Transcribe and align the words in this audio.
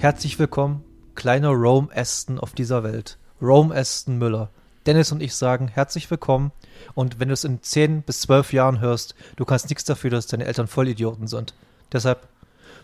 Herzlich 0.00 0.38
willkommen, 0.38 0.82
kleiner 1.14 1.50
Rome 1.50 1.88
Aston 1.94 2.38
auf 2.38 2.54
dieser 2.54 2.82
Welt. 2.82 3.18
Rome 3.42 3.74
Aston 3.74 4.16
Müller. 4.16 4.48
Dennis 4.86 5.12
und 5.12 5.22
ich 5.22 5.34
sagen 5.34 5.68
herzlich 5.68 6.10
willkommen. 6.10 6.52
Und 6.94 7.20
wenn 7.20 7.28
du 7.28 7.34
es 7.34 7.44
in 7.44 7.62
10 7.62 8.00
bis 8.00 8.22
12 8.22 8.54
Jahren 8.54 8.80
hörst, 8.80 9.14
du 9.36 9.44
kannst 9.44 9.68
nichts 9.68 9.84
dafür, 9.84 10.08
dass 10.08 10.26
deine 10.26 10.46
Eltern 10.46 10.68
Vollidioten 10.68 11.26
sind. 11.26 11.52
Deshalb 11.92 12.26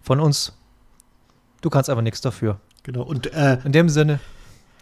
von 0.02 0.20
uns, 0.20 0.52
du 1.62 1.70
kannst 1.70 1.88
einfach 1.88 2.02
nichts 2.02 2.20
dafür. 2.20 2.60
Genau. 2.82 3.00
Und 3.04 3.32
äh, 3.32 3.60
in 3.64 3.73
dem 3.73 3.88
Sinne, 3.88 4.20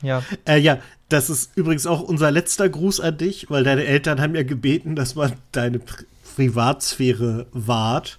ja. 0.02 0.24
Äh, 0.44 0.58
ja, 0.58 0.80
das 1.10 1.30
ist 1.30 1.56
übrigens 1.56 1.86
auch 1.86 2.00
unser 2.00 2.32
letzter 2.32 2.69
Gruß 2.69 2.98
an 2.98 3.16
dich, 3.16 3.48
weil 3.48 3.62
deine 3.62 3.84
Eltern 3.84 4.20
haben 4.20 4.34
ja 4.34 4.42
gebeten, 4.42 4.96
dass 4.96 5.14
man 5.14 5.34
deine 5.52 5.78
Pri 5.78 6.05
Privatsphäre 6.34 7.46
wahrt. 7.52 8.19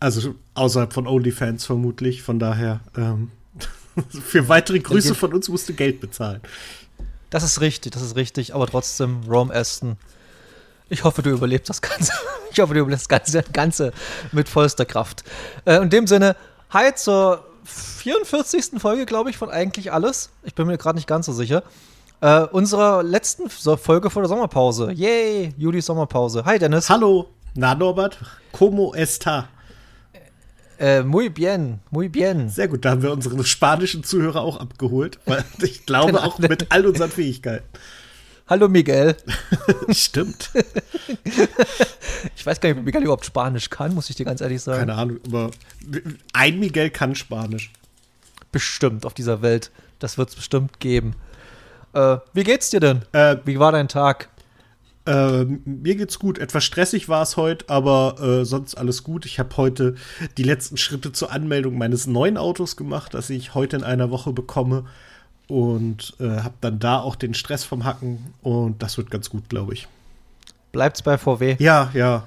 Also 0.00 0.36
außerhalb 0.54 0.94
von 0.94 1.06
OnlyFans 1.06 1.66
vermutlich. 1.66 2.22
Von 2.22 2.38
daher, 2.38 2.80
ähm, 2.96 3.30
für 4.24 4.48
weitere 4.48 4.78
Grüße 4.78 5.14
von 5.14 5.32
uns 5.32 5.48
musst 5.48 5.68
du 5.68 5.74
Geld 5.74 6.00
bezahlen. 6.00 6.40
Das 7.30 7.42
ist 7.42 7.60
richtig, 7.60 7.92
das 7.92 8.02
ist 8.02 8.16
richtig. 8.16 8.54
Aber 8.54 8.66
trotzdem, 8.66 9.22
Rome 9.28 9.54
Aston, 9.54 9.96
ich 10.88 11.04
hoffe, 11.04 11.22
du 11.22 11.30
überlebst 11.30 11.68
das 11.70 11.80
Ganze. 11.80 12.12
Ich 12.54 12.60
hoffe, 12.60 12.74
du 12.74 12.80
überlebst 12.80 13.04
das 13.04 13.08
Ganze, 13.08 13.42
Ganze 13.50 13.92
mit 14.30 14.46
vollster 14.46 14.84
Kraft. 14.84 15.24
Äh, 15.64 15.76
in 15.76 15.88
dem 15.88 16.06
Sinne, 16.06 16.36
hi 16.68 16.94
zur 16.94 17.46
44. 17.64 18.78
Folge, 18.78 19.06
glaube 19.06 19.30
ich, 19.30 19.38
von 19.38 19.48
Eigentlich 19.48 19.90
Alles. 19.90 20.28
Ich 20.42 20.54
bin 20.54 20.66
mir 20.66 20.76
gerade 20.76 20.96
nicht 20.96 21.08
ganz 21.08 21.24
so 21.24 21.32
sicher. 21.32 21.62
Äh, 22.20 22.42
unserer 22.42 23.02
letzten 23.02 23.48
Folge 23.48 24.10
vor 24.10 24.20
der 24.20 24.28
Sommerpause. 24.28 24.92
Yay, 24.92 25.54
Juli 25.56 25.80
Sommerpause. 25.80 26.44
Hi, 26.44 26.58
Dennis. 26.58 26.90
Hallo. 26.90 27.30
Na, 27.54 27.74
Norbert. 27.74 28.18
Como 28.52 28.94
está? 28.94 29.48
Äh, 30.82 31.04
muy 31.04 31.28
bien, 31.28 31.78
muy 31.92 32.08
bien. 32.08 32.48
Sehr 32.48 32.66
gut, 32.66 32.84
da 32.84 32.90
haben 32.90 33.02
wir 33.02 33.12
unsere 33.12 33.44
spanischen 33.44 34.02
Zuhörer 34.02 34.40
auch 34.40 34.58
abgeholt. 34.58 35.20
Weil 35.26 35.44
ich 35.62 35.86
glaube 35.86 36.20
auch 36.20 36.40
mit 36.40 36.72
all 36.72 36.84
unseren 36.84 37.08
Fähigkeiten. 37.08 37.64
Hallo 38.48 38.68
Miguel. 38.68 39.16
Stimmt. 39.90 40.50
ich 42.36 42.44
weiß 42.44 42.60
gar 42.60 42.70
nicht, 42.70 42.78
ob 42.80 42.84
Miguel 42.84 43.04
überhaupt 43.04 43.24
Spanisch 43.24 43.70
kann, 43.70 43.94
muss 43.94 44.10
ich 44.10 44.16
dir 44.16 44.24
ganz 44.24 44.40
ehrlich 44.40 44.60
sagen. 44.60 44.80
Keine 44.80 44.94
Ahnung, 44.94 45.20
aber 45.24 45.52
ein 46.32 46.58
Miguel 46.58 46.90
kann 46.90 47.14
Spanisch. 47.14 47.70
Bestimmt 48.50 49.06
auf 49.06 49.14
dieser 49.14 49.40
Welt. 49.40 49.70
Das 50.00 50.18
wird 50.18 50.30
es 50.30 50.34
bestimmt 50.34 50.80
geben. 50.80 51.14
Äh, 51.92 52.16
wie 52.34 52.42
geht's 52.42 52.70
dir 52.70 52.80
denn? 52.80 53.02
Äh, 53.12 53.36
wie 53.44 53.60
war 53.60 53.70
dein 53.70 53.86
Tag? 53.86 54.30
Äh, 55.04 55.44
mir 55.44 55.96
geht's 55.96 56.18
gut. 56.18 56.38
Etwas 56.38 56.64
stressig 56.64 57.08
war 57.08 57.22
es 57.22 57.36
heute, 57.36 57.68
aber 57.68 58.16
äh, 58.20 58.44
sonst 58.44 58.76
alles 58.76 59.02
gut. 59.02 59.26
Ich 59.26 59.38
habe 59.38 59.56
heute 59.56 59.96
die 60.36 60.44
letzten 60.44 60.76
Schritte 60.76 61.12
zur 61.12 61.32
Anmeldung 61.32 61.76
meines 61.76 62.06
neuen 62.06 62.36
Autos 62.36 62.76
gemacht, 62.76 63.14
das 63.14 63.30
ich 63.30 63.54
heute 63.54 63.76
in 63.76 63.84
einer 63.84 64.10
Woche 64.10 64.32
bekomme 64.32 64.84
und 65.48 66.14
äh, 66.20 66.28
habe 66.28 66.54
dann 66.60 66.78
da 66.78 67.00
auch 67.00 67.16
den 67.16 67.34
Stress 67.34 67.64
vom 67.64 67.84
Hacken 67.84 68.34
und 68.42 68.82
das 68.82 68.96
wird 68.96 69.10
ganz 69.10 69.28
gut, 69.28 69.48
glaube 69.48 69.74
ich. 69.74 69.88
Bleibt's 70.70 71.02
bei 71.02 71.18
VW? 71.18 71.56
Ja, 71.58 71.90
ja. 71.94 72.24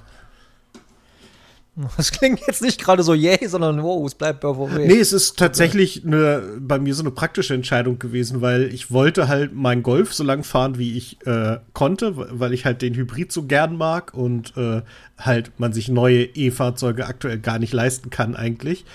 Das 1.97 2.11
klingt 2.11 2.41
jetzt 2.47 2.61
nicht 2.61 2.79
gerade 2.81 3.03
so 3.03 3.13
yay, 3.13 3.47
sondern 3.47 3.83
wow, 3.83 4.05
es 4.05 4.15
bleibt 4.15 4.41
bei 4.41 4.53
VW. 4.53 4.87
Nee, 4.87 4.99
es 4.99 5.13
ist 5.13 5.37
tatsächlich 5.37 6.05
eine, 6.05 6.41
bei 6.59 6.79
mir 6.79 6.93
so 6.93 7.03
eine 7.03 7.11
praktische 7.11 7.53
Entscheidung 7.53 7.99
gewesen, 7.99 8.41
weil 8.41 8.73
ich 8.73 8.91
wollte 8.91 9.27
halt 9.27 9.53
meinen 9.53 9.83
Golf 9.83 10.13
so 10.13 10.23
lang 10.23 10.43
fahren, 10.43 10.77
wie 10.77 10.97
ich 10.97 11.25
äh, 11.25 11.57
konnte, 11.73 12.13
weil 12.15 12.53
ich 12.53 12.65
halt 12.65 12.81
den 12.81 12.95
Hybrid 12.95 13.31
so 13.31 13.43
gern 13.43 13.77
mag 13.77 14.13
und 14.13 14.55
äh, 14.57 14.81
halt 15.17 15.51
man 15.59 15.73
sich 15.73 15.89
neue 15.89 16.23
E-Fahrzeuge 16.23 17.07
aktuell 17.07 17.39
gar 17.39 17.59
nicht 17.59 17.73
leisten 17.73 18.09
kann 18.09 18.35
eigentlich. 18.35 18.85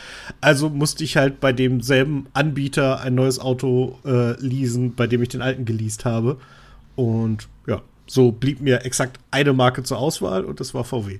Also 0.41 0.71
musste 0.71 1.05
ich 1.05 1.17
halt 1.17 1.41
bei 1.41 1.53
demselben 1.53 2.27
Anbieter 2.33 3.01
ein 3.01 3.15
neues 3.15 3.39
Auto 3.39 3.99
äh, 4.05 4.41
leasen, 4.41 4.95
bei 4.95 5.07
dem 5.07 5.23
ich 5.23 5.29
den 5.29 5.43
alten 5.43 5.65
geleast 5.65 6.05
habe. 6.05 6.39
Und 6.97 7.49
ja, 7.67 7.83
so 8.07 8.33
blieb 8.33 8.61
mir 8.61 8.85
exakt 8.85 9.19
eine 9.31 9.53
Marke 9.53 9.83
zur 9.83 9.99
Auswahl 9.99 10.45
und 10.45 10.61
das 10.61 10.75
war 10.75 10.85
VW. 10.85 11.19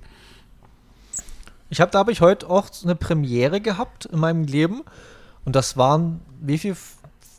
Ich 1.71 1.79
habe, 1.79 1.89
da 1.89 1.99
habe 1.99 2.11
ich 2.11 2.19
heute 2.19 2.49
auch 2.49 2.67
eine 2.83 2.95
Premiere 2.95 3.61
gehabt 3.61 4.05
in 4.05 4.19
meinem 4.19 4.43
Leben. 4.43 4.81
Und 5.45 5.55
das 5.55 5.77
waren, 5.77 6.19
wie 6.41 6.57
viel 6.57 6.75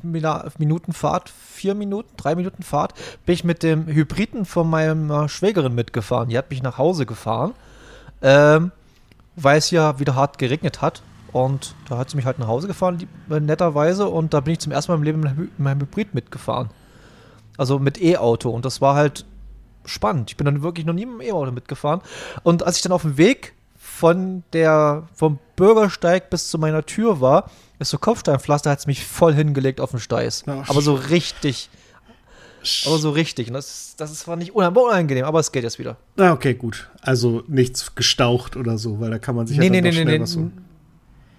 Minuten 0.03 0.95
Fahrt? 0.95 1.29
Vier 1.29 1.75
Minuten, 1.75 2.09
drei 2.17 2.35
Minuten 2.35 2.63
Fahrt, 2.63 2.95
bin 3.27 3.35
ich 3.35 3.45
mit 3.45 3.63
dem 3.63 3.87
Hybriden 3.87 4.47
von 4.47 4.71
meiner 4.71 5.29
Schwägerin 5.29 5.75
mitgefahren. 5.75 6.31
Die 6.31 6.39
hat 6.39 6.49
mich 6.49 6.63
nach 6.63 6.79
Hause 6.79 7.05
gefahren, 7.05 7.53
ähm, 8.23 8.73
weil 9.37 9.59
es 9.59 9.71
ja 9.71 10.01
wieder 10.01 10.15
hart 10.15 10.39
geregnet 10.39 10.81
hat. 10.81 11.03
Und 11.31 11.75
da 11.91 11.99
hat 11.99 12.09
sie 12.09 12.17
mich 12.17 12.25
halt 12.25 12.39
nach 12.39 12.49
Hause 12.49 12.69
gefahren, 12.69 13.07
äh, 13.29 13.39
netterweise. 13.39 14.09
Und 14.09 14.33
da 14.33 14.41
bin 14.41 14.55
ich 14.55 14.61
zum 14.61 14.73
ersten 14.73 14.93
Mal 14.93 14.97
im 14.97 15.05
Leben 15.05 15.21
mit 15.21 15.59
meinem 15.59 15.83
Hybrid 15.83 16.15
mitgefahren. 16.15 16.71
Also 17.59 17.79
mit 17.79 18.01
E-Auto. 18.01 18.49
Und 18.49 18.65
das 18.65 18.81
war 18.81 18.95
halt 18.95 19.27
spannend. 19.85 20.31
Ich 20.31 20.39
bin 20.39 20.47
dann 20.47 20.63
wirklich 20.63 20.87
noch 20.87 20.95
nie 20.95 21.05
mit 21.05 21.21
dem 21.21 21.29
E-Auto 21.29 21.53
mitgefahren. 21.53 22.01
Und 22.43 22.63
als 22.63 22.77
ich 22.77 22.83
dann 22.83 22.93
auf 22.93 23.03
dem 23.03 23.19
Weg 23.19 23.53
von 24.03 24.43
der, 24.53 25.07
vom 25.15 25.39
Bürgersteig 25.55 26.29
bis 26.29 26.49
zu 26.49 26.59
meiner 26.59 26.85
Tür 26.85 27.21
war, 27.21 27.49
ist 27.79 27.91
so 27.91 27.99
Kopfsteinpflaster, 27.99 28.69
hat 28.69 28.81
es 28.81 28.89
mich 28.89 29.07
voll 29.07 29.33
hingelegt 29.33 29.81
auf 29.81 29.93
den 29.93 30.01
Steiß. 30.01 30.43
Oh, 30.49 30.65
aber 30.67 30.81
so 30.81 30.95
richtig. 30.95 31.71
Aber 32.85 32.99
so 32.99 33.11
richtig. 33.11 33.47
Und 33.47 33.55
das, 33.55 33.95
das 33.97 34.27
war 34.27 34.35
nicht 34.35 34.57
unangenehm, 34.57 35.25
aber 35.25 35.39
es 35.39 35.53
geht 35.53 35.63
jetzt 35.63 35.79
wieder. 35.79 35.99
Ah, 36.17 36.33
okay, 36.33 36.55
gut. 36.55 36.91
Also 37.01 37.45
nichts 37.47 37.95
gestaucht 37.95 38.57
oder 38.57 38.77
so, 38.77 38.99
weil 38.99 39.13
da 39.13 39.21
kann 39.21 39.37
man 39.37 39.47
sich 39.47 39.57
nee, 39.57 39.67
ja 39.67 39.71
nee, 39.71 39.81
nee, 39.81 39.93
schnell 39.93 40.05
nee, 40.07 40.21
was 40.21 40.33
so. 40.33 40.51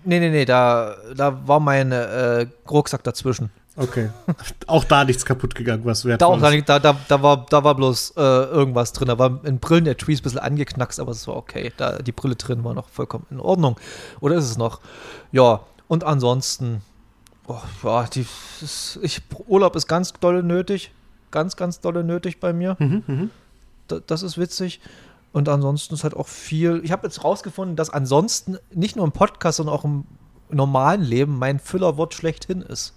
Nee, 0.05 0.19
nee, 0.21 0.29
nee, 0.29 0.45
da, 0.45 0.95
da 1.17 1.45
war 1.45 1.59
mein 1.59 1.91
äh, 1.91 2.47
Rucksack 2.71 3.03
dazwischen. 3.03 3.49
Okay. 3.75 4.09
Auch 4.67 4.83
da 4.83 5.03
nichts 5.03 5.25
kaputt 5.25 5.55
gegangen, 5.55 5.83
was 5.83 6.05
wert 6.05 6.21
da, 6.21 6.37
da, 6.37 6.79
da, 6.79 6.95
da, 7.07 7.23
war, 7.23 7.45
da 7.49 7.63
war 7.63 7.75
bloß 7.75 8.13
äh, 8.17 8.21
irgendwas 8.21 8.93
drin. 8.93 9.07
Da 9.07 9.17
war 9.17 9.43
in 9.45 9.59
Brillen 9.59 9.85
der 9.85 9.97
Trees 9.97 10.19
ein 10.19 10.23
bisschen 10.23 10.39
angeknackst, 10.39 10.99
aber 10.99 11.11
es 11.11 11.27
war 11.27 11.35
okay. 11.35 11.71
Da, 11.77 11.97
die 11.99 12.11
Brille 12.11 12.35
drin 12.35 12.63
war 12.63 12.73
noch 12.73 12.89
vollkommen 12.89 13.25
in 13.31 13.39
Ordnung. 13.39 13.79
Oder 14.19 14.35
ist 14.35 14.45
es 14.45 14.57
noch? 14.57 14.79
Ja, 15.31 15.61
und 15.87 16.03
ansonsten, 16.03 16.81
oh, 17.47 17.61
ja, 17.83 18.03
die, 18.05 18.27
ist, 18.61 18.99
ich, 19.01 19.21
Urlaub 19.47 19.75
ist 19.75 19.87
ganz 19.87 20.13
dolle 20.13 20.43
nötig. 20.43 20.91
Ganz, 21.31 21.55
ganz 21.55 21.79
dolle 21.79 22.03
nötig 22.03 22.39
bei 22.39 22.53
mir. 22.53 22.77
Mhm, 22.77 23.03
mh. 23.07 23.27
da, 23.87 23.99
das 24.05 24.21
ist 24.21 24.37
witzig. 24.37 24.81
Und 25.31 25.49
ansonsten 25.49 25.95
ist 25.95 26.03
halt 26.03 26.15
auch 26.15 26.27
viel. 26.27 26.81
Ich 26.83 26.91
habe 26.91 27.07
jetzt 27.07 27.23
rausgefunden, 27.23 27.75
dass 27.75 27.89
ansonsten 27.89 28.59
nicht 28.71 28.95
nur 28.95 29.05
im 29.05 29.11
Podcast, 29.11 29.57
sondern 29.57 29.73
auch 29.73 29.83
im 29.83 30.05
normalen 30.51 31.01
Leben 31.01 31.39
mein 31.39 31.57
Füllerwort 31.57 32.13
schlechthin 32.13 32.61
ist. 32.61 32.93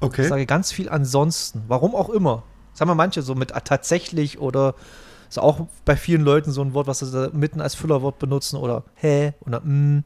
Okay. 0.00 0.22
Ich 0.22 0.28
sage 0.28 0.46
ganz 0.46 0.72
viel 0.72 0.88
ansonsten. 0.88 1.62
Warum 1.68 1.94
auch 1.94 2.08
immer. 2.08 2.42
Sagen 2.72 2.90
wir 2.90 2.94
manche 2.94 3.22
so 3.22 3.34
mit 3.34 3.50
tatsächlich 3.64 4.38
oder 4.38 4.74
ist 5.28 5.38
auch 5.38 5.66
bei 5.84 5.96
vielen 5.96 6.22
Leuten 6.22 6.50
so 6.50 6.60
ein 6.60 6.74
Wort, 6.74 6.86
was 6.86 7.00
sie 7.00 7.10
da 7.10 7.30
mitten 7.32 7.60
als 7.60 7.74
Füllerwort 7.74 8.18
benutzen 8.18 8.56
oder 8.56 8.84
hä 8.94 9.34
oder 9.40 9.60
mm. 9.60 10.04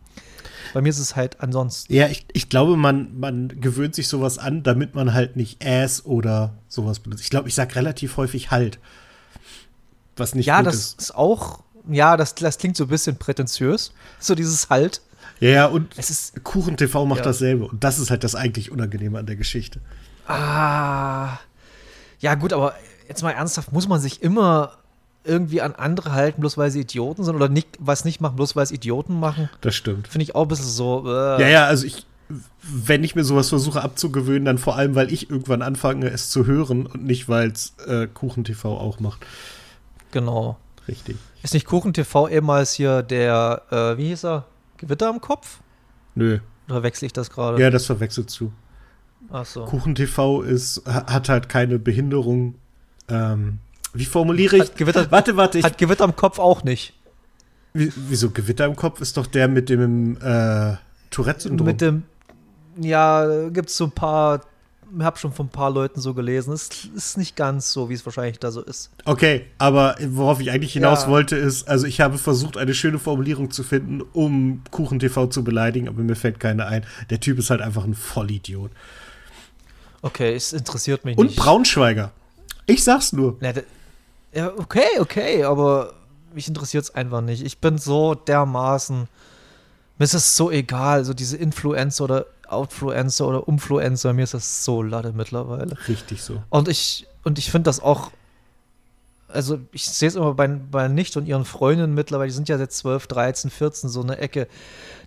Bei 0.75 0.81
mir 0.81 0.89
ist 0.89 0.99
es 0.99 1.17
halt 1.17 1.41
ansonsten. 1.41 1.93
Ja, 1.95 2.09
ich, 2.09 2.27
ich 2.33 2.49
glaube, 2.49 2.77
man, 2.77 3.19
man 3.19 3.49
gewöhnt 3.61 3.95
sich 3.95 4.09
sowas 4.09 4.39
an, 4.39 4.63
damit 4.63 4.95
man 4.95 5.15
halt 5.15 5.37
nicht 5.37 5.65
ass 5.65 6.05
oder 6.05 6.55
sowas 6.69 6.99
benutzt. 6.99 7.23
Ich 7.23 7.31
glaube, 7.31 7.49
ich 7.49 7.55
sage 7.55 7.77
relativ 7.77 8.17
häufig 8.17 8.51
halt. 8.51 8.79
Was 10.17 10.35
nicht 10.35 10.47
ja, 10.47 10.61
gut 10.61 10.73
ist. 10.73 10.75
Ja, 10.75 10.95
das 10.97 11.05
ist 11.05 11.15
auch, 11.15 11.61
ja, 11.89 12.17
das, 12.17 12.35
das 12.35 12.59
klingt 12.59 12.77
so 12.77 12.85
ein 12.85 12.89
bisschen 12.89 13.17
prätentiös. 13.17 13.93
So 14.19 14.35
dieses 14.35 14.69
halt. 14.69 15.01
Ja, 15.45 15.51
ja, 15.51 15.67
und 15.67 15.93
es 15.99 16.09
ist, 16.09 16.43
Kuchen 16.43 16.79
TV 16.79 17.05
macht 17.05 17.19
ja. 17.19 17.25
dasselbe. 17.27 17.67
Und 17.67 17.85
das 17.85 17.99
ist 17.99 18.11
halt 18.11 18.25
das 18.25 18.35
eigentlich 18.35 18.73
Unangenehme 18.73 19.19
an 19.19 19.27
der 19.27 19.37
Geschichte. 19.37 19.79
Ah. 20.27 21.37
Ja, 22.19 22.35
gut, 22.35 22.55
aber 22.55 22.73
jetzt 23.09 23.23
mal 23.23 23.33
ernsthaft, 23.33 23.71
muss 23.71 23.87
man 23.87 24.01
sich 24.01 24.23
immer 24.23 24.79
irgendwie 25.23 25.61
an 25.61 25.75
andere 25.75 26.13
halten, 26.13 26.41
bloß 26.41 26.57
weil 26.57 26.71
sie 26.71 26.81
Idioten 26.81 27.25
sind 27.25 27.37
oder 27.37 27.51
nicht, 27.51 27.69
was 27.79 28.07
nicht 28.07 28.23
machen, 28.23 28.37
bloß 28.37 28.57
weil 28.57 28.63
es 28.63 28.73
Idioten 28.73 29.21
machen? 29.21 29.51
Das 29.61 29.75
stimmt. 29.75 30.09
Finde 30.09 30.23
ich 30.23 30.35
auch 30.35 30.47
ein 30.47 30.49
bisschen 30.49 30.65
so. 30.65 31.05
Äh. 31.07 31.43
Ja, 31.43 31.49
ja, 31.49 31.67
also 31.67 31.85
ich, 31.85 32.07
wenn 32.63 33.05
ich 33.05 33.15
mir 33.15 33.25
sowas 33.25 33.51
versuche 33.51 33.83
abzugewöhnen, 33.83 34.47
dann 34.47 34.57
vor 34.57 34.77
allem, 34.77 34.95
weil 34.95 35.13
ich 35.13 35.29
irgendwann 35.29 35.61
anfange, 35.61 36.09
es 36.09 36.31
zu 36.31 36.47
hören 36.47 36.87
und 36.87 37.05
nicht, 37.05 37.29
weil 37.29 37.51
es 37.51 37.75
äh, 37.87 38.07
Kuchen 38.07 38.45
TV 38.45 38.79
auch 38.79 38.99
macht. 38.99 39.27
Genau. 40.11 40.57
Richtig. 40.89 41.19
Ist 41.43 41.53
nicht 41.53 41.67
Kuchen 41.67 41.93
TV 41.93 42.29
ehemals 42.29 42.73
hier 42.73 43.03
der, 43.03 43.61
äh, 43.71 43.99
wie 43.99 44.09
hieß 44.09 44.25
er? 44.25 44.47
Gewitter 44.79 45.09
am 45.09 45.21
Kopf? 45.21 45.61
Nö. 46.15 46.39
Oder 46.69 46.83
wechsle 46.83 47.07
ich 47.07 47.13
das 47.13 47.31
gerade? 47.31 47.61
Ja, 47.61 47.71
das 47.71 47.87
verwechselt 47.87 48.35
du. 48.39 48.53
Ach 49.31 49.47
so. 49.47 49.65
Kuchen 49.65 49.95
TV 49.95 50.43
ist, 50.43 50.83
hat 50.87 51.29
halt 51.29 51.49
keine 51.49 51.79
Behinderung. 51.79 52.55
Ähm, 53.09 53.59
wie 53.93 54.05
formuliere 54.05 54.57
ich? 54.57 54.75
Gewitter, 54.75 55.11
warte, 55.11 55.37
warte. 55.37 55.59
Ich, 55.59 55.65
hat 55.65 55.79
Gewitter 55.79 56.05
am 56.05 56.17
Kopf 56.17 56.39
auch 56.39 56.65
nicht. 56.65 56.95
Wie, 57.73 57.93
wieso 58.09 58.31
Gewitter 58.31 58.67
im 58.67 58.77
Kopf 58.77 59.01
ist 59.01 59.17
doch 59.17 59.27
der 59.27 59.49
mit 59.49 59.69
dem 59.69 60.17
äh, 60.21 60.77
Tourette-Syndrom? 61.11 61.67
Mit 61.67 61.81
dem, 61.81 62.05
ja, 62.77 63.49
gibt 63.49 63.69
es 63.69 63.77
so 63.77 63.85
ein 63.85 63.93
paar 63.93 64.43
habe 65.01 65.19
schon 65.19 65.33
von 65.33 65.47
ein 65.47 65.51
paar 65.51 65.71
Leuten 65.71 66.01
so 66.01 66.15
gelesen. 66.15 66.53
Es 66.53 66.69
ist 66.95 67.19
nicht 67.19 67.37
ganz 67.37 67.73
so, 67.73 67.89
wie 67.89 67.95
es 67.95 68.05
wahrscheinlich 68.05 68.39
da 68.39 68.51
so 68.51 68.61
ist. 68.61 68.91
Okay, 69.05 69.47
aber 69.59 69.97
worauf 70.09 70.41
ich 70.41 70.51
eigentlich 70.51 70.73
hinaus 70.73 71.03
ja. 71.03 71.09
wollte, 71.09 71.37
ist, 71.37 71.69
also 71.69 71.87
ich 71.87 72.01
habe 72.01 72.19
versucht, 72.19 72.57
eine 72.57 72.75
schöne 72.75 72.99
Formulierung 72.99 73.51
zu 73.51 73.63
finden, 73.63 74.03
um 74.13 74.63
Kuchen 74.71 74.99
TV 74.99 75.27
zu 75.27 75.45
beleidigen, 75.45 75.89
aber 75.89 76.03
mir 76.03 76.17
fällt 76.17 76.41
keine 76.41 76.67
ein. 76.67 76.87
Der 77.11 77.21
Typ 77.21 77.39
ist 77.39 77.51
halt 77.51 77.61
einfach 77.61 77.85
ein 77.85 77.95
Vollidiot. 77.95 78.71
Okay, 80.03 80.35
es 80.35 80.53
interessiert 80.53 81.05
mich 81.05 81.17
nicht. 81.17 81.31
Und 81.31 81.37
Braunschweiger. 81.37 82.13
Ich 82.67 82.85
sag's 82.85 83.13
nur. 83.13 83.39
Ja, 84.33 84.53
okay, 84.57 84.99
okay, 84.99 85.45
aber 85.45 85.95
mich 86.35 86.49
interessiert 86.49 86.85
es 86.85 86.95
einfach 86.95 87.21
nicht. 87.21 87.43
Ich 87.45 87.59
bin 87.59 87.79
so 87.79 88.15
dermaßen. 88.15 89.09
Mir 89.99 90.05
ist 90.05 90.15
es 90.15 90.37
so 90.37 90.51
egal, 90.51 91.05
so 91.05 91.15
diese 91.15 91.37
Influencer 91.37 92.05
oder 92.05 92.27
Outfluencer 92.49 93.27
oder 93.27 93.49
Umfluencer, 93.49 94.13
mir 94.13 94.25
ist 94.25 94.35
das 94.35 94.65
so 94.65 94.83
latte 94.83 95.13
mittlerweile. 95.13 95.77
Richtig 95.89 96.23
so. 96.23 96.43
Und 96.51 96.69
ich, 96.69 97.07
und 97.23 97.39
ich 97.39 97.51
finde 97.51 97.69
das 97.69 97.81
auch, 97.81 98.11
also 99.29 99.59
ich 99.73 99.89
sehe 99.89 100.09
es 100.09 100.17
immer 100.17 100.35
bei, 100.35 100.47
bei 100.47 100.89
Nicht 100.89 101.17
und 101.17 101.27
ihren 101.27 101.45
Freundinnen 101.45 101.95
mittlerweile, 101.95 102.29
die 102.29 102.35
sind 102.35 102.49
ja 102.49 102.59
seit 102.59 102.73
12, 102.73 103.07
13, 103.07 103.51
14 103.51 103.89
so 103.89 104.03
eine 104.03 104.19
Ecke. 104.19 104.49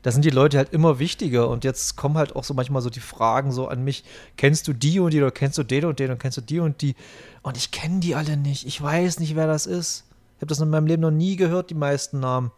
Da 0.04 0.12
sind 0.12 0.26
die 0.26 0.30
Leute 0.30 0.58
halt 0.58 0.74
immer 0.74 1.00
wichtiger 1.00 1.50
und 1.50 1.64
jetzt 1.64 1.96
kommen 1.96 2.18
halt 2.18 2.36
auch 2.36 2.44
so 2.44 2.54
manchmal 2.54 2.82
so 2.82 2.90
die 2.90 3.00
Fragen 3.00 3.52
so 3.52 3.68
an 3.68 3.84
mich, 3.84 4.04
kennst 4.36 4.68
du 4.68 4.74
die 4.74 5.00
und 5.00 5.12
die 5.12 5.22
oder 5.22 5.32
kennst 5.32 5.58
du 5.58 5.64
den 5.64 5.86
und 5.86 6.00
den 6.00 6.12
und 6.12 6.20
kennst 6.20 6.38
du 6.38 6.42
die 6.42 6.60
und 6.60 6.82
die? 6.82 6.96
Und 7.42 7.58
ich 7.58 7.72
kenne 7.72 8.00
die 8.00 8.16
alle 8.16 8.38
nicht. 8.38 8.66
Ich 8.66 8.82
weiß 8.82 9.20
nicht, 9.20 9.36
wer 9.36 9.48
das 9.48 9.66
ist. 9.66 10.06
Ich 10.38 10.42
habe 10.42 10.48
das 10.48 10.60
in 10.60 10.70
meinem 10.70 10.88
Leben 10.88 11.02
noch 11.02 11.12
nie 11.12 11.36
gehört, 11.36 11.70
die 11.70 11.76
meisten 11.76 12.20
Namen. 12.20 12.52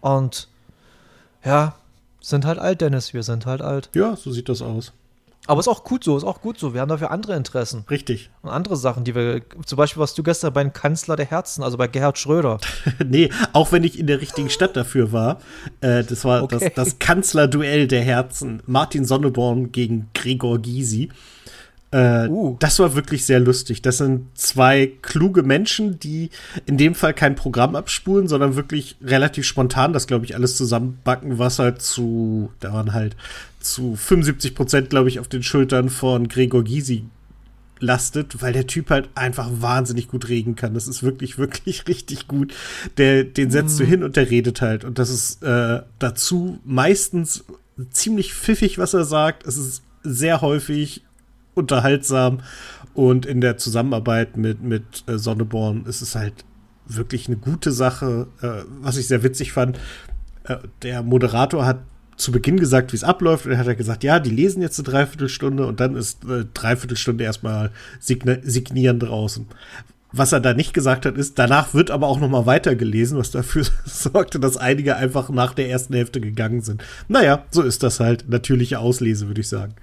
Und 0.00 0.48
ja, 1.44 1.74
sind 2.20 2.44
halt 2.44 2.58
alt, 2.58 2.80
Dennis. 2.80 3.14
Wir 3.14 3.22
sind 3.22 3.46
halt 3.46 3.62
alt. 3.62 3.90
Ja, 3.94 4.16
so 4.16 4.32
sieht 4.32 4.48
das 4.48 4.62
aus. 4.62 4.92
Aber 5.46 5.60
ist 5.60 5.68
auch 5.68 5.84
gut 5.84 6.04
so, 6.04 6.16
ist 6.16 6.24
auch 6.24 6.40
gut 6.40 6.58
so. 6.58 6.72
Wir 6.72 6.80
haben 6.80 6.88
dafür 6.88 7.10
andere 7.10 7.36
Interessen. 7.36 7.84
Richtig. 7.90 8.30
Und 8.40 8.48
andere 8.48 8.76
Sachen, 8.76 9.04
die 9.04 9.14
wir, 9.14 9.42
zum 9.66 9.76
Beispiel 9.76 10.00
warst 10.00 10.16
du 10.16 10.22
gestern 10.22 10.54
beim 10.54 10.72
Kanzler 10.72 11.16
der 11.16 11.26
Herzen, 11.26 11.62
also 11.62 11.76
bei 11.76 11.86
Gerhard 11.86 12.18
Schröder. 12.18 12.58
nee, 13.06 13.30
auch 13.52 13.70
wenn 13.70 13.84
ich 13.84 13.98
in 13.98 14.06
der 14.06 14.22
richtigen 14.22 14.48
Stadt 14.48 14.74
dafür 14.74 15.12
war. 15.12 15.40
Äh, 15.82 16.02
das 16.04 16.24
war 16.24 16.42
okay. 16.42 16.58
das, 16.60 16.74
das 16.74 16.98
Kanzlerduell 16.98 17.88
der 17.88 18.02
Herzen. 18.02 18.62
Martin 18.66 19.04
Sonneborn 19.04 19.70
gegen 19.70 20.08
Gregor 20.14 20.58
Gysi. 20.60 21.10
Äh, 21.94 22.26
uh. 22.28 22.56
Das 22.58 22.80
war 22.80 22.96
wirklich 22.96 23.24
sehr 23.24 23.38
lustig. 23.38 23.80
Das 23.80 23.98
sind 23.98 24.26
zwei 24.34 24.90
kluge 25.00 25.44
Menschen, 25.44 26.00
die 26.00 26.30
in 26.66 26.76
dem 26.76 26.96
Fall 26.96 27.14
kein 27.14 27.36
Programm 27.36 27.76
abspulen, 27.76 28.26
sondern 28.26 28.56
wirklich 28.56 28.96
relativ 29.00 29.46
spontan 29.46 29.92
das, 29.92 30.08
glaube 30.08 30.24
ich, 30.24 30.34
alles 30.34 30.56
zusammenbacken, 30.56 31.38
was 31.38 31.60
halt 31.60 31.80
zu, 31.80 32.50
da 32.58 32.72
waren 32.72 32.92
halt 32.92 33.14
zu 33.60 33.94
75 33.94 34.56
Prozent, 34.56 34.90
glaube 34.90 35.08
ich, 35.08 35.20
auf 35.20 35.28
den 35.28 35.44
Schultern 35.44 35.88
von 35.88 36.26
Gregor 36.26 36.64
Gysi 36.64 37.04
lastet, 37.78 38.42
weil 38.42 38.52
der 38.52 38.66
Typ 38.66 38.90
halt 38.90 39.08
einfach 39.14 39.48
wahnsinnig 39.60 40.08
gut 40.08 40.28
reden 40.28 40.56
kann. 40.56 40.74
Das 40.74 40.88
ist 40.88 41.04
wirklich, 41.04 41.38
wirklich 41.38 41.86
richtig 41.86 42.26
gut. 42.26 42.52
Der, 42.96 43.22
den 43.22 43.52
setzt 43.52 43.76
mm. 43.76 43.78
du 43.78 43.84
mhm. 43.84 43.88
hin 43.88 44.02
und 44.02 44.16
der 44.16 44.30
redet 44.30 44.62
halt. 44.62 44.84
Und 44.84 44.98
das 44.98 45.10
ist 45.10 45.44
äh, 45.44 45.82
dazu 46.00 46.58
meistens 46.64 47.44
ziemlich 47.90 48.34
pfiffig, 48.34 48.78
was 48.78 48.94
er 48.94 49.04
sagt. 49.04 49.46
Es 49.46 49.56
ist 49.56 49.82
sehr 50.02 50.40
häufig 50.40 51.04
unterhaltsam. 51.64 52.40
Und 52.94 53.26
in 53.26 53.40
der 53.40 53.56
Zusammenarbeit 53.56 54.36
mit, 54.36 54.62
mit 54.62 55.04
äh, 55.06 55.18
Sonneborn 55.18 55.84
ist 55.86 56.00
es 56.00 56.14
halt 56.14 56.44
wirklich 56.86 57.26
eine 57.26 57.36
gute 57.36 57.72
Sache. 57.72 58.28
Äh, 58.40 58.64
was 58.80 58.96
ich 58.96 59.08
sehr 59.08 59.22
witzig 59.22 59.52
fand, 59.52 59.78
äh, 60.44 60.58
der 60.82 61.02
Moderator 61.02 61.66
hat 61.66 61.80
zu 62.16 62.30
Beginn 62.30 62.60
gesagt, 62.60 62.92
wie 62.92 62.96
es 62.96 63.02
abläuft. 63.02 63.46
Und 63.46 63.52
er 63.52 63.58
hat 63.58 63.66
er 63.66 63.74
gesagt, 63.74 64.04
ja, 64.04 64.20
die 64.20 64.30
lesen 64.30 64.62
jetzt 64.62 64.78
eine 64.78 64.88
Dreiviertelstunde 64.88 65.66
und 65.66 65.80
dann 65.80 65.96
ist 65.96 66.24
äh, 66.24 66.44
Dreiviertelstunde 66.54 67.24
erstmal 67.24 67.72
sign 67.98 68.38
signieren 68.42 69.00
draußen. 69.00 69.46
Was 70.16 70.30
er 70.30 70.38
da 70.38 70.54
nicht 70.54 70.74
gesagt 70.74 71.06
hat, 71.06 71.18
ist, 71.18 71.40
danach 71.40 71.74
wird 71.74 71.90
aber 71.90 72.06
auch 72.06 72.20
noch 72.20 72.28
mal 72.28 72.46
weitergelesen, 72.46 73.18
was 73.18 73.32
dafür 73.32 73.64
sorgte, 73.84 74.38
dass 74.38 74.56
einige 74.56 74.94
einfach 74.94 75.28
nach 75.30 75.54
der 75.54 75.68
ersten 75.68 75.94
Hälfte 75.94 76.20
gegangen 76.20 76.60
sind. 76.60 76.84
Naja, 77.08 77.44
so 77.50 77.62
ist 77.62 77.82
das 77.82 77.98
halt. 77.98 78.28
Natürliche 78.28 78.78
Auslese, 78.78 79.26
würde 79.26 79.40
ich 79.40 79.48
sagen 79.48 79.74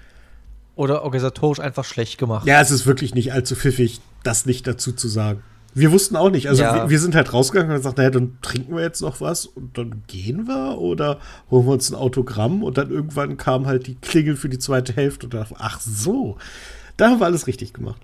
oder 0.76 1.04
organisatorisch 1.04 1.60
einfach 1.60 1.86
schlecht 1.86 2.18
gemacht. 2.18 2.48
Ja, 2.48 2.62
es 2.62 2.72
ist 2.72 2.86
wirklich 2.86 3.14
nicht 3.14 3.34
allzu 3.34 3.56
pfiffig, 3.56 4.02
das 4.24 4.46
nicht 4.46 4.68
dazu 4.68 4.94
zu 4.94 5.08
sagen. 5.08 5.44
Wir 5.74 5.92
wussten 5.92 6.18
auch 6.18 6.30
nicht. 6.30 6.50
Also 6.50 6.64
ja. 6.64 6.76
wir, 6.76 6.90
wir, 6.90 7.00
sind 7.00 7.16
halt 7.16 7.32
rausgegangen 7.32 7.72
und 7.72 7.78
gesagt, 7.78 7.98
naja, 7.98 8.10
dann 8.10 8.38
trinken 8.42 8.76
wir 8.76 8.84
jetzt 8.84 9.02
noch 9.02 9.22
was 9.22 9.46
und 9.46 9.78
dann 9.78 10.04
gehen 10.08 10.48
wir 10.48 10.78
oder 10.78 11.20
holen 11.50 11.66
wir 11.66 11.74
uns 11.74 11.90
ein 11.90 11.96
Autogramm 11.96 12.62
und 12.62 12.78
dann 12.78 12.90
irgendwann 12.90 13.38
kam 13.38 13.68
halt 13.68 13.88
die 13.88 13.96
Klingel 13.96 14.36
für 14.36 14.50
die 14.50 14.60
zweite 14.60 14.94
Hälfte 14.94 15.28
und 15.28 15.34
dachte, 15.34 15.56
ach 15.58 15.80
so, 15.80 16.38
da 16.98 17.10
haben 17.10 17.20
wir 17.20 17.26
alles 17.26 17.48
richtig 17.48 17.74
gemacht. 17.74 18.02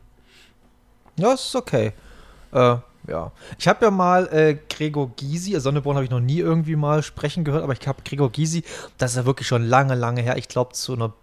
Ja, 1.17 1.33
ist 1.33 1.55
okay. 1.55 1.91
Äh, 2.53 2.77
ja. 3.07 3.31
Ich 3.57 3.67
habe 3.67 3.85
ja 3.85 3.91
mal 3.91 4.27
äh, 4.27 4.57
Gregor 4.69 5.11
Gysi, 5.17 5.55
also 5.55 5.65
Sonneborn 5.65 5.97
habe 5.97 6.05
ich 6.05 6.11
noch 6.11 6.21
nie 6.21 6.39
irgendwie 6.39 6.75
mal 6.77 7.03
sprechen 7.03 7.43
gehört, 7.43 7.63
aber 7.63 7.73
ich 7.73 7.85
habe 7.85 8.01
Gregor 8.03 8.31
Gysi, 8.31 8.63
das 8.97 9.11
ist 9.11 9.17
ja 9.17 9.25
wirklich 9.25 9.47
schon 9.47 9.63
lange, 9.63 9.95
lange 9.95 10.21
her. 10.21 10.37
Ich 10.37 10.47
glaube, 10.47 10.73
zu 10.73 10.93
einer 10.93 11.13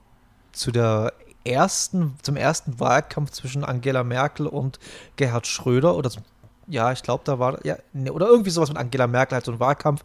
zu 0.53 0.71
der 0.71 1.13
ersten, 1.45 2.17
zum 2.23 2.37
ersten 2.37 2.81
Wahlkampf 2.81 3.31
zwischen 3.31 3.65
Angela 3.65 4.03
Merkel 4.05 4.47
und 4.47 4.79
Gerhard 5.17 5.47
Schröder 5.47 5.97
oder 5.97 6.11
zum, 6.11 6.23
ja, 6.67 6.93
ich 6.93 7.03
glaube, 7.03 7.23
da 7.25 7.39
war, 7.39 7.65
ja, 7.65 7.77
ne, 7.93 8.13
oder 8.13 8.27
irgendwie 8.27 8.51
sowas 8.51 8.71
mit 8.71 8.79
Angela 8.79 9.07
Merkel, 9.07 9.37
halt 9.37 9.45
so 9.45 9.53
ein 9.53 9.61
Wahlkampf. 9.61 10.03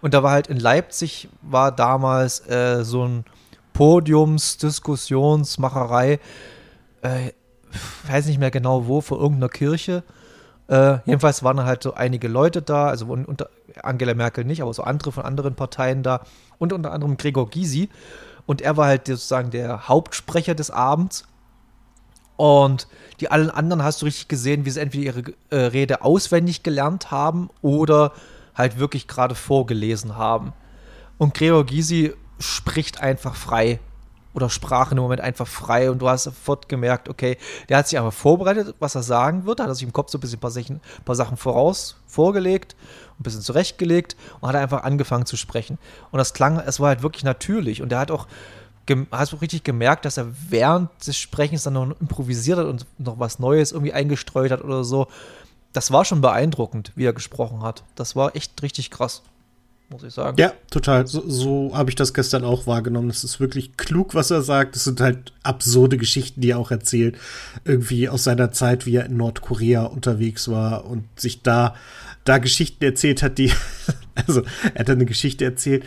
Und 0.00 0.14
da 0.14 0.22
war 0.22 0.30
halt 0.32 0.46
in 0.48 0.58
Leipzig, 0.58 1.28
war 1.40 1.72
damals 1.72 2.46
äh, 2.48 2.84
so 2.84 3.06
ein 3.06 3.24
Podiumsdiskussionsmacherei, 3.72 6.20
äh, 7.02 7.32
weiß 8.06 8.26
nicht 8.26 8.38
mehr 8.38 8.50
genau 8.50 8.86
wo, 8.86 9.00
vor 9.00 9.18
irgendeiner 9.18 9.48
Kirche. 9.48 10.02
Äh, 10.68 10.98
jedenfalls 11.04 11.42
waren 11.42 11.64
halt 11.64 11.82
so 11.82 11.94
einige 11.94 12.28
Leute 12.28 12.62
da, 12.62 12.86
also 12.86 13.06
unter 13.06 13.48
Angela 13.82 14.14
Merkel 14.14 14.44
nicht, 14.44 14.62
aber 14.62 14.74
so 14.74 14.82
andere 14.82 15.12
von 15.12 15.24
anderen 15.24 15.54
Parteien 15.54 16.02
da 16.02 16.20
und 16.58 16.72
unter 16.72 16.92
anderem 16.92 17.16
Gregor 17.16 17.48
Gysi. 17.50 17.88
Und 18.46 18.60
er 18.60 18.76
war 18.76 18.86
halt 18.86 19.06
sozusagen 19.06 19.50
der 19.50 19.88
Hauptsprecher 19.88 20.54
des 20.54 20.70
Abends. 20.70 21.24
Und 22.36 22.88
die 23.20 23.30
allen 23.30 23.50
anderen 23.50 23.82
hast 23.82 24.02
du 24.02 24.06
richtig 24.06 24.28
gesehen, 24.28 24.64
wie 24.64 24.70
sie 24.70 24.80
entweder 24.80 25.04
ihre 25.04 25.34
äh, 25.50 25.56
Rede 25.66 26.02
auswendig 26.02 26.62
gelernt 26.62 27.10
haben 27.10 27.50
oder 27.60 28.12
halt 28.54 28.78
wirklich 28.78 29.06
gerade 29.06 29.34
vorgelesen 29.34 30.16
haben. 30.16 30.52
Und 31.18 31.34
Gregor 31.34 31.64
Gysi 31.64 32.14
spricht 32.38 33.00
einfach 33.00 33.36
frei 33.36 33.78
oder 34.34 34.48
sprach 34.48 34.90
in 34.90 34.96
dem 34.96 35.02
Moment 35.02 35.20
einfach 35.20 35.46
frei 35.46 35.90
und 35.90 36.00
du 36.00 36.08
hast 36.08 36.24
sofort 36.24 36.68
gemerkt, 36.68 37.08
okay, 37.08 37.36
der 37.68 37.78
hat 37.78 37.88
sich 37.88 37.98
einfach 37.98 38.12
vorbereitet, 38.12 38.74
was 38.78 38.94
er 38.94 39.02
sagen 39.02 39.44
wird, 39.44 39.60
hat 39.60 39.68
er 39.68 39.74
sich 39.74 39.84
im 39.84 39.92
Kopf 39.92 40.10
so 40.10 40.18
ein 40.18 40.20
bisschen 40.20 40.38
ein 40.38 40.40
paar 40.40 40.50
Sachen, 40.50 40.76
ein 40.76 41.04
paar 41.04 41.14
Sachen 41.14 41.36
voraus 41.36 41.96
vorgelegt, 42.06 42.74
ein 43.18 43.22
bisschen 43.22 43.42
zurechtgelegt 43.42 44.16
und 44.40 44.48
hat 44.48 44.56
einfach 44.56 44.84
angefangen 44.84 45.26
zu 45.26 45.36
sprechen. 45.36 45.78
Und 46.10 46.18
das 46.18 46.34
klang, 46.34 46.58
es 46.58 46.80
war 46.80 46.88
halt 46.88 47.02
wirklich 47.02 47.24
natürlich 47.24 47.82
und 47.82 47.92
er 47.92 48.00
hat 48.00 48.10
auch 48.10 48.26
hast 49.12 49.32
du 49.32 49.36
richtig 49.36 49.62
gemerkt, 49.62 50.04
dass 50.04 50.16
er 50.16 50.26
während 50.50 50.90
des 51.06 51.16
Sprechens 51.16 51.62
dann 51.62 51.74
noch 51.74 52.00
improvisiert 52.00 52.58
hat 52.58 52.66
und 52.66 52.84
noch 52.98 53.18
was 53.18 53.38
Neues 53.38 53.72
irgendwie 53.72 53.92
eingestreut 53.92 54.50
hat 54.50 54.62
oder 54.62 54.82
so. 54.82 55.06
Das 55.72 55.92
war 55.92 56.04
schon 56.04 56.20
beeindruckend, 56.20 56.92
wie 56.96 57.04
er 57.04 57.12
gesprochen 57.12 57.62
hat. 57.62 57.84
Das 57.94 58.16
war 58.16 58.34
echt 58.34 58.60
richtig 58.60 58.90
krass 58.90 59.22
muss 59.92 60.02
ich 60.02 60.12
sagen. 60.12 60.36
Ja, 60.38 60.52
total. 60.70 61.06
So, 61.06 61.22
so 61.28 61.70
habe 61.74 61.90
ich 61.90 61.96
das 61.96 62.14
gestern 62.14 62.44
auch 62.44 62.66
wahrgenommen. 62.66 63.10
Es 63.10 63.22
ist 63.22 63.38
wirklich 63.38 63.76
klug, 63.76 64.14
was 64.14 64.30
er 64.30 64.42
sagt. 64.42 64.74
Es 64.74 64.84
sind 64.84 65.00
halt 65.00 65.32
absurde 65.42 65.98
Geschichten, 65.98 66.40
die 66.40 66.50
er 66.50 66.58
auch 66.58 66.70
erzählt. 66.70 67.16
Irgendwie 67.64 68.08
aus 68.08 68.24
seiner 68.24 68.50
Zeit, 68.52 68.86
wie 68.86 68.96
er 68.96 69.06
in 69.06 69.16
Nordkorea 69.16 69.84
unterwegs 69.84 70.48
war 70.48 70.86
und 70.86 71.04
sich 71.20 71.42
da, 71.42 71.74
da 72.24 72.38
Geschichten 72.38 72.84
erzählt 72.84 73.22
hat, 73.22 73.38
die, 73.38 73.52
also 74.14 74.42
er 74.74 74.80
hat 74.80 74.90
eine 74.90 75.06
Geschichte 75.06 75.44
erzählt, 75.44 75.84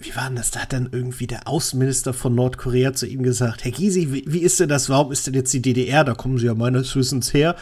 wie 0.00 0.14
war 0.14 0.28
denn 0.28 0.36
das? 0.36 0.52
Da 0.52 0.60
hat 0.60 0.72
dann 0.72 0.90
irgendwie 0.92 1.26
der 1.26 1.48
Außenminister 1.48 2.14
von 2.14 2.32
Nordkorea 2.32 2.92
zu 2.92 3.04
ihm 3.04 3.24
gesagt, 3.24 3.64
Herr 3.64 3.72
Gysi, 3.72 4.12
wie, 4.12 4.22
wie, 4.28 4.38
ist 4.38 4.60
denn 4.60 4.68
das? 4.68 4.88
Warum 4.88 5.10
ist 5.10 5.26
denn 5.26 5.34
jetzt 5.34 5.52
die 5.52 5.60
DDR? 5.60 6.04
Da 6.04 6.14
kommen 6.14 6.38
Sie 6.38 6.46
ja 6.46 6.54
meines 6.54 6.94
Wissens 6.94 7.34
her. 7.34 7.56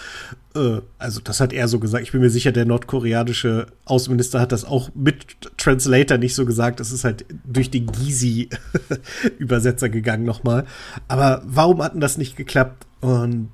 Äh, 0.55 0.83
also 0.99 1.23
das 1.23 1.41
hat 1.41 1.55
er 1.55 1.67
so 1.67 1.81
gesagt. 1.81 2.05
Ich 2.05 2.13
bin 2.13 2.21
mir 2.21 2.29
sicher, 2.29 2.53
der 2.53 2.67
nordkoreanische 2.67 3.69
Außenminister 3.87 4.39
hat 4.39 4.53
das 4.53 4.67
auch 4.67 4.91
mit 4.95 5.39
Translator 5.57 6.19
nicht 6.19 6.35
so 6.35 6.45
gesagt. 6.45 6.79
Das 6.79 6.93
ist 6.93 7.05
halt 7.05 7.25
durch 7.45 7.71
den 7.71 7.87
Gysi-Übersetzer 7.87 9.89
gegangen 9.89 10.25
nochmal. 10.25 10.67
Aber 11.09 11.41
warum 11.47 11.83
hat 11.83 11.95
denn 11.95 12.03
das 12.03 12.19
nicht 12.19 12.37
geklappt? 12.37 12.87
Und 13.01 13.49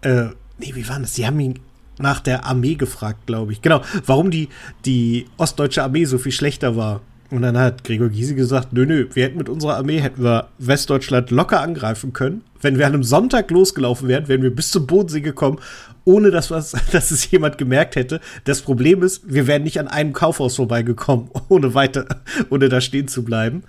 äh, 0.00 0.28
nee, 0.58 0.74
wie 0.74 0.88
war 0.88 0.98
das? 0.98 1.14
Sie 1.14 1.26
haben 1.26 1.38
ihn 1.40 1.58
nach 1.98 2.20
der 2.20 2.44
Armee 2.44 2.74
gefragt, 2.74 3.26
glaube 3.26 3.52
ich. 3.52 3.62
Genau, 3.62 3.82
warum 4.06 4.30
die, 4.30 4.48
die 4.84 5.26
ostdeutsche 5.36 5.82
Armee 5.82 6.04
so 6.04 6.18
viel 6.18 6.32
schlechter 6.32 6.76
war. 6.76 7.00
Und 7.30 7.42
dann 7.42 7.58
hat 7.58 7.84
Gregor 7.84 8.10
Gysi 8.10 8.34
gesagt, 8.34 8.72
nö, 8.72 8.86
nö, 8.86 9.08
wir 9.12 9.24
hätten 9.24 9.38
mit 9.38 9.48
unserer 9.48 9.76
Armee, 9.76 9.98
hätten 9.98 10.22
wir 10.22 10.48
Westdeutschland 10.58 11.30
locker 11.30 11.60
angreifen 11.60 12.12
können. 12.12 12.42
Wenn 12.60 12.78
wir 12.78 12.86
an 12.86 12.94
einem 12.94 13.02
Sonntag 13.02 13.50
losgelaufen 13.50 14.08
wären, 14.08 14.28
wären 14.28 14.42
wir 14.42 14.54
bis 14.54 14.70
zum 14.70 14.86
Bodensee 14.86 15.20
gekommen, 15.20 15.58
ohne 16.04 16.30
dass, 16.30 16.50
was, 16.50 16.72
dass 16.92 17.10
es 17.10 17.30
jemand 17.30 17.58
gemerkt 17.58 17.96
hätte. 17.96 18.20
Das 18.44 18.62
Problem 18.62 19.02
ist, 19.02 19.22
wir 19.26 19.46
wären 19.46 19.62
nicht 19.62 19.80
an 19.80 19.88
einem 19.88 20.12
Kaufhaus 20.12 20.56
vorbeigekommen, 20.56 21.30
ohne 21.48 21.74
weiter, 21.74 22.06
ohne 22.50 22.68
da 22.68 22.80
stehen 22.80 23.08
zu 23.08 23.24
bleiben. 23.24 23.64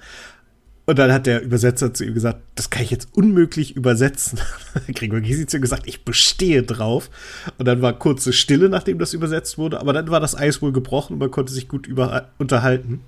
Und 0.87 0.99
dann 0.99 1.11
hat 1.11 1.25
der 1.25 1.41
Übersetzer 1.41 1.93
zu 1.93 2.05
ihm 2.05 2.13
gesagt, 2.13 2.41
das 2.53 2.69
kann 2.69 2.83
ich 2.83 2.91
jetzt 2.91 3.07
unmöglich 3.13 3.75
übersetzen. 3.75 4.39
Gregor 4.93 5.19
Gysi 5.19 5.47
zu 5.47 5.57
ihm 5.57 5.61
gesagt, 5.61 5.87
ich 5.87 6.05
bestehe 6.05 6.61
drauf. 6.61 7.09
Und 7.57 7.65
dann 7.65 7.81
war 7.81 7.93
kurze 7.93 8.33
Stille, 8.33 8.69
nachdem 8.69 8.99
das 8.99 9.13
übersetzt 9.13 9.57
wurde. 9.57 9.79
Aber 9.79 9.93
dann 9.93 10.09
war 10.09 10.19
das 10.19 10.37
Eis 10.37 10.61
wohl 10.61 10.71
gebrochen 10.71 11.13
und 11.13 11.19
man 11.19 11.31
konnte 11.31 11.53
sich 11.53 11.67
gut 11.67 11.87
über 11.87 12.29
unterhalten. 12.37 13.01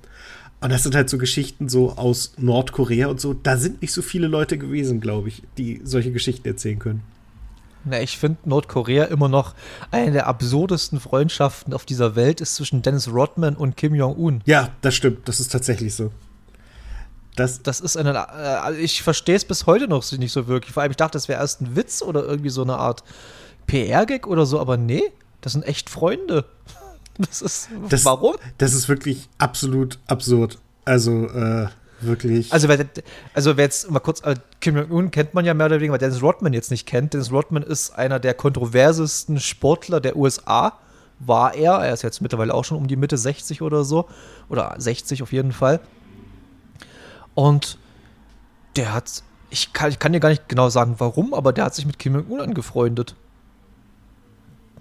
Und 0.59 0.71
das 0.71 0.81
sind 0.81 0.95
halt 0.95 1.07
so 1.07 1.19
Geschichten 1.19 1.69
so 1.69 1.91
aus 1.91 2.33
Nordkorea 2.37 3.07
und 3.07 3.21
so. 3.21 3.35
Da 3.35 3.57
sind 3.57 3.83
nicht 3.83 3.93
so 3.93 4.01
viele 4.01 4.27
Leute 4.27 4.57
gewesen, 4.57 4.99
glaube 4.99 5.27
ich, 5.27 5.43
die 5.59 5.81
solche 5.83 6.11
Geschichten 6.11 6.47
erzählen 6.47 6.79
können. 6.79 7.03
Na, 7.85 8.01
ich 8.01 8.17
finde 8.17 8.37
Nordkorea 8.45 9.05
immer 9.05 9.29
noch 9.29 9.53
eine 9.91 10.11
der 10.11 10.27
absurdesten 10.27 10.99
Freundschaften 10.99 11.73
auf 11.73 11.85
dieser 11.85 12.15
Welt 12.15 12.41
ist 12.41 12.55
zwischen 12.55 12.81
Dennis 12.81 13.07
Rodman 13.07 13.55
und 13.55 13.77
Kim 13.77 13.93
Jong-un. 13.93 14.41
Ja, 14.45 14.69
das 14.81 14.95
stimmt. 14.95 15.27
Das 15.27 15.39
ist 15.39 15.51
tatsächlich 15.51 15.93
so. 15.93 16.11
Das, 17.37 17.61
das 17.61 17.79
ist 17.79 17.95
eine. 17.95 18.27
Äh, 18.67 18.81
ich 18.81 19.03
verstehe 19.03 19.35
es 19.35 19.45
bis 19.45 19.67
heute 19.67 19.87
noch 19.87 20.11
nicht 20.11 20.31
so 20.31 20.47
wirklich. 20.47 20.73
Vor 20.73 20.81
allem, 20.83 20.91
ich 20.91 20.97
dachte, 20.97 21.13
das 21.13 21.29
wäre 21.29 21.39
erst 21.39 21.61
ein 21.61 21.75
Witz 21.75 22.01
oder 22.01 22.23
irgendwie 22.23 22.49
so 22.49 22.63
eine 22.63 22.77
Art 22.77 23.03
PR-Gag 23.67 24.25
oder 24.27 24.45
so, 24.45 24.59
aber 24.59 24.75
nee, 24.75 25.03
das 25.41 25.53
sind 25.53 25.63
echt 25.63 25.89
Freunde. 25.89 26.45
Das 27.19 27.41
ist. 27.41 27.69
Das, 27.89 28.05
warum? 28.05 28.35
Das 28.59 28.75
ist 28.75 28.89
wirklich 28.89 29.27
absolut 29.39 29.97
absurd. 30.05 30.59
Also, 30.85 31.25
äh, 31.25 31.67
wirklich. 31.99 32.53
Also 32.53 32.67
wer, 32.67 32.85
also 33.33 33.57
wer 33.57 33.63
jetzt 33.63 33.89
mal 33.89 33.99
kurz, 33.99 34.21
äh, 34.21 34.35
Kim 34.61 34.77
Jong-un 34.77 35.09
kennt 35.09 35.33
man 35.33 35.43
ja 35.43 35.55
mehr 35.55 35.65
oder 35.65 35.77
weniger, 35.77 35.93
weil 35.93 35.99
Dennis 35.99 36.21
Rodman 36.21 36.53
jetzt 36.53 36.69
nicht 36.69 36.85
kennt. 36.85 37.15
Dennis 37.15 37.31
Rodman 37.31 37.63
ist 37.63 37.89
einer 37.97 38.19
der 38.19 38.35
kontroversesten 38.35 39.39
Sportler 39.39 39.99
der 39.99 40.15
USA. 40.15 40.73
War 41.17 41.55
er. 41.55 41.79
Er 41.79 41.91
ist 41.91 42.03
jetzt 42.03 42.21
mittlerweile 42.21 42.53
auch 42.53 42.63
schon 42.63 42.77
um 42.77 42.85
die 42.85 42.97
Mitte 42.97 43.17
60 43.17 43.63
oder 43.63 43.83
so. 43.83 44.07
Oder 44.47 44.75
60 44.77 45.23
auf 45.23 45.33
jeden 45.33 45.53
Fall. 45.53 45.79
Und 47.37 47.77
der 48.77 48.93
hat, 48.93 49.21
ich 49.51 49.71
kann, 49.71 49.91
ich 49.91 49.99
kann 49.99 50.11
dir 50.11 50.19
gar 50.19 50.29
nicht 50.29 50.49
genau 50.49 50.69
sagen, 50.69 50.95
warum, 50.97 51.35
aber 51.35 51.53
der 51.53 51.65
hat 51.65 51.75
sich 51.75 51.85
mit 51.85 51.99
Kim 51.99 52.15
Jong-un 52.15 52.41
angefreundet. 52.41 53.15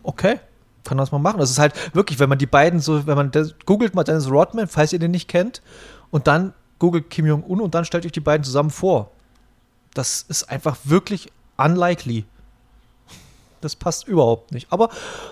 Okay, 0.03 0.41
kann 0.83 0.97
das 0.97 1.13
mal 1.13 1.19
machen. 1.19 1.39
Das 1.39 1.51
ist 1.51 1.59
halt 1.59 1.95
wirklich, 1.95 2.19
wenn 2.19 2.31
man 2.31 2.39
die 2.39 2.47
beiden 2.47 2.81
so, 2.81 3.07
wenn 3.07 3.15
man 3.15 3.31
googelt 3.67 3.95
mal 3.95 4.05
Dennis 4.05 4.31
Rodman, 4.31 4.69
falls 4.69 4.95
ihr 4.95 4.99
den 4.99 5.11
nicht 5.11 5.29
kennt, 5.29 5.61
und 6.11 6.29
dann 6.29 6.55
googelt 6.79 7.11
Kim 7.11 7.27
Jong-un 7.27 7.61
und 7.61 7.75
dann 7.75 7.85
stellt 7.85 8.07
euch 8.07 8.13
die 8.13 8.21
beiden 8.21 8.43
zusammen 8.43 8.71
vor. 8.71 9.11
Das 9.93 10.25
ist 10.27 10.45
einfach 10.45 10.79
wirklich 10.85 11.31
unlikely. 11.59 12.25
Das 13.61 13.77
passt 13.77 14.07
überhaupt 14.09 14.53
nicht. 14.53 14.69
Aber 14.71 14.91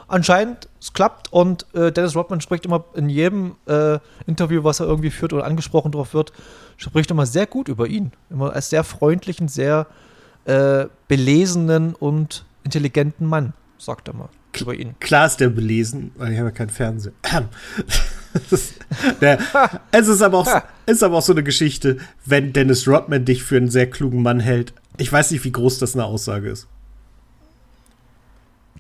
anscheinend, 0.09 0.69
es 0.81 0.93
klappt 0.93 1.33
und 1.33 1.66
äh, 1.75 1.93
Dennis 1.93 2.16
Rodman 2.16 2.40
spricht 2.40 2.64
immer 2.64 2.85
in 2.95 3.09
jedem 3.09 3.57
äh, 3.66 3.99
Interview, 4.26 4.64
was 4.64 4.81
er 4.81 4.87
irgendwie 4.87 5.11
führt 5.11 5.33
oder 5.33 5.45
angesprochen 5.45 5.93
drauf 5.93 6.14
wird, 6.14 6.33
spricht 6.76 7.11
immer 7.11 7.26
sehr 7.26 7.47
gut 7.47 7.69
über 7.69 7.87
ihn. 7.87 8.12
Immer 8.31 8.52
als 8.52 8.71
sehr 8.71 8.85
freundlichen, 8.85 9.49
sehr 9.49 9.87
äh, 10.45 10.87
belesenen 11.09 11.95
und 11.95 12.45
intelligenten 12.64 13.26
Mann, 13.26 13.52
sagt 13.78 14.09
er 14.09 14.14
mal 14.14 14.28
über 14.61 14.75
ihn. 14.75 14.95
Klar 15.00 15.26
ist 15.26 15.38
der 15.38 15.49
belesen, 15.49 16.12
weil 16.16 16.33
ich 16.33 16.38
habe 16.38 16.49
ja 16.49 16.54
keinen 16.54 16.71
Fernseher. 16.71 17.12
der, 19.21 19.38
es 19.90 20.09
ist 20.09 20.23
aber, 20.23 20.38
auch, 20.38 20.62
ist 20.87 21.02
aber 21.02 21.19
auch 21.19 21.23
so 21.23 21.33
eine 21.33 21.43
Geschichte, 21.43 21.99
wenn 22.25 22.52
Dennis 22.52 22.87
Rodman 22.87 23.25
dich 23.25 23.43
für 23.43 23.57
einen 23.57 23.71
sehr 23.71 23.88
klugen 23.88 24.23
Mann 24.23 24.40
hält. 24.40 24.73
Ich 24.97 25.12
weiß 25.12 25.31
nicht, 25.33 25.45
wie 25.45 25.52
groß 25.52 25.78
das 25.78 25.95
eine 25.95 26.04
Aussage 26.04 26.50
ist. 26.50 26.69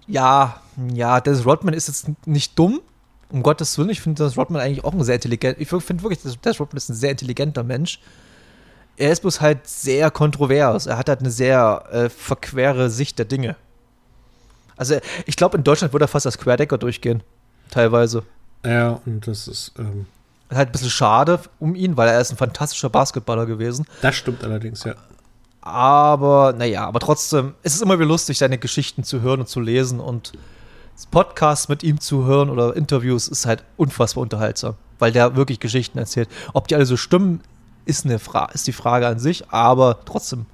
Ja, 0.06 0.60
ja, 0.92 1.20
Dennis 1.20 1.46
Rodman 1.46 1.74
ist 1.74 1.88
jetzt 1.88 2.06
nicht 2.26 2.58
dumm, 2.58 2.80
um 3.30 3.42
Gottes 3.42 3.76
Willen, 3.78 3.90
ich 3.90 4.00
finde 4.00 4.18
Dennis 4.18 4.36
Rodman 4.36 4.60
eigentlich 4.60 4.84
auch 4.84 4.92
ein 4.92 5.02
sehr 5.02 5.16
intelligent. 5.16 5.58
Ich 5.58 5.68
finde 5.68 6.02
wirklich, 6.02 6.20
Dennis 6.20 6.60
Rodman 6.60 6.76
ist 6.76 6.88
ein 6.88 6.94
sehr 6.94 7.10
intelligenter 7.10 7.62
Mensch. 7.62 8.00
Er 8.96 9.10
ist 9.10 9.20
bloß 9.20 9.40
halt 9.40 9.66
sehr 9.66 10.10
kontrovers. 10.10 10.86
Er 10.86 10.98
hat 10.98 11.08
halt 11.08 11.20
eine 11.20 11.30
sehr 11.30 11.84
äh, 11.90 12.08
verquere 12.08 12.90
Sicht 12.90 13.18
der 13.18 13.24
Dinge. 13.24 13.56
Also, 14.76 14.98
ich 15.26 15.36
glaube, 15.36 15.56
in 15.56 15.64
Deutschland 15.64 15.92
würde 15.92 16.04
er 16.04 16.08
fast 16.08 16.26
als 16.26 16.38
Querdecker 16.38 16.78
durchgehen. 16.78 17.22
Teilweise. 17.70 18.22
Ja, 18.64 19.00
und 19.04 19.26
das 19.26 19.48
ist. 19.48 19.72
Ähm 19.78 20.06
halt 20.52 20.68
ein 20.68 20.72
bisschen 20.72 20.90
schade 20.90 21.40
um 21.58 21.74
ihn, 21.74 21.96
weil 21.96 22.08
er 22.08 22.20
ist 22.20 22.30
ein 22.30 22.36
fantastischer 22.36 22.90
Basketballer 22.90 23.46
gewesen. 23.46 23.86
Das 24.02 24.14
stimmt 24.14 24.44
allerdings, 24.44 24.84
ja. 24.84 24.94
Aber, 25.66 26.52
naja, 26.52 26.86
aber 26.86 27.00
trotzdem, 27.00 27.54
es 27.62 27.74
ist 27.74 27.80
immer 27.80 27.98
wieder 27.98 28.06
lustig, 28.06 28.36
seine 28.36 28.58
Geschichten 28.58 29.02
zu 29.02 29.22
hören 29.22 29.40
und 29.40 29.48
zu 29.48 29.60
lesen 29.60 29.98
und 29.98 30.32
Podcasts 31.10 31.70
mit 31.70 31.82
ihm 31.82 32.00
zu 32.00 32.26
hören 32.26 32.50
oder 32.50 32.76
Interviews 32.76 33.28
ist 33.28 33.46
halt 33.46 33.64
unfassbar 33.78 34.20
unterhaltsam, 34.20 34.74
weil 34.98 35.10
der 35.10 35.36
wirklich 35.36 35.60
Geschichten 35.60 35.96
erzählt. 35.96 36.28
Ob 36.52 36.68
die 36.68 36.74
alle 36.74 36.84
so 36.84 36.98
stimmen, 36.98 37.40
ist, 37.86 38.04
eine 38.04 38.18
Fra 38.18 38.44
ist 38.52 38.66
die 38.66 38.72
Frage 38.74 39.06
an 39.06 39.18
sich, 39.18 39.50
aber 39.52 40.00
trotzdem, 40.04 40.44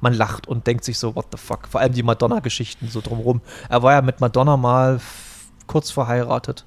man 0.00 0.14
lacht 0.14 0.48
und 0.48 0.66
denkt 0.66 0.82
sich 0.82 0.98
so, 0.98 1.14
what 1.14 1.26
the 1.30 1.38
fuck. 1.38 1.68
Vor 1.68 1.80
allem 1.80 1.92
die 1.92 2.02
Madonna-Geschichten 2.02 2.88
so 2.88 3.00
drumherum. 3.00 3.42
Er 3.68 3.84
war 3.84 3.92
ja 3.92 4.02
mit 4.02 4.20
Madonna 4.20 4.56
mal 4.56 5.00
kurz 5.68 5.92
verheiratet, 5.92 6.64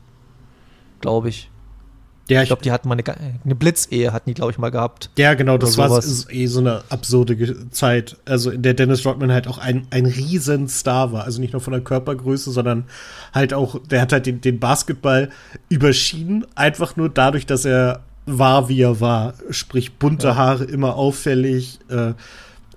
glaube 1.02 1.28
ich. 1.28 1.52
Ja, 2.30 2.42
ich 2.42 2.48
glaube, 2.48 2.62
die 2.62 2.72
hatten 2.72 2.88
mal 2.88 2.98
eine, 2.98 3.40
eine 3.44 3.56
Blitzehe, 3.56 4.14
hatten 4.14 4.30
die, 4.30 4.34
glaube 4.34 4.52
ich, 4.52 4.58
mal 4.58 4.70
gehabt. 4.70 5.10
Ja, 5.18 5.34
genau, 5.34 5.58
das 5.58 5.78
war 5.78 6.02
eh 6.30 6.46
so 6.46 6.60
eine 6.60 6.84
absurde 6.90 7.70
Zeit. 7.72 8.18
Also, 8.26 8.52
in 8.52 8.62
der 8.62 8.74
Dennis 8.74 9.06
Rodman 9.06 9.32
halt 9.32 9.48
auch 9.48 9.58
ein, 9.58 9.88
ein 9.90 10.06
Riesenstar 10.06 11.12
war. 11.12 11.24
Also 11.24 11.42
nicht 11.42 11.54
nur 11.54 11.62
von 11.62 11.74
der 11.74 11.82
Körpergröße, 11.82 12.52
sondern 12.52 12.86
halt 13.34 13.54
auch, 13.54 13.80
der 13.88 14.02
hat 14.02 14.14
halt 14.14 14.26
den, 14.26 14.42
den 14.42 14.60
Basketball 14.60 15.30
überschieden, 15.70 16.46
einfach 16.56 16.96
nur 16.96 17.10
dadurch, 17.10 17.46
dass 17.46 17.66
er 17.66 18.02
war, 18.26 18.70
wie 18.70 18.82
er 18.82 19.00
war. 19.02 19.34
Sprich, 19.50 19.94
bunte 19.94 20.28
ja. 20.28 20.36
Haare, 20.36 20.66
immer 20.66 20.96
auffällig, 20.96 21.80
äh, 21.90 22.14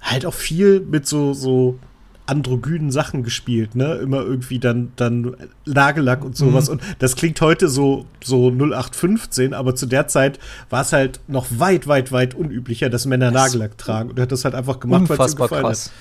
halt 0.01 0.27
auch 0.27 0.35
viel 0.35 0.81
mit 0.81 1.07
so, 1.07 1.33
so 1.35 1.79
androgynen 2.27 2.91
Sachen 2.91 3.25
gespielt, 3.25 3.75
ne? 3.75 3.95
Immer 3.95 4.23
irgendwie 4.23 4.59
dann, 4.59 4.93
dann 4.97 5.37
Nagellack 5.67 6.25
und 6.25 6.37
sowas. 6.37 6.69
Mhm. 6.69 6.75
Und 6.75 6.83
das 7.01 7.17
klingt 7.17 7.41
heute 7.41 7.69
so, 7.69 8.07
so 8.23 8.49
0815, 8.51 9.55
aber 9.55 9.75
zu 9.75 9.87
der 9.87 10.07
Zeit 10.09 10.39
war 10.71 10.83
es 10.83 10.93
halt 10.93 11.21
noch 11.27 11.47
weit, 11.51 11.89
weit, 11.89 12.13
weit 12.13 12.35
unüblicher, 12.35 12.91
dass 12.91 13.07
Männer 13.07 13.33
das 13.33 13.53
Nagellack 13.53 13.77
tragen. 13.77 14.11
Und 14.11 14.19
er 14.19 14.23
hat 14.23 14.33
das 14.33 14.45
halt 14.45 14.55
einfach 14.55 14.79
gemacht, 14.79 15.09
weil 15.09 15.21
es 15.21 15.35
ihm 15.35 15.39
gefallen 15.39 15.65
krass. 15.65 15.87
hat. 15.87 15.93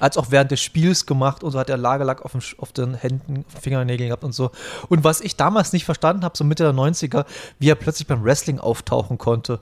Als 0.00 0.16
auch 0.16 0.30
während 0.30 0.50
des 0.50 0.62
Spiels 0.62 1.04
gemacht 1.04 1.44
und 1.44 1.50
so 1.50 1.58
hat 1.58 1.68
er 1.68 1.76
Lagerlack 1.76 2.24
auf, 2.24 2.32
dem, 2.32 2.40
auf 2.56 2.72
den 2.72 2.94
Händen, 2.94 3.44
auf 3.46 3.54
den 3.54 3.60
Fingernägeln 3.60 4.08
gehabt 4.08 4.24
und 4.24 4.32
so. 4.32 4.50
Und 4.88 5.04
was 5.04 5.20
ich 5.20 5.36
damals 5.36 5.74
nicht 5.74 5.84
verstanden 5.84 6.24
habe, 6.24 6.38
so 6.38 6.42
Mitte 6.42 6.62
der 6.62 6.72
90er, 6.72 7.26
wie 7.58 7.68
er 7.68 7.74
plötzlich 7.74 8.08
beim 8.08 8.24
Wrestling 8.24 8.58
auftauchen 8.58 9.18
konnte. 9.18 9.60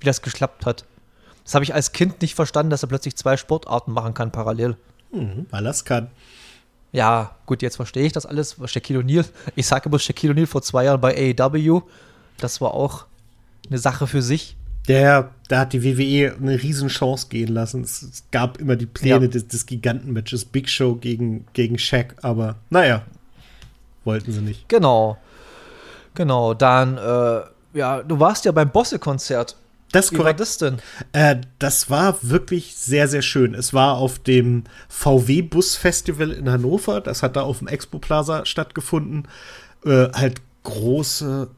Wie 0.00 0.06
das 0.06 0.22
geklappt 0.22 0.66
hat. 0.66 0.84
Das 1.44 1.54
habe 1.54 1.64
ich 1.64 1.72
als 1.72 1.92
Kind 1.92 2.20
nicht 2.20 2.34
verstanden, 2.34 2.70
dass 2.70 2.82
er 2.82 2.88
plötzlich 2.88 3.14
zwei 3.14 3.36
Sportarten 3.36 3.92
machen 3.92 4.12
kann 4.12 4.32
parallel. 4.32 4.76
Mhm, 5.16 5.46
weil 5.50 5.66
es 5.66 5.84
kann. 5.84 6.08
Ja, 6.92 7.36
gut, 7.46 7.62
jetzt 7.62 7.76
verstehe 7.76 8.06
ich 8.06 8.12
das 8.12 8.26
alles. 8.26 8.56
Shaquille 8.66 9.00
O'Neal, 9.00 9.24
ich 9.56 9.66
sage 9.66 9.88
immer 9.88 9.98
Shaquille 9.98 10.32
O'Neal 10.32 10.46
vor 10.46 10.62
zwei 10.62 10.84
Jahren 10.84 11.00
bei 11.00 11.34
AEW, 11.38 11.82
das 12.38 12.60
war 12.60 12.74
auch 12.74 13.06
eine 13.68 13.78
Sache 13.78 14.06
für 14.06 14.22
sich. 14.22 14.56
Der, 14.88 15.30
da 15.48 15.60
hat 15.60 15.72
die 15.72 15.82
WWE 15.82 16.36
eine 16.36 16.62
Riesenchance 16.62 17.26
gehen 17.28 17.48
lassen. 17.48 17.82
Es, 17.82 18.02
es 18.02 18.24
gab 18.30 18.58
immer 18.58 18.76
die 18.76 18.86
Pläne 18.86 19.24
ja. 19.24 19.30
des, 19.30 19.48
des 19.48 19.66
Gigantenmatches 19.66 20.44
Big 20.44 20.68
Show 20.68 20.94
gegen, 20.94 21.44
gegen 21.54 21.76
Shaq, 21.76 22.14
aber 22.22 22.54
naja, 22.70 23.02
wollten 24.04 24.30
sie 24.30 24.40
nicht. 24.40 24.68
Genau. 24.68 25.18
Genau, 26.14 26.54
dann, 26.54 26.96
äh, 26.96 27.40
ja, 27.74 28.02
du 28.02 28.20
warst 28.20 28.44
ja 28.44 28.52
beim 28.52 28.70
Bosse-Konzert. 28.70 29.56
Das 29.92 30.10
Wie 30.10 30.16
korrekt. 30.16 30.38
war 30.38 30.44
das 30.44 30.58
denn? 30.58 30.78
Äh, 31.12 31.36
das 31.58 31.90
war 31.90 32.16
wirklich 32.22 32.76
sehr, 32.76 33.08
sehr 33.08 33.22
schön. 33.22 33.54
Es 33.54 33.72
war 33.72 33.96
auf 33.96 34.18
dem 34.18 34.64
VW-Bus-Festival 34.88 36.32
in 36.32 36.50
Hannover. 36.50 37.00
Das 37.00 37.22
hat 37.22 37.36
da 37.36 37.42
auf 37.42 37.60
dem 37.60 37.68
Expo 37.68 37.98
Plaza 37.98 38.44
stattgefunden. 38.44 39.28
Äh, 39.84 40.08
halt 40.12 40.40
große. 40.64 41.48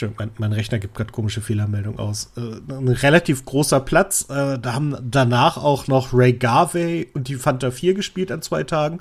Äh, 0.00 0.06
mein, 0.18 0.30
mein, 0.38 0.52
Rechner 0.52 0.78
gibt 0.78 0.94
gerade 0.94 1.12
komische 1.12 1.40
Fehlermeldungen 1.40 1.98
aus. 1.98 2.32
Äh, 2.36 2.72
ein 2.72 2.88
relativ 2.88 3.44
großer 3.44 3.80
Platz. 3.80 4.26
Äh, 4.30 4.58
da 4.58 4.72
haben 4.72 4.96
danach 5.02 5.58
auch 5.58 5.86
noch 5.86 6.12
Ray 6.12 6.32
Garvey 6.32 7.10
und 7.14 7.28
die 7.28 7.36
Fanta 7.36 7.70
4 7.70 7.94
gespielt 7.94 8.32
an 8.32 8.42
zwei 8.42 8.64
Tagen. 8.64 9.00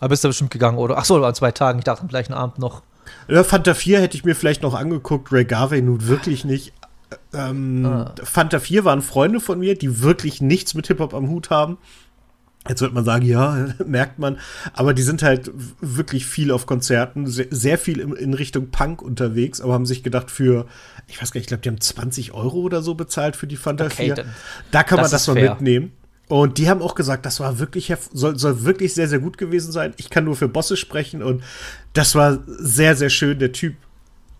Aber 0.00 0.10
bist 0.10 0.22
du 0.22 0.28
bestimmt 0.28 0.50
gegangen, 0.50 0.78
oder? 0.78 0.98
Ach 0.98 1.04
so, 1.04 1.24
an 1.24 1.34
zwei 1.34 1.50
Tagen. 1.52 1.78
Ich 1.78 1.84
dachte 1.84 2.02
am 2.02 2.08
gleichen 2.08 2.34
Abend 2.34 2.58
noch. 2.58 2.82
Ja, 3.26 3.42
Fanta 3.42 3.74
4 3.74 4.00
hätte 4.00 4.16
ich 4.16 4.24
mir 4.24 4.36
vielleicht 4.36 4.62
noch 4.62 4.74
angeguckt, 4.74 5.32
Ray 5.32 5.44
Garvey 5.44 5.82
nun 5.82 6.06
wirklich 6.06 6.44
nicht. 6.44 6.72
Ähm, 7.32 7.86
ah. 7.86 8.14
Fanta 8.22 8.60
4 8.60 8.84
waren 8.84 9.02
Freunde 9.02 9.40
von 9.40 9.58
mir, 9.58 9.76
die 9.76 10.02
wirklich 10.02 10.40
nichts 10.40 10.74
mit 10.74 10.86
Hip-Hop 10.88 11.14
am 11.14 11.28
Hut 11.28 11.50
haben. 11.50 11.78
Jetzt 12.68 12.82
wird 12.82 12.92
man 12.92 13.04
sagen, 13.04 13.24
ja, 13.24 13.68
merkt 13.86 14.18
man. 14.18 14.38
Aber 14.74 14.92
die 14.92 15.02
sind 15.02 15.22
halt 15.22 15.50
wirklich 15.80 16.26
viel 16.26 16.50
auf 16.50 16.66
Konzerten, 16.66 17.26
sehr, 17.26 17.46
sehr 17.50 17.78
viel 17.78 18.00
in, 18.00 18.12
in, 18.12 18.34
Richtung 18.34 18.70
Punk 18.70 19.00
unterwegs, 19.00 19.60
aber 19.60 19.72
haben 19.72 19.86
sich 19.86 20.02
gedacht, 20.02 20.30
für, 20.30 20.66
ich 21.06 21.20
weiß 21.20 21.32
gar 21.32 21.38
nicht, 21.38 21.44
ich 21.44 21.48
glaube, 21.48 21.62
die 21.62 21.70
haben 21.70 21.80
20 21.80 22.34
Euro 22.34 22.58
oder 22.58 22.82
so 22.82 22.94
bezahlt 22.94 23.36
für 23.36 23.46
die 23.46 23.56
Fanta 23.56 23.86
okay, 23.86 24.14
4. 24.14 24.24
Da 24.70 24.82
kann 24.82 25.00
man 25.00 25.10
das 25.10 25.26
mal 25.28 25.34
fair. 25.34 25.50
mitnehmen. 25.52 25.92
Und 26.28 26.58
die 26.58 26.68
haben 26.68 26.82
auch 26.82 26.94
gesagt, 26.94 27.24
das 27.24 27.40
war 27.40 27.58
wirklich, 27.58 27.94
soll, 28.12 28.38
soll 28.38 28.64
wirklich 28.64 28.92
sehr, 28.92 29.08
sehr 29.08 29.18
gut 29.18 29.38
gewesen 29.38 29.72
sein. 29.72 29.94
Ich 29.96 30.10
kann 30.10 30.24
nur 30.24 30.36
für 30.36 30.48
Bosse 30.48 30.76
sprechen 30.76 31.22
und 31.22 31.42
das 31.94 32.14
war 32.14 32.40
sehr, 32.46 32.96
sehr 32.96 33.08
schön. 33.08 33.38
Der 33.38 33.52
Typ 33.52 33.76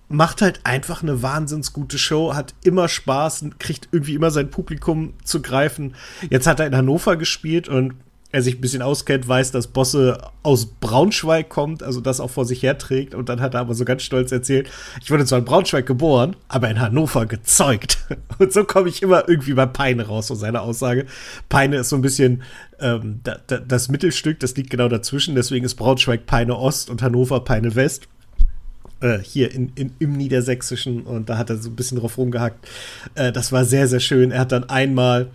macht 0.09 0.43
halt 0.43 0.61
einfach 0.65 1.03
eine 1.03 1.23
wahnsinns 1.23 1.73
gute 1.73 1.99
Show, 1.99 2.35
hat 2.35 2.55
immer 2.63 2.89
Spaß, 2.89 3.45
kriegt 3.59 3.89
irgendwie 3.93 4.15
immer 4.15 4.31
sein 4.31 4.51
Publikum 4.51 5.15
zu 5.25 5.43
greifen. 5.43 5.95
Jetzt 6.31 6.47
hat 6.47 6.61
er 6.61 6.67
in 6.67 6.77
Hannover 6.77 7.17
gespielt 7.17 7.69
und 7.69 7.95
er 8.31 8.43
sich 8.43 8.57
ein 8.57 8.61
bisschen 8.61 8.83
auskennt, 8.83 9.27
weiß, 9.27 9.53
dass 9.53 9.69
Bosse 9.69 10.19
aus 10.43 10.67
Braunschweig 10.67 11.49
kommt, 11.49 11.83
also 11.83 12.03
das 12.03 12.21
auch 12.21 12.29
vor 12.29 12.45
sich 12.45 12.63
herträgt. 12.63 13.15
Und 13.15 13.31
dann 13.31 13.41
hat 13.41 13.55
er 13.55 13.61
aber 13.61 13.75
so 13.75 13.87
ganz 13.87 14.03
stolz 14.03 14.31
erzählt, 14.33 14.69
ich 15.03 15.11
wurde 15.11 15.25
zwar 15.25 15.39
in 15.39 15.47
Braunschweig 15.47 15.87
geboren, 15.87 16.37
aber 16.47 16.69
in 16.69 16.79
Hannover 16.79 17.25
gezeugt. 17.25 17.99
Und 18.39 18.53
so 18.53 18.65
komme 18.65 18.91
ich 18.91 19.03
immer 19.03 19.29
irgendwie 19.29 19.55
bei 19.55 19.65
Peine 19.65 20.07
raus, 20.07 20.27
so 20.27 20.35
seine 20.35 20.61
Aussage. 20.61 21.07
Peine 21.49 21.79
ist 21.79 21.89
so 21.89 21.97
ein 21.97 22.03
bisschen 22.03 22.43
ähm, 22.81 23.21
da, 23.25 23.39
da, 23.47 23.59
das 23.59 23.89
Mittelstück, 23.89 24.41
das 24.41 24.55
liegt 24.57 24.71
genau 24.71 24.89
dazwischen. 24.89 25.35
Deswegen 25.35 25.65
ist 25.65 25.77
Braunschweig 25.77 26.27
Peine 26.27 26.57
Ost 26.57 26.91
und 26.91 27.01
Hannover 27.01 27.41
Peine 27.41 27.75
West. 27.77 28.09
Äh, 29.01 29.19
hier 29.19 29.53
in, 29.53 29.73
in, 29.77 29.93
im 29.99 30.13
Niedersächsischen. 30.17 31.03
Und 31.03 31.29
da 31.29 31.39
hat 31.39 31.51
er 31.51 31.59
so 31.59 31.71
ein 31.71 31.77
bisschen 31.77 31.99
drauf 31.99 32.19
rumgehackt. 32.19 32.67
Äh, 33.15 33.33
das 33.33 33.53
war 33.53 33.65
sehr, 33.65 33.87
sehr 33.87 34.01
schön. 34.01 34.31
Er 34.33 34.41
hat 34.41 34.53
dann 34.53 34.65
einmal. 34.65 35.31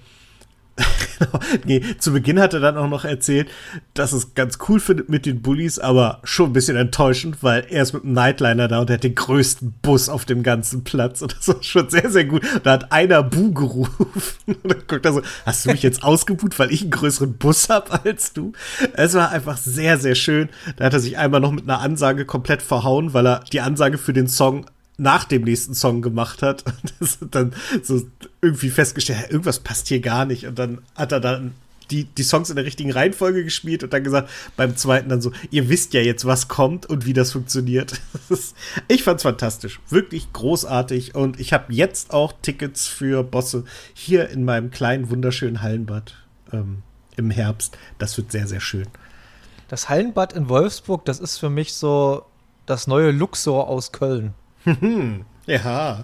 nee, 1.66 1.82
zu 2.00 2.12
Beginn 2.12 2.40
hat 2.40 2.54
er 2.54 2.60
dann 2.60 2.78
auch 2.78 2.88
noch 2.88 3.06
erzählt, 3.06 3.50
dass 3.94 4.12
es 4.12 4.34
ganz 4.34 4.58
cool 4.68 4.80
findet 4.80 5.10
mit 5.10 5.26
den 5.26 5.42
Bullies, 5.42 5.80
aber 5.80 6.20
schon 6.24 6.50
ein 6.50 6.54
bisschen 6.54 6.78
enttäuschend, 6.78 7.44
weil 7.44 7.66
er 7.70 7.84
ist 7.84 7.94
mit 7.94 8.04
einem 8.04 8.14
Nightliner 8.14 8.68
da 8.68 8.80
und 8.80 8.90
er 8.90 8.96
hat 8.96 9.04
den 9.04 9.16
größten 9.16 9.76
Bus 9.82 10.10
auf 10.10 10.26
dem 10.26 10.44
ganzen 10.44 10.84
Platz 10.84 11.22
und 11.22 11.36
das 11.38 11.48
war 11.48 11.62
schon 11.62 11.90
sehr, 11.90 12.10
sehr 12.10 12.26
gut. 12.26 12.44
Da 12.64 12.72
hat 12.72 12.92
einer 12.92 13.24
Bu 13.24 13.54
gerufen 13.54 14.08
und 14.48 14.72
dann 14.72 14.84
guckt 14.88 15.06
er 15.06 15.14
so, 15.14 15.22
hast 15.46 15.66
du 15.66 15.72
mich 15.72 15.84
jetzt 15.84 16.04
ausgebuht, 16.04 16.58
weil 16.60 16.72
ich 16.72 16.82
einen 16.82 16.92
größeren 16.92 17.38
Bus 17.38 17.70
habe 17.70 18.04
als 18.04 18.34
du? 18.34 18.54
Es 18.94 19.14
war 19.14 19.30
einfach 19.30 19.58
sehr, 19.58 19.98
sehr 19.98 20.16
schön. 20.16 20.50
Da 20.78 20.86
hat 20.86 20.94
er 20.94 21.00
sich 21.00 21.18
einmal 21.18 21.42
noch 21.42 21.52
mit 21.52 21.64
einer 21.64 21.80
Ansage 21.80 22.26
komplett 22.26 22.62
verhauen, 22.62 23.14
weil 23.14 23.28
er 23.28 23.44
die 23.52 23.62
Ansage 23.62 23.98
für 23.98 24.14
den 24.14 24.28
Song 24.28 24.66
nach 24.98 25.26
dem 25.26 25.44
nächsten 25.44 25.74
Song 25.74 26.02
gemacht 26.02 26.42
hat. 26.42 26.64
Und 27.22 27.36
dann 27.36 27.54
so 27.82 28.02
irgendwie 28.42 28.70
festgestellt, 28.70 29.30
irgendwas 29.30 29.60
passt 29.60 29.88
hier 29.88 30.00
gar 30.00 30.26
nicht. 30.26 30.46
Und 30.46 30.60
dann 30.60 30.82
hat 30.96 31.12
er 31.12 31.20
dann 31.20 31.56
die, 31.92 32.06
die 32.06 32.24
Songs 32.24 32.50
in 32.50 32.56
der 32.56 32.66
richtigen 32.66 32.92
Reihenfolge 32.92 33.44
gespielt 33.44 33.84
und 33.84 33.94
dann 33.94 34.04
gesagt, 34.04 34.30
beim 34.56 34.76
zweiten 34.76 35.10
dann 35.10 35.22
so, 35.22 35.32
ihr 35.52 35.70
wisst 35.70 35.94
ja 35.94 36.02
jetzt, 36.02 36.26
was 36.26 36.48
kommt 36.48 36.86
und 36.86 37.06
wie 37.06 37.14
das 37.14 37.32
funktioniert. 37.32 38.02
ich 38.88 39.04
fand's 39.04 39.24
fantastisch. 39.24 39.80
Wirklich 39.90 40.32
großartig. 40.34 41.16
Und 41.16 41.40
ich 41.40 41.54
habe 41.54 41.74
jetzt 41.74 42.14
auch 42.14 42.34
Tickets 42.42 42.88
für 42.88 43.24
Bosse 43.24 43.66
hier 43.94 44.30
in 44.30 44.46
meinem 44.46 44.72
kleinen, 44.72 45.10
wunderschönen 45.10 45.62
Hallenbad 45.62 46.16
ähm, 46.52 46.84
im 47.16 47.30
Herbst. 47.30 47.78
Das 48.00 48.18
wird 48.18 48.32
sehr, 48.32 48.48
sehr 48.48 48.62
schön. 48.62 48.88
Das 49.68 49.90
Hallenbad 49.90 50.34
in 50.34 50.50
Wolfsburg, 50.50 51.06
das 51.06 51.20
ist 51.20 51.38
für 51.38 51.50
mich 51.50 51.74
so 51.74 52.26
das 52.66 52.88
neue 52.88 53.12
Luxor 53.12 53.68
aus 53.68 53.92
Köln. 53.92 54.34
ja. 55.46 56.04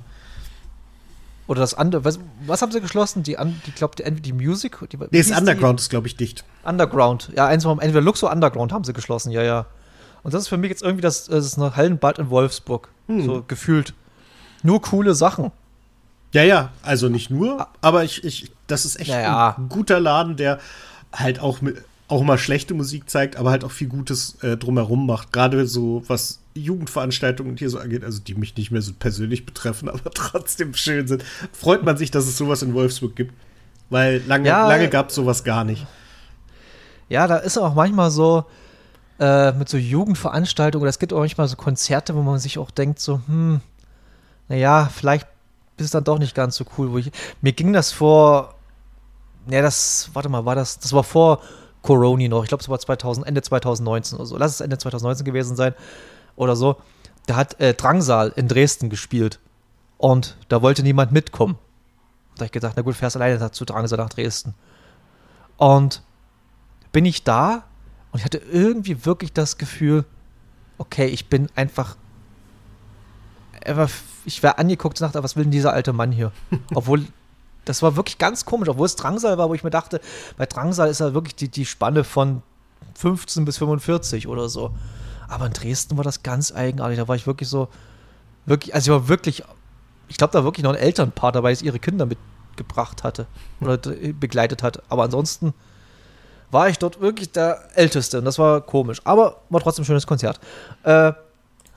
Oder 1.47 1.61
das 1.61 1.73
andere, 1.73 2.05
was, 2.05 2.19
was 2.45 2.61
haben 2.61 2.71
sie 2.71 2.79
geschlossen? 2.79 3.23
Die, 3.23 3.35
die 3.65 3.71
glaube 3.71 3.95
die, 3.95 4.21
die 4.21 4.33
Music? 4.33 4.77
Die, 4.91 4.97
nee, 4.97 5.07
das 5.11 5.31
Underground 5.31 5.79
die? 5.79 5.81
ist, 5.81 5.89
glaube 5.89 6.07
ich, 6.07 6.15
dicht. 6.15 6.45
Underground, 6.63 7.31
ja, 7.35 7.47
eins 7.47 7.63
vom, 7.63 7.79
entweder 7.79 8.01
Luxor 8.01 8.31
Underground 8.31 8.71
haben 8.71 8.83
sie 8.83 8.93
geschlossen, 8.93 9.31
ja, 9.31 9.41
ja. 9.41 9.65
Und 10.21 10.33
das 10.33 10.43
ist 10.43 10.47
für 10.49 10.57
mich 10.57 10.69
jetzt 10.69 10.83
irgendwie 10.83 11.01
das, 11.01 11.25
das 11.25 11.45
ist 11.45 11.57
eine 11.57 11.75
Hallenbad 11.75 12.19
in 12.19 12.29
Wolfsburg. 12.29 12.89
Hm. 13.07 13.25
So 13.25 13.43
gefühlt. 13.47 13.93
Nur 14.61 14.81
coole 14.81 15.15
Sachen. 15.15 15.51
Ja, 16.33 16.43
ja, 16.43 16.71
also 16.83 17.09
nicht 17.09 17.31
nur, 17.31 17.61
ah. 17.61 17.67
aber 17.81 18.03
ich, 18.03 18.23
ich, 18.23 18.51
das 18.67 18.85
ist 18.85 18.99
echt 18.99 19.09
ja, 19.09 19.55
ein 19.57 19.69
guter 19.69 19.99
Laden, 19.99 20.35
der 20.35 20.59
halt 21.11 21.39
auch 21.39 21.61
mit, 21.61 21.83
auch 22.09 22.23
mal 22.23 22.37
schlechte 22.37 22.73
Musik 22.73 23.09
zeigt, 23.09 23.35
aber 23.37 23.51
halt 23.51 23.63
auch 23.63 23.71
viel 23.71 23.87
Gutes 23.87 24.35
äh, 24.41 24.57
drumherum 24.57 25.05
macht. 25.05 25.31
Gerade 25.31 25.65
so, 25.67 26.03
was 26.07 26.39
Jugendveranstaltungen 26.55 27.55
hier 27.55 27.69
so 27.69 27.77
angeht, 27.77 28.03
also 28.03 28.19
die 28.19 28.33
mich 28.33 28.57
nicht 28.57 28.71
mehr 28.71 28.81
so 28.81 28.93
persönlich 28.97 29.45
betreffen, 29.45 29.87
aber 29.89 30.11
trotzdem 30.11 30.73
schön 30.73 31.07
sind, 31.07 31.23
freut 31.53 31.84
man 31.84 31.97
sich, 31.97 32.12
dass 32.12 32.25
es 32.25 32.38
sowas 32.38 32.63
in 32.63 32.73
Wolfsburg 32.73 33.15
gibt. 33.15 33.34
Weil 33.91 34.21
lange, 34.27 34.49
ja, 34.49 34.67
lange 34.67 34.89
gab 34.89 35.10
es 35.10 35.15
sowas 35.15 35.43
gar 35.43 35.63
nicht. 35.63 35.88
Ja, 37.10 37.25
da 37.25 37.38
ist 37.38 37.57
auch 37.57 37.73
manchmal 37.73 38.12
so 38.12 38.45
äh, 39.19 39.51
mit 39.53 39.69
so 39.69 39.77
Jugendveranstaltungen, 39.77 40.84
oder 40.84 40.89
es 40.89 40.99
gibt 40.99 41.13
auch 41.13 41.19
manchmal 41.19 41.47
so 41.47 41.55
Konzerte, 41.55 42.15
wo 42.15 42.21
man 42.21 42.39
sich 42.39 42.57
auch 42.57 42.71
denkt, 42.71 42.99
so, 42.99 43.21
hm, 43.27 43.62
naja, 44.47 44.89
vielleicht 44.93 45.27
ist 45.77 45.86
es 45.86 45.91
dann 45.91 46.03
doch 46.03 46.19
nicht 46.19 46.36
ganz 46.36 46.55
so 46.55 46.65
cool. 46.77 46.91
Wo 46.91 46.97
ich, 46.97 47.12
mir 47.41 47.53
ging 47.53 47.73
das 47.73 47.91
vor, 47.91 48.55
ja, 49.49 49.62
das, 49.62 50.10
warte 50.13 50.29
mal, 50.29 50.45
war 50.45 50.55
das, 50.55 50.79
das 50.79 50.93
war 50.93 51.03
vor 51.03 51.41
Coroni 51.81 52.27
noch. 52.27 52.43
Ich 52.43 52.49
glaube, 52.49 52.61
es 52.61 52.69
war 52.69 52.79
2000, 52.79 53.25
Ende 53.25 53.41
2019 53.41 54.17
oder 54.17 54.25
so. 54.25 54.37
Lass 54.37 54.53
es 54.53 54.61
Ende 54.61 54.77
2019 54.77 55.25
gewesen 55.25 55.55
sein 55.55 55.73
oder 56.35 56.55
so. 56.55 56.77
Da 57.25 57.35
hat 57.35 57.59
äh, 57.59 57.73
Drangsal 57.73 58.33
in 58.35 58.47
Dresden 58.47 58.89
gespielt. 58.89 59.39
Und 59.97 60.37
da 60.47 60.61
wollte 60.61 60.83
niemand 60.83 61.11
mitkommen. 61.11 61.57
Da 62.35 62.41
habe 62.41 62.45
ich 62.45 62.51
gedacht, 62.51 62.73
na 62.75 62.81
gut, 62.81 62.95
fährst 62.95 63.15
alleine 63.15 63.51
zu 63.51 63.65
Drangsal 63.65 63.97
nach 63.97 64.09
Dresden. 64.09 64.53
Und 65.57 66.01
bin 66.91 67.05
ich 67.05 67.23
da 67.23 67.65
und 68.11 68.19
ich 68.19 68.25
hatte 68.25 68.37
irgendwie 68.51 69.05
wirklich 69.05 69.33
das 69.33 69.57
Gefühl, 69.57 70.05
okay, 70.77 71.07
ich 71.07 71.29
bin 71.29 71.49
einfach. 71.55 71.97
Ich 74.25 74.41
wäre 74.41 74.57
angeguckt 74.57 74.99
und 74.99 75.05
dachte, 75.05 75.21
was 75.21 75.35
will 75.35 75.43
denn 75.43 75.51
dieser 75.51 75.73
alte 75.73 75.93
Mann 75.93 76.11
hier? 76.11 76.31
Obwohl 76.73 77.05
das 77.69 77.84
war 77.84 77.95
wirklich 77.95 78.17
ganz 78.17 78.45
komisch, 78.45 78.67
obwohl 78.67 78.88
es 78.88 78.95
Drangsal 78.95 79.38
war, 79.38 79.47
wo 79.47 79.53
ich 79.53 79.63
mir 79.63 79.69
dachte, 79.69 80.01
bei 80.38 80.47
Drangsal 80.47 80.89
ist 80.89 81.01
ja 81.01 81.13
wirklich 81.13 81.36
die, 81.36 81.49
die 81.49 81.67
Spanne 81.67 82.03
von 82.03 82.41
15 82.95 83.45
bis 83.45 83.60
45 83.60 84.27
oder 84.27 84.49
so. 84.49 84.71
Aber 85.27 85.45
in 85.45 85.53
Dresden 85.53 85.95
war 85.95 86.03
das 86.03 86.23
ganz 86.23 86.51
eigenartig. 86.51 86.97
Da 86.97 87.08
war 87.08 87.15
ich 87.15 87.27
wirklich 87.27 87.47
so, 87.47 87.67
wirklich, 88.47 88.73
also 88.73 88.91
ich 88.91 88.99
war 88.99 89.08
wirklich, 89.08 89.43
ich 90.08 90.17
glaube, 90.17 90.34
da 90.34 90.39
war 90.39 90.45
wirklich 90.45 90.63
noch 90.63 90.71
ein 90.71 90.79
Elternpaar 90.79 91.32
dabei, 91.32 91.51
das 91.51 91.62
ihre 91.62 91.77
Kinder 91.77 92.08
mitgebracht 92.08 93.03
hatte 93.03 93.27
oder 93.62 93.77
begleitet 93.77 94.63
hat. 94.63 94.82
Aber 94.89 95.03
ansonsten 95.03 95.53
war 96.49 96.69
ich 96.69 96.79
dort 96.79 96.99
wirklich 97.01 97.32
der 97.32 97.69
Älteste 97.75 98.17
und 98.17 98.25
das 98.25 98.39
war 98.39 98.62
komisch. 98.62 98.99
Aber 99.03 99.41
war 99.51 99.62
trotzdem 99.62 99.84
ein 99.84 99.86
schönes 99.86 100.08
Konzert. 100.08 100.39
Äh, 100.82 101.13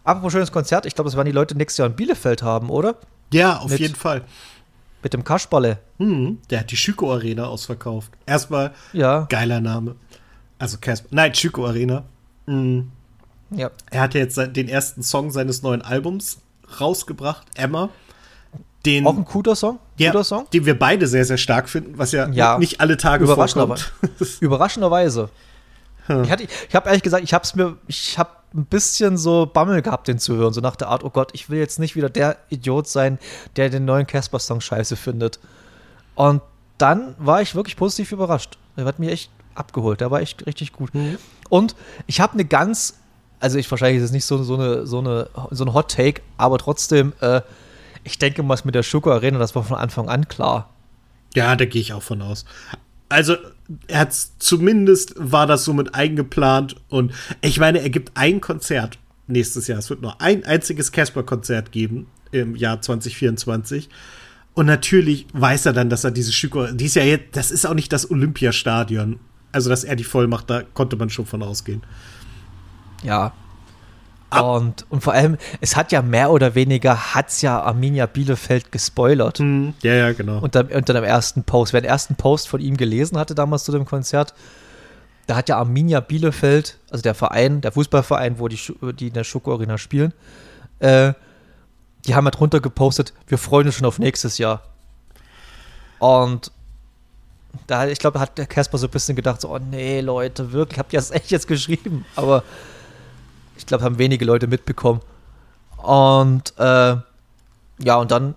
apropos 0.04 0.32
schönes 0.32 0.52
Konzert, 0.52 0.86
ich 0.86 0.94
glaube, 0.94 1.10
das 1.10 1.16
werden 1.16 1.26
die 1.26 1.32
Leute 1.32 1.54
nächstes 1.54 1.76
Jahr 1.76 1.88
in 1.88 1.96
Bielefeld 1.96 2.42
haben, 2.42 2.70
oder? 2.70 2.96
Ja, 3.30 3.58
auf 3.58 3.70
Mit, 3.70 3.80
jeden 3.80 3.94
Fall. 3.94 4.24
Mit 5.02 5.14
dem 5.14 5.24
Kaschballe. 5.24 5.78
Hm, 5.98 6.38
der 6.50 6.60
hat 6.60 6.70
die 6.70 6.76
Schüko 6.76 7.12
Arena 7.12 7.46
ausverkauft. 7.46 8.12
Erstmal 8.26 8.72
ja. 8.92 9.26
geiler 9.28 9.60
Name. 9.60 9.96
Also 10.58 10.78
Casper. 10.80 11.08
Nein, 11.10 11.34
Schüko 11.34 11.66
Arena. 11.66 12.04
Hm. 12.46 12.90
Ja. 13.50 13.70
Er 13.90 14.00
hat 14.00 14.14
jetzt 14.14 14.36
den 14.38 14.68
ersten 14.68 15.02
Song 15.02 15.30
seines 15.30 15.62
neuen 15.62 15.82
Albums 15.82 16.40
rausgebracht, 16.80 17.46
Emma. 17.54 17.90
Den, 18.84 19.06
Auch 19.06 19.16
ein 19.16 19.24
cooler 19.24 19.54
Song? 19.54 19.78
Ja, 19.96 20.10
guter 20.10 20.24
Song? 20.24 20.46
Den 20.52 20.66
wir 20.66 20.76
beide 20.76 21.06
sehr, 21.06 21.24
sehr 21.24 21.36
stark 21.36 21.68
finden, 21.68 21.98
was 21.98 22.12
ja, 22.12 22.28
ja. 22.30 22.58
nicht 22.58 22.80
alle 22.80 22.96
Tage 22.96 23.24
Überraschenderweise. 23.24 23.84
vorkommt. 24.00 24.36
Überraschenderweise. 24.40 25.30
Hm. 26.06 26.24
Ich, 26.24 26.30
hatte, 26.30 26.44
ich 26.44 26.74
habe 26.74 26.88
ehrlich 26.88 27.02
gesagt, 27.02 27.22
ich 27.22 27.32
habe 27.32 27.44
es 27.44 27.54
mir, 27.54 27.76
ich 27.86 28.18
habe 28.18 28.30
ein 28.54 28.64
bisschen 28.64 29.16
so 29.16 29.46
Bammel 29.46 29.82
gehabt, 29.82 30.08
den 30.08 30.18
zu 30.18 30.36
hören. 30.36 30.52
So 30.52 30.60
nach 30.60 30.76
der 30.76 30.88
Art, 30.88 31.04
oh 31.04 31.10
Gott, 31.10 31.30
ich 31.32 31.50
will 31.50 31.58
jetzt 31.58 31.78
nicht 31.78 31.96
wieder 31.96 32.10
der 32.10 32.36
Idiot 32.50 32.88
sein, 32.88 33.18
der 33.56 33.70
den 33.70 33.84
neuen 33.84 34.06
Casper-Song 34.06 34.60
scheiße 34.60 34.96
findet. 34.96 35.38
Und 36.14 36.42
dann 36.78 37.14
war 37.18 37.42
ich 37.42 37.54
wirklich 37.54 37.76
positiv 37.76 38.12
überrascht. 38.12 38.58
Er 38.76 38.84
hat 38.84 38.98
mich 38.98 39.10
echt 39.10 39.30
abgeholt. 39.54 40.00
Der 40.00 40.10
war 40.10 40.20
echt 40.20 40.46
richtig 40.46 40.72
gut. 40.72 40.94
Mhm. 40.94 41.18
Und 41.48 41.76
ich 42.06 42.20
habe 42.20 42.34
eine 42.34 42.44
ganz, 42.44 42.98
also 43.40 43.58
ich 43.58 43.70
wahrscheinlich 43.70 43.98
ist 43.98 44.04
es 44.06 44.12
nicht 44.12 44.24
so, 44.24 44.42
so, 44.42 44.54
eine, 44.54 44.86
so, 44.86 44.98
eine, 44.98 45.28
so 45.50 45.64
ein 45.64 45.74
Hot 45.74 45.90
Take, 45.90 46.22
aber 46.36 46.58
trotzdem, 46.58 47.12
äh, 47.20 47.42
ich 48.04 48.18
denke 48.18 48.42
mal, 48.42 48.58
mit 48.64 48.74
der 48.74 48.82
Schoko 48.82 49.12
Arena, 49.12 49.38
das 49.38 49.54
war 49.54 49.62
von 49.62 49.76
Anfang 49.76 50.08
an 50.08 50.28
klar. 50.28 50.70
Ja, 51.34 51.56
da 51.56 51.64
gehe 51.64 51.80
ich 51.80 51.92
auch 51.92 52.02
von 52.02 52.20
aus. 52.22 52.44
Also, 53.08 53.36
er 53.88 54.00
hat 54.00 54.14
zumindest 54.38 55.14
war 55.16 55.46
das 55.46 55.64
so 55.64 55.72
mit 55.72 55.94
eingeplant 55.94 56.76
und 56.88 57.12
ich 57.40 57.58
meine, 57.58 57.80
er 57.80 57.90
gibt 57.90 58.12
ein 58.16 58.40
Konzert 58.40 58.98
nächstes 59.26 59.66
Jahr. 59.66 59.78
Es 59.78 59.90
wird 59.90 60.02
nur 60.02 60.20
ein 60.20 60.44
einziges 60.44 60.92
Casper-Konzert 60.92 61.72
geben 61.72 62.06
im 62.32 62.56
Jahr 62.56 62.80
2024. 62.80 63.88
Und 64.54 64.66
natürlich 64.66 65.26
weiß 65.32 65.66
er 65.66 65.72
dann, 65.72 65.88
dass 65.88 66.04
er 66.04 66.10
diese 66.10 66.32
Schüko, 66.32 66.66
die 66.66 66.86
ist 66.86 66.96
ja 66.96 67.04
jetzt, 67.04 67.36
das 67.36 67.50
ist 67.50 67.64
auch 67.64 67.74
nicht 67.74 67.92
das 67.92 68.10
Olympiastadion. 68.10 69.18
Also, 69.50 69.70
dass 69.70 69.84
er 69.84 69.96
die 69.96 70.04
voll 70.04 70.28
macht, 70.28 70.50
da 70.50 70.62
konnte 70.62 70.96
man 70.96 71.10
schon 71.10 71.26
von 71.26 71.42
ausgehen. 71.42 71.82
Ja, 73.02 73.32
und, 74.40 74.86
und 74.90 75.02
vor 75.02 75.12
allem, 75.12 75.36
es 75.60 75.76
hat 75.76 75.92
ja 75.92 76.02
mehr 76.02 76.30
oder 76.30 76.54
weniger, 76.54 77.14
hat 77.14 77.28
es 77.28 77.42
ja 77.42 77.60
Arminia 77.60 78.06
Bielefeld 78.06 78.72
gespoilert. 78.72 79.40
Mhm. 79.40 79.74
Ja, 79.82 79.94
ja, 79.94 80.12
genau. 80.12 80.38
Unter, 80.38 80.66
unter 80.74 80.94
dem 80.94 81.04
ersten 81.04 81.44
Post. 81.44 81.72
Wer 81.72 81.82
den 81.82 81.90
ersten 81.90 82.14
Post 82.14 82.48
von 82.48 82.60
ihm 82.60 82.76
gelesen 82.76 83.18
hatte 83.18 83.34
damals 83.34 83.64
zu 83.64 83.72
dem 83.72 83.84
Konzert, 83.84 84.34
da 85.26 85.36
hat 85.36 85.48
ja 85.48 85.58
Arminia 85.58 86.00
Bielefeld, 86.00 86.78
also 86.90 87.02
der 87.02 87.14
Verein, 87.14 87.60
der 87.60 87.72
Fußballverein, 87.72 88.38
wo 88.38 88.48
die, 88.48 88.58
die 88.98 89.08
in 89.08 89.14
der 89.14 89.24
Schoko 89.24 89.52
Arena 89.54 89.78
spielen, 89.78 90.12
äh, 90.80 91.12
die 92.06 92.14
haben 92.14 92.24
ja 92.24 92.30
drunter 92.30 92.60
gepostet, 92.60 93.12
wir 93.28 93.38
freuen 93.38 93.66
uns 93.66 93.76
schon 93.76 93.86
auf 93.86 93.98
nächstes 93.98 94.38
Jahr. 94.38 94.62
Und 95.98 96.50
da, 97.66 97.86
ich 97.86 97.98
glaube, 97.98 98.18
hat 98.18 98.38
der 98.38 98.46
Casper 98.46 98.78
so 98.78 98.86
ein 98.86 98.90
bisschen 98.90 99.14
gedacht, 99.14 99.40
so, 99.40 99.54
oh 99.54 99.58
nee, 99.58 100.00
Leute, 100.00 100.52
wirklich, 100.52 100.78
habt 100.78 100.92
ihr 100.92 100.98
das 100.98 101.10
echt 101.10 101.30
jetzt 101.30 101.46
geschrieben? 101.46 102.04
Aber 102.16 102.42
ich 103.62 103.66
glaube, 103.66 103.84
haben 103.84 103.98
wenige 103.98 104.24
Leute 104.24 104.48
mitbekommen. 104.48 105.00
Und 105.76 106.52
äh, 106.58 106.96
ja, 107.78 107.96
und 107.96 108.10
dann, 108.10 108.34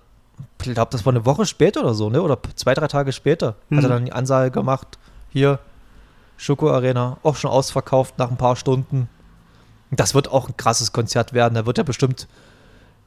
ich 0.61 0.71
glaube, 0.71 0.91
das 0.91 1.03
war 1.03 1.13
eine 1.13 1.25
Woche 1.25 1.47
später 1.47 1.81
oder 1.81 1.95
so, 1.95 2.11
ne? 2.11 2.21
Oder 2.21 2.37
zwei, 2.55 2.75
drei 2.75 2.87
Tage 2.87 3.11
später 3.11 3.55
Hm. 3.69 3.77
hat 3.77 3.85
er 3.85 3.89
dann 3.89 4.05
die 4.05 4.13
Ansage 4.13 4.51
gemacht, 4.51 4.99
hier, 5.29 5.57
Schoko 6.37 6.69
Arena, 6.69 7.17
auch 7.23 7.35
schon 7.37 7.49
ausverkauft 7.49 8.19
nach 8.19 8.29
ein 8.29 8.37
paar 8.37 8.55
Stunden. 8.55 9.09
Das 9.89 10.13
wird 10.13 10.27
auch 10.29 10.47
ein 10.47 10.57
krasses 10.57 10.91
Konzert 10.91 11.33
werden. 11.33 11.55
Da 11.55 11.65
wird 11.65 11.79
ja 11.79 11.83
bestimmt 11.83 12.27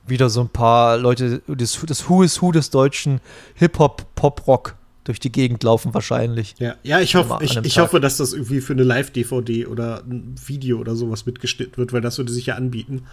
wieder 0.04 0.28
so 0.28 0.40
ein 0.40 0.48
paar 0.48 0.96
Leute, 0.96 1.40
das, 1.46 1.78
das 1.86 2.08
Who 2.08 2.22
is 2.24 2.42
Who 2.42 2.50
des 2.50 2.70
deutschen 2.70 3.20
Hip-Hop, 3.54 4.06
Pop-Rock 4.16 4.74
durch 5.08 5.18
die 5.18 5.32
Gegend 5.32 5.62
laufen 5.62 5.94
wahrscheinlich. 5.94 6.54
Ja, 6.58 6.74
ja 6.82 7.00
ich, 7.00 7.14
hoffe, 7.14 7.38
ich, 7.42 7.56
ich 7.56 7.78
hoffe, 7.78 7.98
dass 8.00 8.18
das 8.18 8.32
irgendwie 8.34 8.60
für 8.60 8.74
eine 8.74 8.84
Live-DVD 8.84 9.66
oder 9.66 10.02
ein 10.04 10.34
Video 10.46 10.78
oder 10.78 10.94
sowas 10.94 11.26
mitgeschnitten 11.26 11.76
wird, 11.78 11.92
weil 11.92 12.00
das 12.02 12.18
würde 12.18 12.32
sich 12.32 12.46
ja 12.46 12.54
anbieten. 12.54 13.06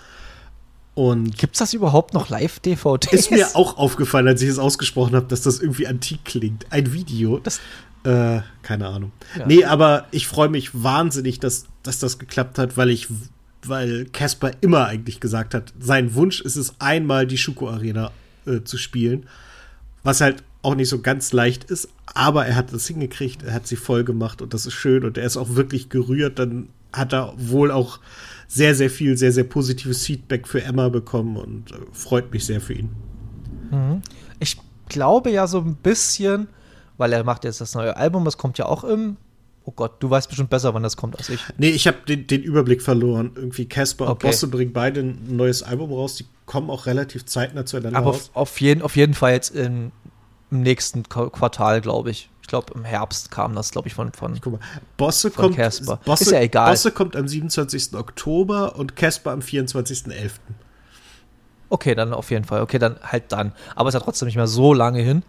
Und 0.94 1.38
Gibt 1.38 1.56
es 1.56 1.60
das 1.60 1.74
überhaupt 1.74 2.14
noch 2.14 2.30
Live-DVDs? 2.30 3.12
ist 3.12 3.32
mir 3.32 3.48
auch 3.56 3.78
aufgefallen, 3.78 4.28
als 4.28 4.42
ich 4.42 4.50
es 4.50 4.60
ausgesprochen 4.60 5.16
habe, 5.16 5.26
dass 5.28 5.42
das 5.42 5.60
irgendwie 5.60 5.88
antik 5.88 6.24
klingt. 6.24 6.72
Ein 6.72 6.94
Video. 6.94 7.40
Das- 7.40 7.60
äh, 8.04 8.42
keine 8.62 8.88
Ahnung. 8.88 9.12
Ja. 9.38 9.46
Nee, 9.48 9.66
aber 9.66 10.06
ich 10.12 10.28
freue 10.28 10.48
mich 10.48 10.84
wahnsinnig, 10.84 11.40
dass, 11.40 11.66
dass 11.84 12.00
das 12.00 12.20
geklappt 12.20 12.58
hat, 12.60 12.78
weil 12.78 12.92
ich, 12.92 13.08
weil 13.66 14.06
Casper 14.06 14.52
immer 14.62 14.86
eigentlich 14.86 15.20
gesagt 15.20 15.54
hat, 15.54 15.74
sein 15.80 16.14
Wunsch 16.14 16.40
ist 16.40 16.56
es, 16.56 16.76
einmal 16.80 17.26
die 17.26 17.38
Schuko 17.38 17.70
Arena 17.70 18.12
äh, 18.46 18.62
zu 18.64 18.78
spielen. 18.78 19.26
Was 20.04 20.22
halt 20.22 20.44
auch 20.66 20.76
nicht 20.76 20.90
so 20.90 21.00
ganz 21.00 21.32
leicht 21.32 21.66
ist, 21.66 21.88
aber 22.14 22.46
er 22.46 22.56
hat 22.56 22.74
das 22.74 22.88
hingekriegt, 22.88 23.44
er 23.44 23.54
hat 23.54 23.68
sie 23.68 23.76
voll 23.76 24.04
gemacht 24.04 24.42
und 24.42 24.54
das 24.54 24.66
ist 24.66 24.74
schön 24.74 25.06
und 25.06 25.18
er 25.18 25.26
ist 25.26 25.38
auch 25.38 25.56
wirklich 25.56 25.90
gerührt. 25.90 26.40
Dann 26.40 26.70
hat 26.92 27.14
er 27.14 27.34
wohl 27.38 27.72
auch 27.72 28.00
sehr, 28.48 28.76
sehr 28.76 28.90
viel, 28.90 29.18
sehr, 29.18 29.32
sehr 29.32 29.44
positives 29.44 30.06
Feedback 30.06 30.48
für 30.48 30.62
Emma 30.64 30.90
bekommen 30.90 31.38
und 31.38 31.72
äh, 31.72 31.76
freut 31.94 32.32
mich 32.32 32.46
sehr 32.46 32.62
für 32.62 32.74
ihn. 32.74 32.90
Ich 34.40 34.58
glaube 34.90 35.32
ja 35.32 35.48
so 35.48 35.60
ein 35.60 35.76
bisschen, 35.76 36.48
weil 36.98 37.12
er 37.14 37.24
macht 37.24 37.44
jetzt 37.44 37.60
das 37.62 37.74
neue 37.76 37.96
Album, 37.98 38.24
das 38.26 38.38
kommt 38.38 38.58
ja 38.58 38.66
auch 38.66 38.84
im. 38.84 39.18
Oh 39.68 39.72
Gott, 39.76 39.94
du 40.00 40.10
weißt 40.12 40.30
bestimmt 40.30 40.52
besser, 40.52 40.76
wann 40.76 40.84
das 40.84 40.96
kommt 40.96 41.18
als 41.18 41.28
ich. 41.30 41.40
Nee, 41.58 41.70
ich 41.70 41.88
habe 41.88 41.98
den, 42.08 42.28
den 42.28 42.44
Überblick 42.44 42.84
verloren. 42.84 43.32
Irgendwie 43.36 43.66
Casper 43.66 44.06
und 44.06 44.12
Okay. 44.12 44.28
Bosse 44.28 44.48
bringen 44.48 44.74
beide 44.74 45.00
ein 45.00 45.36
neues 45.36 45.64
Album 45.64 45.92
raus. 45.92 46.16
Die 46.18 46.26
kommen 46.46 46.70
auch 46.70 46.86
relativ 46.86 47.26
zeitnah 47.26 47.66
zueinander 47.66 47.98
Aber 47.98 48.12
raus. 48.12 48.30
auf, 48.36 48.52
auf, 48.52 48.62
jeden, 48.62 48.84
auf 48.84 48.96
jeden 48.96 49.16
Fall 49.16 49.34
jetzt 49.34 49.50
in, 49.56 49.92
im 50.52 50.62
nächsten 50.62 51.04
Qu- 51.04 51.30
Quartal, 51.32 51.82
glaube 51.82 52.12
ich. 52.12 52.30
Ich 52.42 52.48
glaube, 52.48 52.74
im 52.76 52.84
Herbst 52.86 53.32
kam 53.32 53.56
das, 53.56 53.72
glaube 53.72 53.88
ich, 53.88 53.96
von. 53.96 54.12
von 54.14 54.40
Guck 54.40 54.54
mal, 54.54 54.60
Bosse 54.98 55.32
Von 55.32 55.46
kommt, 55.46 55.56
Casper. 55.56 56.00
Bosse, 56.06 56.26
Ist 56.26 56.32
ja 56.32 56.42
egal. 56.42 56.70
Bosse 56.72 56.92
kommt 56.92 57.16
am 57.16 57.28
27. 57.28 57.96
Oktober 57.96 58.76
und 58.76 58.96
Casper 58.96 59.32
am 59.32 59.40
24.11. 59.40 60.32
okay, 61.70 61.96
dann 61.96 62.14
auf 62.14 62.30
jeden 62.32 62.46
Fall. 62.46 62.62
Okay, 62.62 62.78
dann 62.80 62.98
halt 63.02 63.32
dann. 63.32 63.52
Aber 63.76 63.90
es 63.90 63.96
ist 63.96 64.00
ja 64.00 64.06
trotzdem 64.06 64.28
nicht 64.28 64.36
mehr 64.36 64.48
so 64.48 64.74
lange 64.74 65.02
hin. 65.02 65.24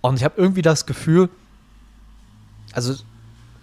Und 0.00 0.16
ich 0.16 0.24
habe 0.24 0.34
irgendwie 0.36 0.62
das 0.62 0.86
Gefühl, 0.86 1.28
also 2.72 2.94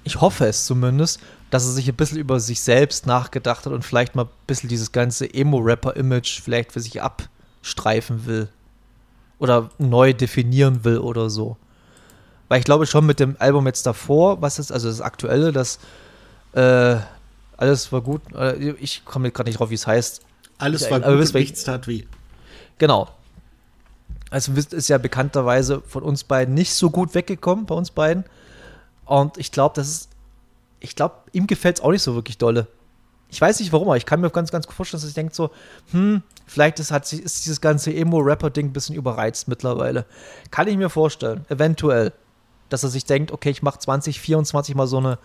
ich 0.05 0.19
hoffe 0.21 0.45
es 0.47 0.65
zumindest, 0.65 1.19
dass 1.49 1.65
er 1.65 1.71
sich 1.71 1.87
ein 1.87 1.95
bisschen 1.95 2.17
über 2.17 2.39
sich 2.39 2.61
selbst 2.61 3.05
nachgedacht 3.05 3.65
hat 3.65 3.73
und 3.73 3.83
vielleicht 3.83 4.15
mal 4.15 4.23
ein 4.23 4.29
bisschen 4.47 4.69
dieses 4.69 4.91
ganze 4.91 5.31
Emo-Rapper-Image 5.33 6.41
vielleicht 6.41 6.71
für 6.71 6.79
sich 6.79 7.01
abstreifen 7.01 8.25
will. 8.25 8.49
Oder 9.39 9.69
neu 9.77 10.13
definieren 10.13 10.83
will 10.83 10.99
oder 10.99 11.29
so. 11.29 11.57
Weil 12.49 12.59
ich 12.59 12.65
glaube 12.65 12.85
schon 12.85 13.05
mit 13.05 13.19
dem 13.19 13.35
Album 13.39 13.65
jetzt 13.67 13.85
davor, 13.85 14.41
was 14.41 14.59
ist, 14.59 14.71
also 14.71 14.87
das 14.87 15.01
aktuelle, 15.01 15.51
das 15.51 15.79
äh, 16.53 16.97
alles 17.57 17.91
war 17.91 18.01
gut. 18.01 18.21
Äh, 18.35 18.71
ich 18.79 19.03
komme 19.05 19.31
gerade 19.31 19.49
nicht 19.49 19.59
drauf, 19.59 19.69
wie 19.69 19.75
es 19.75 19.87
heißt. 19.87 20.21
Alles 20.59 20.89
war 20.91 20.99
gut 20.99 21.19
wisst 21.19 21.33
und 21.35 21.41
nichts 21.41 21.63
tat 21.63 21.87
weh. 21.87 22.03
Genau. 22.77 23.09
Also 24.29 24.55
wisst- 24.55 24.73
ist 24.73 24.87
ja 24.87 24.97
bekannterweise 24.97 25.81
von 25.81 26.03
uns 26.03 26.23
beiden 26.23 26.53
nicht 26.53 26.73
so 26.73 26.89
gut 26.89 27.13
weggekommen, 27.15 27.65
bei 27.65 27.75
uns 27.75 27.91
beiden. 27.91 28.23
Und 29.05 29.37
ich 29.37 29.51
glaube, 29.51 29.75
das 29.75 29.87
ist, 29.87 30.09
ich 30.79 30.95
glaube, 30.95 31.15
ihm 31.33 31.47
gefällt 31.47 31.77
es 31.79 31.83
auch 31.83 31.91
nicht 31.91 32.01
so 32.03 32.15
wirklich 32.15 32.37
dolle. 32.37 32.67
Ich 33.29 33.41
weiß 33.41 33.59
nicht 33.59 33.71
warum, 33.73 33.87
aber 33.87 33.97
ich 33.97 34.05
kann 34.05 34.21
mir 34.21 34.29
ganz, 34.29 34.51
ganz 34.51 34.67
gut 34.67 34.75
vorstellen, 34.75 35.01
dass 35.01 35.07
ich 35.09 35.15
denke 35.15 35.33
so, 35.33 35.49
hm, 35.91 36.21
vielleicht 36.45 36.79
ist, 36.79 36.91
hat 36.91 37.11
ist 37.11 37.45
dieses 37.45 37.61
ganze 37.61 37.93
Emo-Rapper-Ding 37.93 38.67
ein 38.67 38.73
bisschen 38.73 38.95
überreizt 38.95 39.47
mittlerweile. 39.47 40.05
Kann 40.51 40.67
ich 40.67 40.77
mir 40.77 40.89
vorstellen, 40.89 41.45
eventuell, 41.49 42.11
dass 42.69 42.83
er 42.83 42.89
sich 42.89 43.05
denkt, 43.05 43.31
okay, 43.31 43.49
ich 43.49 43.61
mache 43.63 43.79
2024 43.79 44.75
mal 44.75 44.87
so 44.87 44.97
eine, 44.97 45.17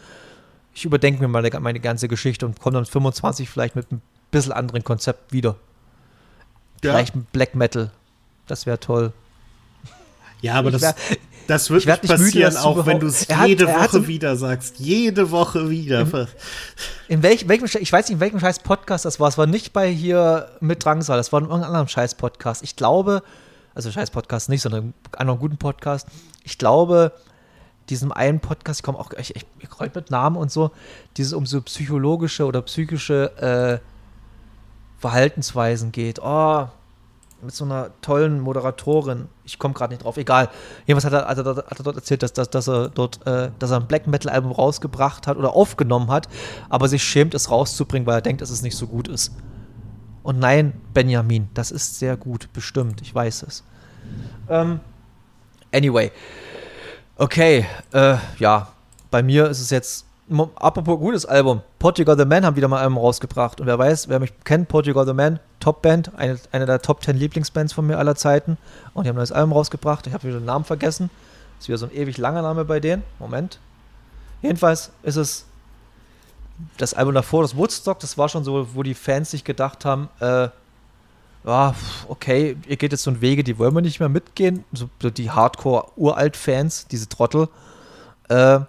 ich 0.75 0.85
überdenke 0.85 1.21
mir 1.23 1.29
meine, 1.29 1.51
meine 1.61 1.81
ganze 1.81 2.09
Geschichte 2.09 2.47
und 2.47 2.61
komme 2.61 2.75
dann 2.75 2.87
25 2.87 3.49
vielleicht 3.49 3.77
mit 3.77 3.91
einem 3.91 4.01
bisschen 4.31 4.53
anderen 4.53 4.85
Konzept 4.85 5.33
wieder. 5.33 5.57
Ja, 6.85 6.93
Vielleicht 6.93 7.15
ein 7.17 7.27
Black 7.33 7.55
Metal. 7.55 7.91
Das 8.47 8.67
wäre 8.67 8.79
toll. 8.79 9.13
ja 10.41 10.55
aber 10.55 10.69
Ich 10.69 10.75
das, 10.81 10.83
wär- 10.83 10.95
das 11.49 11.71
wird 11.71 11.85
nicht 11.87 12.03
müde, 12.03 12.09
passieren, 12.17 12.53
zu 12.53 12.59
auch 12.61 12.87
wenn 12.87 13.01
du 13.01 13.07
es 13.09 13.29
hat- 13.29 13.49
jede 13.49 13.67
er 13.67 13.81
Woche 13.81 14.07
wieder 14.07 14.37
sagst. 14.37 14.79
Jede 14.79 15.31
Woche 15.33 15.69
wieder. 15.69 16.07
In 17.09 17.23
welch, 17.23 17.49
welchem, 17.49 17.65
ich 17.65 17.93
weiß 17.93 18.07
nicht, 18.07 18.15
in 18.15 18.21
welchem 18.21 18.39
scheiß 18.39 18.61
Podcast 18.61 19.05
das 19.05 19.19
war. 19.19 19.29
Es 19.29 19.37
war 19.39 19.47
nicht 19.47 19.73
bei 19.73 19.91
hier 19.91 20.51
mit 20.61 20.85
Drangsal, 20.85 21.17
das 21.17 21.33
war 21.33 21.41
in 21.41 21.47
irgendeinem 21.47 21.71
anderen 21.73 21.89
scheiß 21.89 22.15
Podcast. 22.15 22.63
Ich 22.63 22.77
glaube, 22.77 23.23
also 23.75 23.91
scheiß 23.91 24.11
Podcast 24.11 24.49
nicht, 24.49 24.63
sondern 24.63 24.83
einen 24.83 24.95
anderen 25.17 25.41
guten 25.41 25.57
Podcast. 25.57 26.07
Ich 26.45 26.59
glaube, 26.59 27.13
diesem 27.89 28.13
einen 28.13 28.41
Podcast, 28.41 28.81
ich 28.81 28.85
komme 28.85 28.99
auch, 28.99 29.11
ich, 29.19 29.35
ich, 29.35 29.47
ich 29.59 29.95
mit 29.95 30.11
Namen 30.11 30.37
und 30.37 30.53
so, 30.53 30.71
dieses 31.17 31.33
um 31.33 31.47
so 31.47 31.63
psychologische 31.63 32.45
oder 32.45 32.61
psychische 32.63 33.81
äh, 33.81 35.01
Verhaltensweisen 35.01 35.93
geht. 35.93 36.19
Oh, 36.23 36.69
mit 37.43 37.55
so 37.55 37.65
einer 37.65 37.91
tollen 38.03 38.41
Moderatorin. 38.41 39.29
Ich 39.45 39.59
komme 39.59 39.75
gerade 39.75 39.93
nicht 39.93 40.05
drauf. 40.05 40.17
Egal. 40.17 40.49
Jedenfalls 40.87 41.13
hat 41.13 41.23
er, 41.23 41.29
hat 41.29 41.67
hat 41.71 41.79
er 41.79 41.83
dort 41.85 41.97
erzählt, 41.97 42.23
dass, 42.23 42.33
dass, 42.33 42.51
dass 42.51 42.69
er 42.69 42.89
dort, 42.89 43.25
äh, 43.27 43.51
dass 43.59 43.71
er 43.71 43.79
ein 43.79 43.87
Black 43.87 44.07
Metal 44.07 44.33
Album 44.33 44.53
rausgebracht 44.53 45.27
hat 45.27 45.37
oder 45.37 45.55
aufgenommen 45.55 46.11
hat, 46.11 46.29
aber 46.69 46.89
sich 46.89 47.03
schämt, 47.03 47.35
es 47.35 47.51
rauszubringen, 47.51 48.07
weil 48.07 48.19
er 48.19 48.23
denkt, 48.23 48.43
dass 48.43 48.51
es 48.51 48.63
nicht 48.63 48.77
so 48.77 48.87
gut 48.87 49.09
ist. 49.09 49.33
Und 50.23 50.39
nein, 50.39 50.75
Benjamin, 50.93 51.49
das 51.55 51.71
ist 51.71 51.99
sehr 51.99 52.17
gut, 52.17 52.53
bestimmt. 52.53 53.01
Ich 53.01 53.15
weiß 53.15 53.45
es. 53.45 53.65
Ähm, 54.49 54.81
anyway. 55.73 56.11
Okay, 57.17 57.67
äh, 57.93 58.17
ja. 58.39 58.69
Bei 59.11 59.23
mir 59.23 59.49
ist 59.49 59.61
es 59.61 59.71
jetzt, 59.71 60.05
apropos 60.57 60.99
gutes 60.99 61.27
Album, 61.27 61.63
Portugal 61.79 62.17
the 62.19 62.25
Man 62.25 62.45
haben 62.45 62.57
wieder 62.57 62.69
mal 62.69 62.79
ein 62.79 62.85
Album 62.85 62.99
rausgebracht. 62.99 63.61
Und 63.61 63.67
wer 63.67 63.79
weiß, 63.79 64.09
wer 64.09 64.21
mich 64.21 64.33
kennt, 64.45 64.69
Portugal 64.69 65.07
the 65.07 65.13
Man, 65.13 65.41
Top-Band, 65.61 66.13
eine, 66.17 66.39
eine 66.53 66.67
der 66.67 66.81
Top 66.81 67.03
10 67.03 67.17
Lieblingsbands 67.17 67.73
von 67.73 67.87
mir 67.87 67.99
aller 67.99 68.15
Zeiten. 68.15 68.59
Und 68.95 69.05
die 69.05 69.09
haben 69.09 69.17
ein 69.17 69.19
neues 69.19 69.33
Album 69.33 69.53
rausgebracht. 69.53 70.07
Ich 70.07 70.13
habe 70.13 70.25
wieder 70.25 70.39
den 70.39 70.45
Namen 70.47 70.65
vergessen. 70.65 71.11
Ist 71.59 71.69
wieder 71.69 71.79
so 71.79 71.87
ein 71.87 71.95
ewig 71.95 72.19
langer 72.19 72.43
Name 72.43 72.65
bei 72.65 72.81
denen. 72.81 73.03
Moment. 73.19 73.59
Jedenfalls 74.43 74.91
ist 75.03 75.17
es 75.17 75.45
das 76.77 76.95
Album 76.95 77.15
davor, 77.15 77.43
das 77.43 77.57
Woodstock, 77.57 78.01
das 78.01 78.19
war 78.19 78.29
schon 78.29 78.45
so, 78.45 78.75
wo 78.75 78.83
die 78.83 78.95
Fans 78.95 79.31
sich 79.31 79.45
gedacht 79.45 79.85
haben, 79.85 80.09
äh, 80.21 80.49
ja, 81.45 81.75
okay, 82.09 82.57
ihr 82.67 82.77
geht 82.77 82.93
jetzt 82.93 83.05
so 83.05 83.11
einen 83.11 83.21
Wege, 83.21 83.45
die 83.45 83.59
wollen 83.59 83.75
wir 83.75 83.81
nicht 83.81 84.01
mehr 84.01 84.09
mitgehen. 84.09 84.65
So 84.73 84.89
die 85.09 85.31
Hardcore-Uralt-Fans, 85.31 86.89
diese 86.89 87.09
Trottel. 87.09 87.49
Äh, 88.29 88.61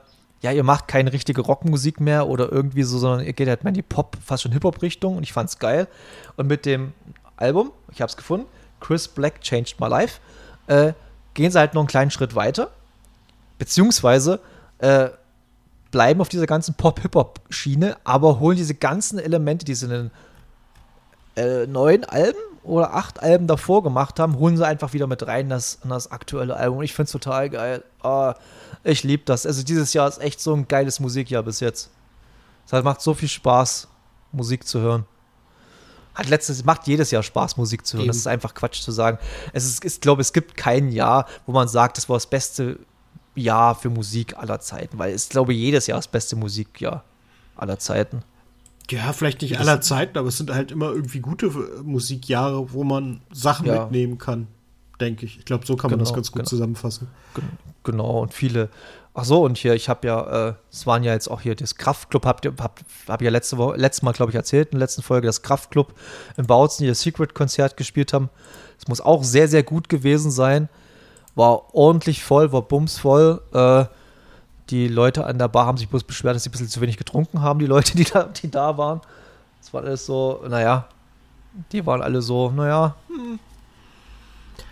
ja, 0.41 0.52
ihr 0.52 0.63
macht 0.63 0.88
keine 0.88 1.12
richtige 1.12 1.41
Rockmusik 1.41 1.99
mehr 1.99 2.28
oder 2.28 2.52
irgendwie 2.52 2.84
so, 2.84 2.97
sondern 2.97 3.25
ihr 3.25 3.34
geht 3.34 3.47
halt 3.49 3.63
mehr 3.63 3.71
in 3.71 3.75
die 3.75 3.82
Pop, 3.82 4.17
fast 4.23 4.43
schon 4.43 4.54
Hip-Hop-Richtung 4.54 5.17
und 5.17 5.23
ich 5.23 5.34
fand's 5.34 5.60
geil. 5.60 5.88
Und 6.38 6.47
mit 6.47 6.65
dem 6.65 6.93
Album, 7.36 7.71
ich 7.91 8.02
hab's 8.02 8.15
gefunden, 8.15 8.47
Chris 8.80 9.08
Black 9.08 9.41
Changed 9.41 9.80
My 9.80 9.88
Life, 9.88 10.19
äh, 10.67 10.93
gehen 11.34 11.52
sie 11.52 11.60
halt 11.60 11.73
noch 11.73 11.82
einen 11.82 11.88
kleinen 11.88 12.12
Schritt 12.12 12.36
weiter. 12.36 12.71
Beziehungsweise 13.58 14.39
äh, 14.78 15.10
bleiben 15.91 16.21
auf 16.21 16.30
dieser 16.30 16.45
ganzen 16.45 16.75
Pop-Hip-Hop-Schiene, 16.75 17.97
aber 18.06 18.39
holen 18.39 18.56
diese 18.56 18.75
ganzen 18.75 19.19
Elemente, 19.19 19.65
die 19.65 19.75
sie 19.75 19.86
in 19.88 19.91
den 19.91 20.12
äh, 21.36 21.67
neun 21.67 22.06
Alben 22.06 22.39
oder 22.63 22.93
acht 22.93 23.22
Alben 23.22 23.48
davor 23.48 23.84
gemacht 23.84 24.19
haben, 24.19 24.38
holen 24.38 24.58
sie 24.58 24.65
einfach 24.65 24.93
wieder 24.93 25.08
mit 25.08 25.26
rein 25.26 25.45
in 25.45 25.50
das, 25.50 25.80
das 25.88 26.12
aktuelle 26.12 26.56
Album. 26.56 26.82
Ich 26.82 26.93
finde 26.93 27.06
es 27.06 27.12
total 27.12 27.50
geil. 27.50 27.84
Ah, 28.02 28.36
ich 28.84 29.04
liebe 29.04 29.24
das. 29.26 29.45
Also 29.45 29.63
dieses 29.63 29.93
Jahr 29.93 30.08
ist 30.08 30.22
echt 30.22 30.39
so 30.41 30.54
ein 30.54 30.67
geiles 30.67 31.00
Musikjahr 31.00 31.43
bis 31.43 31.60
jetzt. 31.60 31.89
Es 32.69 32.84
macht 32.84 33.02
so 33.02 33.13
viel 33.13 33.30
Spaß, 33.30 33.88
Musik 34.32 34.67
zu 34.67 34.80
hören. 34.80 35.06
Hat 36.13 36.28
letztes, 36.28 36.65
macht 36.65 36.86
jedes 36.88 37.12
Jahr 37.12 37.24
Spaß, 37.24 37.58
Musik 37.58 37.86
zu 37.86 37.98
hören. 37.98 38.08
Das 38.08 38.17
Eben. 38.17 38.22
ist 38.22 38.28
einfach 38.28 38.54
Quatsch 38.54 38.82
zu 38.82 38.91
sagen. 38.91 39.17
Es 39.54 39.65
ist, 39.65 39.84
ich 39.84 40.02
glaube, 40.02 40.22
es 40.22 40.34
gibt 40.34 40.56
kein 40.56 40.91
Jahr, 40.91 41.26
wo 41.45 41.54
man 41.54 41.67
sagt, 41.67 41.98
das 41.98 42.10
war 42.10 42.17
das 42.17 42.28
beste 42.28 42.80
Jahr 43.36 43.74
für 43.76 43.89
Musik 43.89 44.38
aller 44.38 44.60
Zeiten, 44.60 45.00
weil 45.00 45.13
es, 45.13 45.30
glaube 45.30 45.54
ich, 45.54 45.60
jedes 45.60 45.88
Jahr 45.88 45.98
das 45.98 46.08
beste 46.08 46.36
Musikjahr 46.36 47.04
aller 47.56 47.80
Zeiten. 47.80 48.24
Ja, 48.89 49.13
vielleicht 49.13 49.41
nicht 49.41 49.54
Das- 49.54 49.62
aller 49.62 49.82
Zeiten, 49.82 50.17
aber 50.17 50.28
es 50.30 50.38
sind 50.38 50.52
halt 50.52 50.71
immer 50.71 50.89
irgendwie 50.91 51.19
gute 51.19 51.47
äh, 51.47 51.84
Musikjahre, 51.84 52.73
wo 52.73 52.84
man 52.84 53.21
Sachen 53.32 53.65
Ja. 53.67 53.84
mitnehmen 53.84 54.17
kann. 54.17 54.47
denke 54.99 55.25
ich. 55.25 55.38
Ich 55.39 55.45
glaube, 55.45 55.65
so 55.65 55.78
kann 55.78 55.91
man 55.91 55.99
Genau, 55.99 56.10
das 56.10 56.13
ganz 56.13 56.28
gut 56.30 56.39
genau. 56.41 56.49
zusammenfassen. 56.49 57.08
Gen- 57.34 57.45
Genau, 57.86 58.19
und 58.19 58.34
viele. 58.34 58.67
Ach 59.13 59.23
so, 59.23 59.43
und 59.45 59.58
hier, 59.58 59.73
ich 59.73 59.88
habe 59.88 60.06
ja, 60.06 60.49
äh, 60.49 60.54
es 60.73 60.86
waren 60.88 61.04
ja 61.06 61.13
jetzt 61.13 61.30
auch 61.32 61.39
hier 61.39 61.56
das 61.56 61.75
Kraftclub, 61.75 62.25
habt 62.25 62.43
ihr, 62.43 62.54
hab, 62.60 62.82
hab 63.08 63.21
ja 63.21 63.30
letzte 63.30 63.58
Woche, 63.58 63.78
letztes 63.78 64.02
Mal, 64.02 64.12
glaube 64.12 64.32
ich, 64.32 64.36
erzählt, 64.36 64.67
in 64.67 64.78
der 64.78 64.82
letzten 64.86 65.02
Folge, 65.02 65.25
das 65.28 65.41
Kraftclub 65.41 65.93
in 66.36 66.47
Bautzen, 66.47 66.84
die 66.84 66.89
das 66.89 66.99
Secret-Konzert 66.99 67.78
gespielt 67.78 68.12
haben. 68.12 68.30
Es 68.78 68.89
muss 68.89 68.99
auch 68.99 69.23
sehr, 69.23 69.47
sehr 69.47 69.63
gut 69.63 69.88
gewesen 69.88 70.32
sein. 70.32 70.67
War 71.34 71.73
ordentlich 71.73 72.21
voll, 72.21 72.52
war 72.52 72.63
bumsvoll. 72.63 73.41
Äh, 73.54 73.86
die 74.69 74.88
Leute 74.88 75.25
an 75.25 75.38
der 75.39 75.47
Bar 75.47 75.65
haben 75.65 75.77
sich 75.77 75.89
bloß 75.89 76.03
beschwert, 76.03 76.36
dass 76.36 76.43
sie 76.43 76.49
ein 76.49 76.51
bisschen 76.51 76.69
zu 76.69 76.82
wenig 76.82 76.97
getrunken 76.97 77.41
haben, 77.41 77.60
die 77.60 77.65
Leute, 77.65 77.95
die 77.95 78.03
da, 78.03 78.23
die 78.23 78.51
da 78.51 78.77
waren. 78.77 79.01
Es 79.62 79.73
war 79.73 79.84
alles 79.84 80.05
so, 80.05 80.43
naja, 80.47 80.88
die 81.71 81.86
waren 81.86 82.01
alle 82.01 82.21
so, 82.21 82.51
naja, 82.51 82.95
hm. 83.08 83.39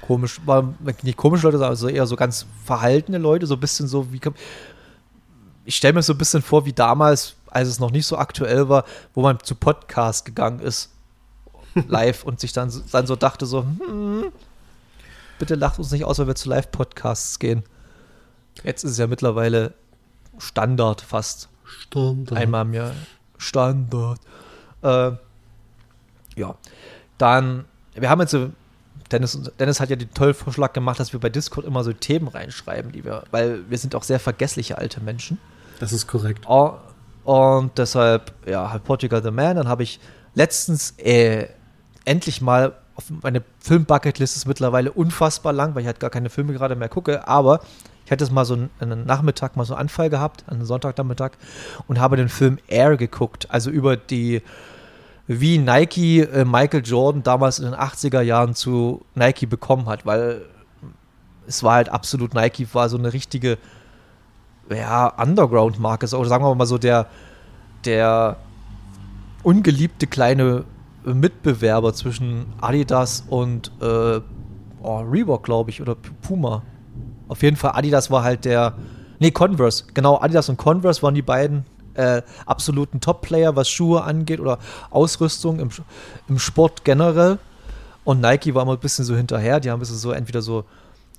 komisch, 0.01 0.39
war 0.45 0.73
nicht 1.01 1.17
komische 1.17 1.47
Leute, 1.47 1.57
sondern 1.57 1.75
so 1.75 1.87
eher 1.87 2.05
so 2.07 2.15
ganz 2.15 2.45
verhaltene 2.63 3.17
Leute, 3.17 3.47
so 3.47 3.55
ein 3.55 3.59
bisschen 3.59 3.87
so 3.87 4.11
wie. 4.11 4.21
Ich 5.65 5.75
stelle 5.75 5.93
mir 5.95 6.03
so 6.03 6.13
ein 6.13 6.17
bisschen 6.17 6.41
vor, 6.41 6.65
wie 6.65 6.73
damals, 6.73 7.35
als 7.47 7.67
es 7.67 7.79
noch 7.79 7.91
nicht 7.91 8.05
so 8.05 8.17
aktuell 8.17 8.69
war, 8.69 8.85
wo 9.13 9.21
man 9.21 9.39
zu 9.41 9.55
Podcast 9.55 10.23
gegangen 10.25 10.59
ist, 10.59 10.91
live 11.87 12.23
und 12.23 12.39
sich 12.39 12.53
dann, 12.53 12.69
so- 12.69 12.83
dann 12.91 13.07
so 13.07 13.15
dachte, 13.15 13.45
so, 13.45 13.63
hm, 13.63 14.31
bitte 15.39 15.55
lacht 15.55 15.79
uns 15.79 15.91
nicht 15.91 16.05
aus, 16.05 16.19
wenn 16.19 16.27
wir 16.27 16.35
zu 16.35 16.49
Live-Podcasts 16.49 17.39
gehen. 17.39 17.63
Jetzt 18.63 18.83
ist 18.83 18.91
es 18.91 18.97
ja 18.97 19.07
mittlerweile 19.07 19.73
Standard 20.39 21.01
fast. 21.01 21.49
Standard. 21.65 22.37
Einmal 22.37 22.65
im 22.65 22.73
Jahr. 22.73 22.91
Standard. 23.37 24.19
Äh, 24.81 25.11
ja. 26.35 26.55
Dann, 27.17 27.65
wir 27.93 28.09
haben 28.09 28.21
jetzt 28.21 28.31
so, 28.31 28.51
Dennis, 29.11 29.39
Dennis 29.59 29.79
hat 29.79 29.89
ja 29.89 29.95
den 29.95 30.13
tollen 30.13 30.33
Vorschlag 30.33 30.73
gemacht, 30.73 30.99
dass 30.99 31.13
wir 31.13 31.19
bei 31.19 31.29
Discord 31.29 31.65
immer 31.65 31.83
so 31.83 31.93
Themen 31.93 32.27
reinschreiben, 32.27 32.91
die 32.91 33.03
wir, 33.03 33.23
weil 33.31 33.69
wir 33.69 33.77
sind 33.77 33.95
auch 33.95 34.03
sehr 34.03 34.19
vergessliche 34.19 34.77
alte 34.77 35.01
Menschen. 35.01 35.39
Das 35.79 35.93
ist 35.93 36.07
korrekt. 36.07 36.45
Oh, 36.47 36.73
Und 37.23 37.77
deshalb, 37.77 38.33
ja, 38.47 38.71
halt 38.71 38.83
Portugal 38.83 39.23
the 39.23 39.31
Man. 39.31 39.55
Dann 39.55 39.67
habe 39.67 39.83
ich 39.83 39.99
letztens 40.33 40.91
äh, 40.97 41.47
endlich 42.05 42.41
mal 42.41 42.73
auf 42.95 43.11
meine 43.21 43.43
Film-Bucketlist 43.59 44.35
ist 44.35 44.47
mittlerweile 44.47 44.91
unfassbar 44.91 45.53
lang, 45.53 45.75
weil 45.75 45.81
ich 45.81 45.87
halt 45.87 45.99
gar 45.99 46.09
keine 46.09 46.31
Filme 46.31 46.53
gerade 46.53 46.75
mehr 46.75 46.89
gucke. 46.89 47.27
Aber 47.27 47.61
ich 48.07 48.11
hatte 48.11 48.23
es 48.23 48.31
mal 48.31 48.45
so 48.45 48.57
einen, 48.79 49.05
Nachmittag, 49.05 49.57
mal 49.57 49.65
so 49.65 49.73
einen 49.73 49.81
Anfall 49.81 50.09
gehabt, 50.09 50.45
einen 50.47 50.63
Sonntagnachmittag, 50.63 51.31
und 51.89 51.99
habe 51.99 52.15
den 52.15 52.29
Film 52.29 52.57
Air 52.69 52.95
geguckt. 52.95 53.51
Also 53.51 53.69
über 53.69 53.97
die, 53.97 54.41
wie 55.27 55.57
Nike 55.57 56.21
äh, 56.21 56.45
Michael 56.45 56.85
Jordan 56.85 57.21
damals 57.21 57.59
in 57.59 57.65
den 57.65 57.73
80er 57.73 58.21
Jahren 58.21 58.55
zu 58.55 59.03
Nike 59.13 59.45
bekommen 59.45 59.87
hat, 59.87 60.05
weil 60.05 60.45
es 61.47 61.63
war 61.63 61.73
halt 61.73 61.89
absolut 61.89 62.33
Nike, 62.33 62.65
war 62.71 62.87
so 62.87 62.97
eine 62.97 63.11
richtige 63.11 63.57
ja, 64.69 65.07
Underground-Marke 65.21 66.05
ist, 66.05 66.13
oder 66.13 66.29
sagen 66.29 66.45
wir 66.45 66.55
mal 66.55 66.65
so 66.65 66.77
der, 66.77 67.07
der 67.83 68.37
ungeliebte 69.43 70.07
kleine 70.07 70.63
Mitbewerber 71.03 71.93
zwischen 71.93 72.45
Adidas 72.61 73.25
und 73.27 73.69
äh, 73.81 74.21
oh, 74.81 74.99
Reebok, 74.99 75.43
glaube 75.43 75.71
ich, 75.71 75.81
oder 75.81 75.95
Puma. 76.21 76.63
Auf 77.27 77.43
jeden 77.43 77.57
Fall, 77.57 77.71
Adidas 77.73 78.09
war 78.11 78.23
halt 78.23 78.45
der, 78.45 78.75
nee, 79.19 79.31
Converse, 79.31 79.85
genau, 79.93 80.19
Adidas 80.19 80.49
und 80.49 80.57
Converse 80.57 81.01
waren 81.03 81.15
die 81.15 81.21
beiden 81.21 81.65
äh, 81.95 82.21
absoluten 82.45 83.01
Top-Player, 83.01 83.55
was 83.55 83.69
Schuhe 83.69 84.03
angeht 84.03 84.39
oder 84.39 84.59
Ausrüstung 84.89 85.59
im, 85.59 85.69
im 86.29 86.39
Sport 86.39 86.83
generell. 86.85 87.39
Und 88.03 88.21
Nike 88.21 88.55
war 88.55 88.63
immer 88.63 88.73
ein 88.73 88.79
bisschen 88.79 89.03
so 89.03 89.15
hinterher, 89.15 89.59
die 89.59 89.69
haben 89.69 89.77
ein 89.77 89.81
bisschen 89.81 89.97
so 89.97 90.11
entweder 90.11 90.41
so 90.41 90.63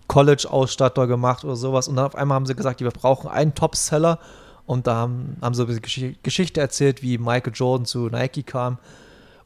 College-Ausstatter 0.07 1.07
gemacht 1.07 1.44
oder 1.44 1.55
sowas. 1.55 1.87
Und 1.87 1.97
dann 1.97 2.07
auf 2.07 2.14
einmal 2.14 2.37
haben 2.37 2.47
sie 2.47 2.55
gesagt, 2.55 2.81
wir 2.81 2.90
brauchen 2.90 3.29
einen 3.29 3.55
Top-Seller. 3.55 4.18
Und 4.66 4.87
da 4.87 4.97
haben, 4.97 5.37
haben 5.40 5.55
sie 5.55 5.62
ein 5.62 5.66
bisschen 5.66 5.83
Gesch 5.83 6.18
Geschichte 6.23 6.61
erzählt, 6.61 7.03
wie 7.03 7.18
Michael 7.18 7.53
Jordan 7.55 7.87
zu 7.87 8.09
Nike 8.09 8.42
kam. 8.42 8.79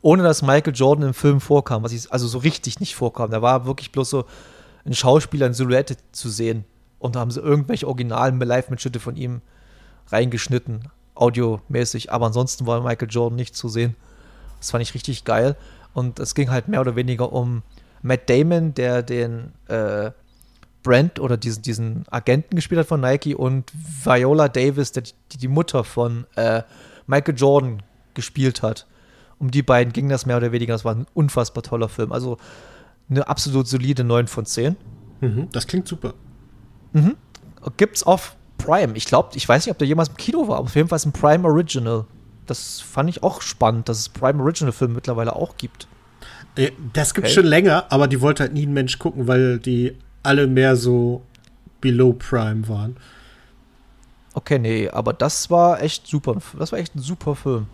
Ohne 0.00 0.22
dass 0.22 0.42
Michael 0.42 0.74
Jordan 0.74 1.08
im 1.08 1.14
Film 1.14 1.40
vorkam, 1.40 1.84
was 1.84 1.92
ich, 1.92 2.10
also 2.12 2.26
so 2.26 2.38
richtig 2.38 2.80
nicht 2.80 2.96
vorkam. 2.96 3.30
Da 3.30 3.40
war 3.40 3.66
wirklich 3.66 3.92
bloß 3.92 4.10
so 4.10 4.24
ein 4.84 4.94
Schauspieler 4.94 5.46
in 5.46 5.54
Silhouette 5.54 5.96
zu 6.12 6.28
sehen. 6.28 6.64
Und 6.98 7.16
da 7.16 7.20
haben 7.20 7.30
sie 7.30 7.40
irgendwelche 7.40 7.88
originalen 7.88 8.38
Live-Mitschnitte 8.38 9.00
von 9.00 9.16
ihm 9.16 9.40
reingeschnitten, 10.08 10.88
audiomäßig. 11.14 12.12
Aber 12.12 12.26
ansonsten 12.26 12.66
war 12.66 12.80
Michael 12.80 13.10
Jordan 13.10 13.36
nicht 13.36 13.56
zu 13.56 13.68
sehen. 13.68 13.96
Das 14.58 14.70
fand 14.70 14.82
ich 14.82 14.94
richtig 14.94 15.24
geil. 15.24 15.56
Und 15.94 16.20
es 16.20 16.34
ging 16.34 16.50
halt 16.50 16.68
mehr 16.68 16.80
oder 16.80 16.96
weniger 16.96 17.32
um 17.32 17.62
Matt 18.02 18.30
Damon, 18.30 18.74
der 18.74 19.02
den 19.02 19.52
äh, 19.68 20.10
Brand 20.82 21.20
oder 21.20 21.36
diesen, 21.36 21.62
diesen 21.62 22.04
Agenten 22.10 22.56
gespielt 22.56 22.80
hat 22.80 22.88
von 22.88 23.00
Nike 23.00 23.34
und 23.34 23.70
Viola 24.04 24.48
Davis, 24.48 24.92
der 24.92 25.04
die, 25.32 25.38
die 25.38 25.48
Mutter 25.48 25.84
von 25.84 26.26
äh, 26.36 26.62
Michael 27.06 27.36
Jordan 27.36 27.82
gespielt 28.14 28.62
hat. 28.62 28.86
Um 29.38 29.50
die 29.50 29.62
beiden 29.62 29.92
ging 29.92 30.08
das 30.08 30.26
mehr 30.26 30.36
oder 30.36 30.52
weniger. 30.52 30.74
Das 30.74 30.84
war 30.84 30.94
ein 30.94 31.06
unfassbar 31.14 31.62
toller 31.62 31.88
Film. 31.88 32.12
Also 32.12 32.38
eine 33.10 33.28
absolut 33.28 33.66
solide 33.68 34.04
9 34.04 34.26
von 34.26 34.46
10. 34.46 34.76
Mhm, 35.20 35.48
das 35.52 35.66
klingt 35.66 35.86
super. 35.88 36.14
Mhm. 36.92 37.16
Gibt's 37.76 38.02
auf 38.02 38.36
Prime. 38.58 38.96
Ich 38.96 39.04
glaube, 39.06 39.30
ich 39.34 39.48
weiß 39.48 39.66
nicht, 39.66 39.72
ob 39.72 39.78
der 39.78 39.86
jemals 39.88 40.08
im 40.10 40.16
Kino 40.16 40.48
war, 40.48 40.56
aber 40.56 40.66
auf 40.66 40.74
jeden 40.74 40.88
Fall 40.88 40.96
ist 40.96 41.06
ein 41.06 41.12
Prime 41.12 41.46
Original. 41.46 42.04
Das 42.46 42.80
fand 42.80 43.08
ich 43.10 43.22
auch 43.22 43.40
spannend, 43.42 43.88
dass 43.88 43.98
es 43.98 44.08
Prime 44.08 44.42
Original 44.42 44.72
Filme 44.72 44.94
mittlerweile 44.94 45.34
auch 45.36 45.56
gibt. 45.56 45.86
Äh, 46.56 46.70
Das 46.92 47.14
gibt's 47.14 47.30
Okay. 47.30 47.34
schon 47.40 47.46
länger, 47.46 47.86
aber 47.90 48.08
die 48.08 48.20
wollte 48.20 48.42
halt 48.42 48.52
nie 48.52 48.66
ein 48.66 48.72
Mensch 48.72 48.98
gucken, 48.98 49.26
weil 49.28 49.58
die 49.58 49.96
alle 50.22 50.46
mehr 50.46 50.76
so 50.76 51.22
below 51.80 52.12
Prime 52.12 52.68
waren. 52.68 52.96
Okay, 54.34 54.58
nee, 54.58 54.88
aber 54.88 55.12
das 55.12 55.50
war 55.50 55.82
echt 55.82 56.06
super. 56.06 56.36
Das 56.58 56.72
war 56.72 56.78
echt 56.78 56.94
ein 56.94 57.00
super 57.00 57.34
Film. 57.36 57.66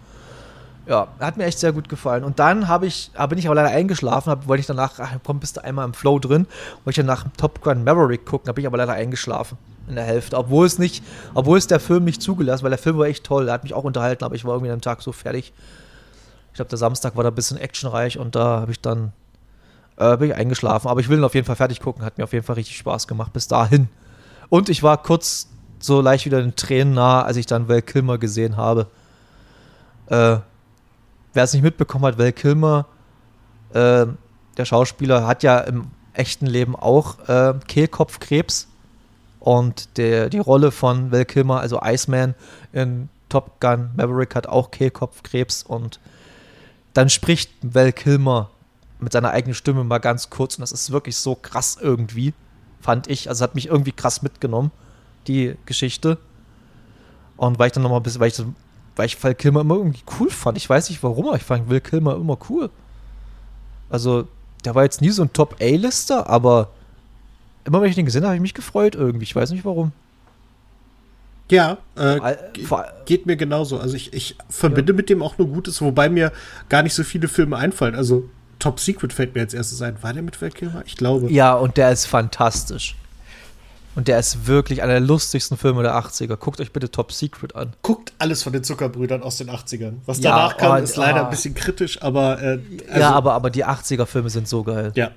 Ja, 0.88 1.09
hat 1.20 1.37
mir 1.37 1.44
echt 1.44 1.59
sehr 1.59 1.72
gut 1.72 1.90
gefallen. 1.90 2.24
Und 2.24 2.38
dann 2.38 2.66
habe 2.66 2.87
ich, 2.87 3.11
bin 3.29 3.37
ich 3.37 3.46
aber 3.46 3.57
leider 3.57 3.68
eingeschlafen, 3.68 4.31
hab, 4.31 4.48
wollte 4.48 4.62
ich 4.62 4.66
danach, 4.66 4.98
ach, 4.98 5.16
komm, 5.22 5.38
bist 5.38 5.59
du 5.59 5.64
einmal 5.64 5.85
im 5.85 5.92
Flow 5.92 6.18
drin, 6.18 6.46
wollte 6.85 7.01
ich 7.01 7.07
danach 7.07 7.27
Top 7.37 7.61
Gun 7.61 7.85
Maverick 7.85 8.24
gucken, 8.24 8.53
bin 8.55 8.62
ich 8.62 8.66
aber 8.66 8.79
leider 8.79 8.94
eingeschlafen 8.94 9.59
in 9.87 9.96
der 9.96 10.05
Hälfte. 10.05 10.38
Obwohl 10.38 10.66
es 10.66 10.79
nicht, 10.79 11.05
obwohl 11.35 11.59
es 11.59 11.66
der 11.66 11.79
Film 11.79 12.05
nicht 12.05 12.22
zugelassen, 12.22 12.62
weil 12.62 12.70
der 12.70 12.79
Film 12.79 12.96
war 12.96 13.07
echt 13.07 13.24
toll, 13.24 13.44
der 13.44 13.55
hat 13.55 13.64
mich 13.64 13.74
auch 13.74 13.85
unterhalten, 13.85 14.24
aber 14.24 14.35
ich 14.35 14.46
war 14.46 14.55
irgendwie 14.55 14.70
an 14.70 14.79
dem 14.79 14.83
Tag 14.83 15.03
so 15.03 15.12
fertig. 15.12 15.53
Ich 16.53 16.55
glaube, 16.55 16.70
der 16.70 16.79
Samstag 16.79 17.16
war 17.16 17.22
da 17.22 17.29
ein 17.29 17.35
bisschen 17.35 17.59
actionreich 17.59 18.18
und 18.18 18.35
da 18.35 18.61
habe 18.61 18.72
ich 18.72 18.81
dann, 18.81 19.12
äh, 19.98 20.16
bin 20.16 20.31
ich 20.31 20.37
eingeschlafen. 20.37 20.88
Aber 20.88 21.01
ich 21.01 21.11
will 21.11 21.18
ihn 21.18 21.24
auf 21.24 21.35
jeden 21.35 21.46
Fall 21.46 21.57
fertig 21.57 21.81
gucken, 21.81 22.03
hat 22.03 22.16
mir 22.16 22.24
auf 22.24 22.33
jeden 22.33 22.46
Fall 22.46 22.57
richtig 22.57 22.79
Spaß 22.79 23.07
gemacht 23.07 23.35
bis 23.35 23.46
dahin. 23.46 23.88
Und 24.48 24.70
ich 24.70 24.83
war 24.83 25.03
kurz 25.03 25.48
so 25.81 26.01
leicht 26.01 26.24
wieder 26.24 26.40
den 26.40 26.57
Tränen 26.57 26.94
nah, 26.94 27.22
als 27.22 27.37
ich 27.37 27.44
dann 27.44 27.68
Val 27.68 27.83
Kilmer 27.83 28.16
gesehen 28.16 28.57
habe. 28.57 28.87
Äh, 30.07 30.38
wer 31.34 31.44
es 31.44 31.52
nicht 31.52 31.62
mitbekommen 31.62 32.04
hat, 32.04 32.18
Val 32.18 32.32
Kilmer, 32.32 32.86
äh, 33.72 34.06
der 34.56 34.64
Schauspieler, 34.64 35.26
hat 35.26 35.42
ja 35.42 35.60
im 35.60 35.88
echten 36.12 36.46
Leben 36.46 36.74
auch 36.76 37.28
äh, 37.28 37.54
Kehlkopfkrebs. 37.66 38.68
Und 39.40 39.96
der, 39.96 40.28
die 40.28 40.38
Rolle 40.38 40.72
von 40.72 41.12
Val 41.12 41.24
Kilmer, 41.24 41.60
also 41.60 41.80
Iceman 41.82 42.34
in 42.72 43.08
Top 43.28 43.60
Gun 43.60 43.90
Maverick, 43.96 44.34
hat 44.34 44.46
auch 44.46 44.70
Kehlkopfkrebs. 44.70 45.62
Und 45.62 46.00
dann 46.92 47.08
spricht 47.08 47.50
Val 47.62 47.92
Kilmer 47.92 48.50
mit 48.98 49.12
seiner 49.12 49.30
eigenen 49.30 49.54
Stimme 49.54 49.84
mal 49.84 49.98
ganz 49.98 50.30
kurz. 50.30 50.56
Und 50.56 50.62
das 50.62 50.72
ist 50.72 50.90
wirklich 50.90 51.16
so 51.16 51.34
krass 51.36 51.78
irgendwie, 51.80 52.34
fand 52.80 53.06
ich. 53.06 53.28
Also 53.28 53.44
hat 53.44 53.54
mich 53.54 53.68
irgendwie 53.68 53.92
krass 53.92 54.22
mitgenommen, 54.22 54.72
die 55.28 55.56
Geschichte. 55.66 56.18
Und 57.36 57.58
weil 57.60 57.68
ich 57.68 57.72
dann 57.72 57.84
noch 57.84 57.90
mal 57.90 57.98
ein 57.98 58.02
bisschen, 58.02 58.20
weil 58.20 58.28
ich, 58.28 58.42
weil 58.98 59.06
ich 59.06 59.22
Val 59.22 59.34
Kilmer 59.34 59.61
immer 59.61 59.76
irgendwie 59.76 60.02
cool 60.18 60.28
fand. 60.28 60.58
Ich 60.58 60.68
weiß 60.68 60.90
nicht 60.90 61.02
warum, 61.02 61.28
aber 61.28 61.37
ich 61.37 61.44
fand 61.44 61.70
Val 61.70 61.80
Kilmer 61.80 62.16
immer 62.16 62.37
cool. 62.50 62.68
Also, 63.88 64.26
der 64.64 64.74
war 64.74 64.82
jetzt 64.82 65.00
nie 65.00 65.11
so 65.11 65.22
ein 65.22 65.32
Top-A-Lister, 65.32 66.28
aber 66.28 66.70
immer 67.64 67.80
wenn 67.80 67.88
ich 67.88 67.94
den 67.94 68.04
gesehen 68.04 68.22
habe, 68.22 68.30
habe 68.30 68.37
ich 68.37 68.42
mich 68.42 68.54
gefreut 68.54 68.96
irgendwie. 68.96 69.22
Ich 69.22 69.37
weiß 69.37 69.50
nicht 69.52 69.64
warum. 69.64 69.92
Ja, 71.50 71.78
äh, 71.96 72.37
geht 73.06 73.24
mir 73.24 73.37
genauso. 73.37 73.78
Also 73.78 73.96
ich, 73.96 74.12
ich 74.12 74.37
verbinde 74.50 74.92
mit 74.92 75.08
dem 75.08 75.22
auch 75.22 75.38
nur 75.38 75.48
Gutes, 75.48 75.80
wobei 75.80 76.11
mir 76.11 76.30
gar 76.68 76.82
nicht 76.82 76.92
so 76.92 77.04
viele 77.04 77.26
Filme 77.26 77.56
einfallen. 77.56 77.94
Also 77.94 78.28
Top 78.58 78.80
Secret 78.80 79.14
fällt 79.14 79.34
mir 79.34 79.42
als 79.42 79.54
erstes 79.54 79.80
ein. 79.80 80.02
War 80.02 80.12
der 80.12 80.22
mit 80.22 80.42
Val 80.42 80.50
Kilmer? 80.50 80.82
Ich 80.84 80.96
glaube. 80.96 81.32
Ja, 81.32 81.54
und 81.54 81.78
der 81.78 81.90
ist 81.90 82.04
fantastisch. 82.04 82.96
Und 83.98 84.06
der 84.06 84.20
ist 84.20 84.46
wirklich 84.46 84.80
einer 84.84 84.92
der 84.92 85.00
lustigsten 85.00 85.56
Filme 85.56 85.82
der 85.82 85.96
80er. 85.96 86.37
Guckt 86.37 86.61
euch 86.61 86.72
bitte 86.72 86.88
Top 86.88 87.11
Secret 87.11 87.56
an. 87.56 87.72
Guckt 87.82 88.12
alles 88.18 88.44
von 88.44 88.52
den 88.52 88.62
Zuckerbrüdern 88.62 89.24
aus 89.24 89.38
den 89.38 89.50
80ern. 89.50 89.94
Was 90.06 90.18
Ja, 90.20 90.30
danach 90.30 90.56
kam, 90.56 90.70
oh, 90.70 90.76
ist 90.76 90.94
leider 90.94 91.22
ah. 91.22 91.24
ein 91.24 91.30
bisschen 91.30 91.52
kritisch, 91.52 92.00
aber 92.00 92.40
äh, 92.40 92.61
also, 92.87 93.00
ja, 93.00 93.11
aber, 93.11 93.32
aber 93.34 93.50
die 93.50 93.66
80er-Filme 93.66 94.30
sind 94.30 94.46
so 94.46 94.62
geil. 94.62 94.92
ja. 94.94 95.11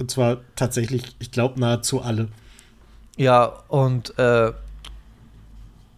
Und 0.00 0.10
zwar 0.10 0.38
tatsächlich, 0.56 1.14
ich 1.20 1.30
glaube, 1.30 1.60
nahezu 1.60 2.02
alle. 2.02 2.26
Ja, 3.16 3.44
und 3.68 4.18
äh, 4.18 4.50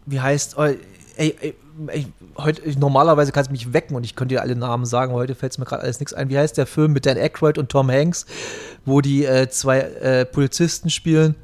wie 0.05 0.21
heißt. 0.21 0.59
Oh, 0.59 0.65
ey, 0.65 0.79
ey, 1.17 1.55
ey, 1.87 2.07
heute, 2.37 2.79
normalerweise 2.79 3.33
kannst 3.33 3.49
du 3.49 3.53
mich 3.53 3.73
wecken 3.73 3.97
und 3.97 4.05
ich 4.05 4.17
könnte 4.17 4.35
dir 4.35 4.43
alle 4.43 4.55
Namen 4.55 4.85
sagen, 4.85 5.13
aber 5.13 5.21
heute 5.21 5.35
fällt 5.35 5.53
es 5.53 5.59
mir 5.59 5.65
gerade 5.65 5.83
alles 5.83 5.99
nichts 5.99 6.13
ein. 6.13 6.29
Wie 6.29 6.37
heißt 6.37 6.59
der 6.59 6.67
Film 6.67 6.93
mit 6.93 7.07
Dan 7.07 7.17
Aykroyd 7.17 7.57
und 7.57 7.71
Tom 7.71 7.91
Hanks, 7.91 8.27
wo 8.85 9.01
die 9.01 9.25
äh, 9.25 9.49
zwei 9.49 9.79
äh, 9.79 10.27
Polizisten 10.27 10.91
spielen. 10.91 11.35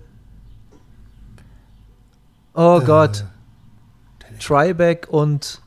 Oh 2.54 2.80
Äh, 2.80 2.84
Gott. 2.84 3.24
Tribeck 4.40 5.06
und 5.10 5.60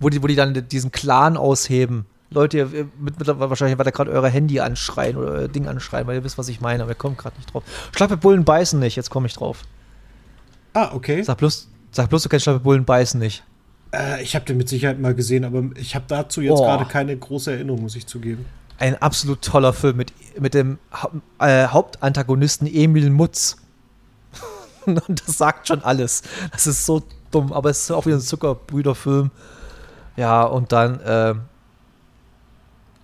wo 0.00 0.08
die, 0.08 0.22
wo 0.22 0.26
die 0.26 0.34
dann 0.36 0.66
diesen 0.68 0.90
Clan 0.90 1.36
ausheben. 1.36 2.06
Leute, 2.30 2.58
ihr, 2.58 2.66
mit, 2.98 3.18
mit, 3.18 3.26
wahrscheinlich 3.26 3.76
werdet 3.76 3.92
ihr 3.92 3.96
gerade 3.96 4.10
eure 4.12 4.28
Handy 4.28 4.60
anschreien 4.60 5.16
oder 5.16 5.32
euer 5.32 5.48
Ding 5.48 5.66
anschreien, 5.66 6.06
weil 6.06 6.16
ihr 6.16 6.24
wisst, 6.24 6.38
was 6.38 6.48
ich 6.48 6.60
meine, 6.60 6.82
aber 6.82 6.92
ihr 6.92 6.96
kommt 6.96 7.18
gerade 7.18 7.36
nicht 7.36 7.52
drauf. 7.52 7.64
Schlappebullen 7.94 8.44
beißen 8.44 8.78
nicht, 8.78 8.96
jetzt 8.96 9.10
komme 9.10 9.26
ich 9.26 9.34
drauf. 9.34 9.62
Ah, 10.72 10.90
okay. 10.94 11.22
Sag 11.22 11.38
bloß, 11.38 11.68
sag 11.90 12.08
bloß, 12.08 12.22
du 12.22 12.28
kennst 12.28 12.44
Schlappebullen 12.44 12.84
beißen 12.84 13.18
nicht. 13.18 13.42
Äh, 13.92 14.22
ich 14.22 14.36
habe 14.36 14.44
den 14.44 14.56
mit 14.56 14.68
Sicherheit 14.68 15.00
mal 15.00 15.14
gesehen, 15.14 15.44
aber 15.44 15.64
ich 15.76 15.94
habe 15.96 16.04
dazu 16.06 16.40
jetzt 16.40 16.52
Oh. 16.58 16.62
gerade 16.64 16.84
keine 16.86 17.16
große 17.16 17.52
Erinnerung, 17.52 17.82
muss 17.82 17.96
ich 17.96 18.06
zugeben. 18.06 18.44
Ein 18.78 19.00
absolut 19.02 19.42
toller 19.42 19.72
Film 19.72 19.96
mit, 19.96 20.12
mit 20.38 20.54
dem 20.54 20.78
Hau 20.92 21.10
äh, 21.40 21.66
Hauptantagonisten 21.66 22.66
Emil 22.72 23.10
Mutz. 23.10 23.56
Und 24.86 25.26
das 25.26 25.38
sagt 25.38 25.68
schon 25.68 25.82
alles. 25.82 26.22
Das 26.52 26.66
ist 26.66 26.86
so 26.86 27.02
dumm, 27.30 27.52
aber 27.52 27.70
es 27.70 27.82
ist 27.82 27.90
auch 27.90 28.06
wieder 28.06 28.16
ein 28.16 28.20
Zuckerbrüderfilm. 28.20 29.30
Ja, 30.16 30.42
und 30.42 30.72
dann 30.72 31.00
äh, 31.00 31.34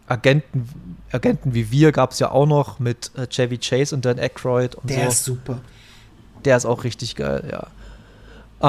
Agenten, 0.08 0.98
Agenten 1.12 1.54
wie 1.54 1.70
wir 1.70 1.92
gab 1.92 2.12
es 2.12 2.18
ja 2.18 2.30
auch 2.30 2.46
noch 2.46 2.78
mit 2.78 3.10
äh, 3.16 3.26
Chevy 3.26 3.58
Chase 3.58 3.94
und 3.94 4.04
Dan 4.04 4.18
Aykroyd 4.18 4.74
und 4.74 4.90
Der 4.90 5.04
so. 5.04 5.08
ist 5.08 5.24
super. 5.24 5.58
Der 6.44 6.56
ist 6.56 6.66
auch 6.66 6.84
richtig 6.84 7.16
geil, 7.16 7.44
ja. 7.50 7.66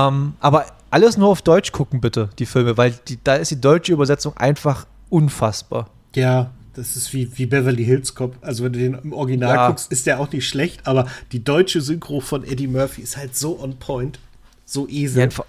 Ähm, 0.07 0.33
aber 0.39 0.65
alles 0.89 1.17
nur 1.17 1.29
auf 1.29 1.41
Deutsch 1.41 1.71
gucken, 1.71 2.01
bitte, 2.01 2.29
die 2.39 2.45
Filme, 2.45 2.77
weil 2.77 2.91
die, 3.07 3.19
da 3.23 3.35
ist 3.35 3.51
die 3.51 3.61
deutsche 3.61 3.93
Übersetzung 3.93 4.35
einfach 4.37 4.85
unfassbar. 5.09 5.89
Ja, 6.15 6.51
das 6.77 6.95
ist 6.95 7.11
wie, 7.13 7.29
wie 7.37 7.45
Beverly 7.45 7.83
Hills 7.83 8.15
Cop. 8.15 8.35
Also, 8.41 8.63
wenn 8.63 8.73
du 8.73 8.79
den 8.79 8.93
im 8.93 9.13
Original 9.13 9.55
Ja. 9.55 9.67
guckst, 9.67 9.91
ist 9.91 10.05
der 10.05 10.19
auch 10.19 10.31
nicht 10.31 10.47
schlecht, 10.47 10.87
aber 10.87 11.07
die 11.31 11.43
deutsche 11.43 11.81
Synchro 11.81 12.19
von 12.21 12.43
Eddie 12.43 12.67
Murphy 12.67 13.01
ist 13.01 13.17
halt 13.17 13.35
so 13.35 13.59
on 13.59 13.77
point. 13.77 14.19
So 14.65 14.87
Ja, 14.87 14.93
esel. 15.03 15.23
einfach- 15.23 15.45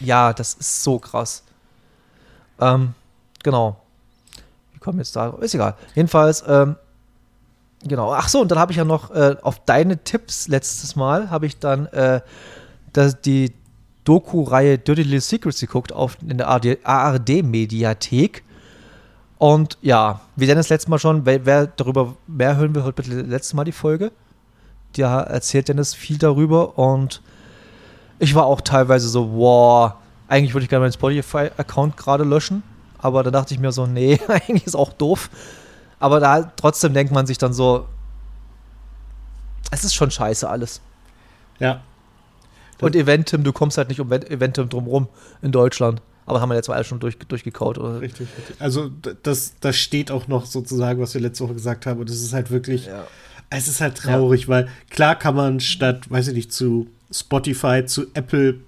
ja, 0.00 0.32
das 0.32 0.54
ist 0.54 0.82
so 0.82 0.98
krass. 0.98 1.42
Ähm, 2.60 2.94
genau. 3.42 3.80
Wie 4.72 4.78
kommen 4.78 4.98
jetzt 4.98 5.14
da? 5.16 5.30
Ist 5.40 5.54
egal. 5.54 5.74
Jedenfalls, 5.94 6.42
ähm, 6.46 6.76
genau. 7.86 8.12
Ach 8.12 8.28
so, 8.28 8.40
und 8.40 8.50
dann 8.50 8.58
habe 8.58 8.72
ich 8.72 8.78
ja 8.78 8.84
noch 8.84 9.10
äh, 9.10 9.36
auf 9.42 9.64
deine 9.64 10.02
Tipps 10.04 10.48
letztes 10.48 10.96
Mal 10.96 11.30
habe 11.30 11.46
ich 11.46 11.58
dann 11.58 11.86
äh, 11.86 12.20
das, 12.92 13.20
die 13.20 13.52
Doku-Reihe 14.04 14.78
Dirty 14.78 15.02
Little 15.02 15.20
Secrets 15.20 15.60
geguckt 15.60 15.92
auf, 15.92 16.16
in 16.26 16.38
der 16.38 16.48
ARD-Mediathek. 16.84 18.42
Und 19.40 19.78
ja, 19.80 20.20
wie 20.36 20.44
Dennis 20.44 20.68
letztes 20.68 20.88
Mal 20.88 20.98
schon, 20.98 21.24
wer, 21.24 21.46
wer 21.46 21.66
darüber 21.66 22.14
mehr 22.26 22.58
hören 22.58 22.74
will, 22.74 22.82
hört 22.82 22.96
bitte 22.96 23.22
letztes 23.22 23.54
Mal 23.54 23.64
die 23.64 23.72
Folge. 23.72 24.12
Da 24.98 25.22
erzählt 25.22 25.68
Dennis 25.68 25.94
viel 25.94 26.18
darüber 26.18 26.76
und 26.78 27.22
ich 28.18 28.34
war 28.34 28.44
auch 28.44 28.60
teilweise 28.60 29.08
so, 29.08 29.32
wow, 29.32 29.94
eigentlich 30.28 30.52
würde 30.52 30.64
ich 30.64 30.68
gerne 30.68 30.84
meinen 30.84 30.92
Spotify-Account 30.92 31.96
gerade 31.96 32.24
löschen. 32.24 32.62
Aber 32.98 33.22
da 33.22 33.30
dachte 33.30 33.54
ich 33.54 33.60
mir 33.60 33.72
so, 33.72 33.86
nee, 33.86 34.20
eigentlich 34.28 34.66
ist 34.66 34.74
auch 34.74 34.92
doof. 34.92 35.30
Aber 35.98 36.20
da 36.20 36.52
trotzdem 36.56 36.92
denkt 36.92 37.10
man 37.10 37.26
sich 37.26 37.38
dann 37.38 37.54
so, 37.54 37.86
es 39.70 39.84
ist 39.84 39.94
schon 39.94 40.10
scheiße 40.10 40.46
alles. 40.46 40.82
Ja. 41.60 41.80
Und 42.78 42.94
Eventim, 42.94 43.42
du 43.42 43.54
kommst 43.54 43.78
halt 43.78 43.88
nicht 43.88 44.02
um 44.02 44.12
Eventim 44.12 44.68
drumrum 44.68 45.08
in 45.40 45.50
Deutschland. 45.50 46.02
Aber 46.30 46.40
haben 46.40 46.48
wir 46.48 46.56
jetzt 46.56 46.68
mal 46.68 46.82
schon 46.84 47.00
durch, 47.00 47.18
durchgekaut. 47.18 47.76
Oder? 47.78 48.00
Richtig, 48.00 48.28
richtig. 48.38 48.56
Also, 48.60 48.90
das, 49.22 49.54
das 49.60 49.76
steht 49.76 50.10
auch 50.10 50.28
noch 50.28 50.46
sozusagen, 50.46 51.00
was 51.00 51.12
wir 51.14 51.20
letzte 51.20 51.44
Woche 51.44 51.54
gesagt 51.54 51.86
haben. 51.86 52.00
Und 52.00 52.08
es 52.08 52.22
ist 52.22 52.32
halt 52.32 52.50
wirklich, 52.50 52.86
Ja. 52.86 53.06
es 53.50 53.68
ist 53.68 53.80
halt 53.80 53.96
traurig, 53.96 54.48
weil 54.48 54.68
klar 54.90 55.16
kann 55.18 55.34
man 55.34 55.60
statt, 55.60 56.10
weiß 56.10 56.28
ich 56.28 56.34
nicht, 56.34 56.52
zu 56.52 56.88
Spotify, 57.12 57.84
zu 57.84 58.06
Apple 58.14 58.60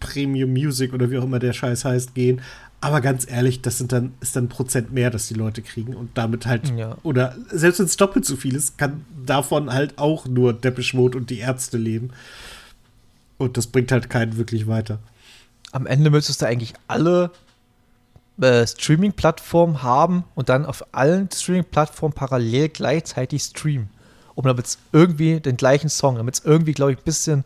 Premium 0.00 0.50
Music 0.52 0.92
oder 0.92 1.10
wie 1.10 1.18
auch 1.18 1.24
immer 1.24 1.38
der 1.38 1.52
Scheiß 1.52 1.84
heißt, 1.84 2.14
gehen. 2.14 2.40
Aber 2.80 3.00
ganz 3.00 3.30
ehrlich, 3.30 3.62
das 3.62 3.78
sind 3.78 3.92
dann, 3.92 4.12
ist 4.20 4.34
dann 4.34 4.46
ein 4.46 4.48
Prozent 4.48 4.92
mehr, 4.92 5.10
das 5.10 5.28
die 5.28 5.34
Leute 5.34 5.62
kriegen 5.62 5.94
und 5.94 6.10
damit 6.18 6.46
halt, 6.46 6.72
Ja. 6.76 6.96
oder 7.04 7.36
selbst 7.52 7.78
wenn 7.78 7.86
es 7.86 7.96
doppelt 7.96 8.24
so 8.24 8.34
viel 8.34 8.56
ist, 8.56 8.76
kann 8.76 9.04
davon 9.24 9.72
halt 9.72 9.98
auch 9.98 10.26
nur 10.26 10.52
Depeche 10.52 10.96
Mode 10.96 11.16
und 11.18 11.30
die 11.30 11.38
Ärzte 11.38 11.78
leben. 11.78 12.10
Und 13.38 13.56
das 13.56 13.68
bringt 13.68 13.92
halt 13.92 14.10
keinen 14.10 14.36
wirklich 14.36 14.66
weiter. 14.66 14.98
Am 15.72 15.86
Ende 15.86 16.10
müsstest 16.10 16.42
du 16.42 16.46
eigentlich 16.46 16.74
alle 16.86 17.30
äh, 18.40 18.66
Streaming-Plattformen 18.66 19.82
haben 19.82 20.24
und 20.34 20.48
dann 20.48 20.66
auf 20.66 20.84
allen 20.92 21.28
Streaming-Plattformen 21.30 22.14
parallel 22.14 22.68
gleichzeitig 22.68 23.42
streamen. 23.42 23.90
Um 24.34 24.44
damit 24.44 24.66
es 24.66 24.78
irgendwie 24.92 25.40
den 25.40 25.56
gleichen 25.56 25.90
Song, 25.90 26.16
damit 26.16 26.34
es 26.36 26.44
irgendwie, 26.44 26.72
glaube 26.72 26.92
ich, 26.92 26.98
ein 26.98 27.04
bisschen 27.04 27.44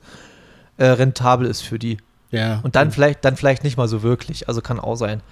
äh, 0.77 0.87
rentabel 0.87 1.47
ist 1.47 1.63
für 1.63 1.79
die. 1.79 1.99
Ja. 2.31 2.61
Und 2.63 2.77
dann 2.77 2.93
vielleicht, 2.93 3.25
dann 3.25 3.37
vielleicht 3.37 3.65
nicht 3.65 3.77
mal 3.77 3.89
so 3.89 4.03
wirklich. 4.03 4.49
Also 4.49 4.61
kann 4.61 4.79
auch 4.79 4.97
sein. 4.97 5.23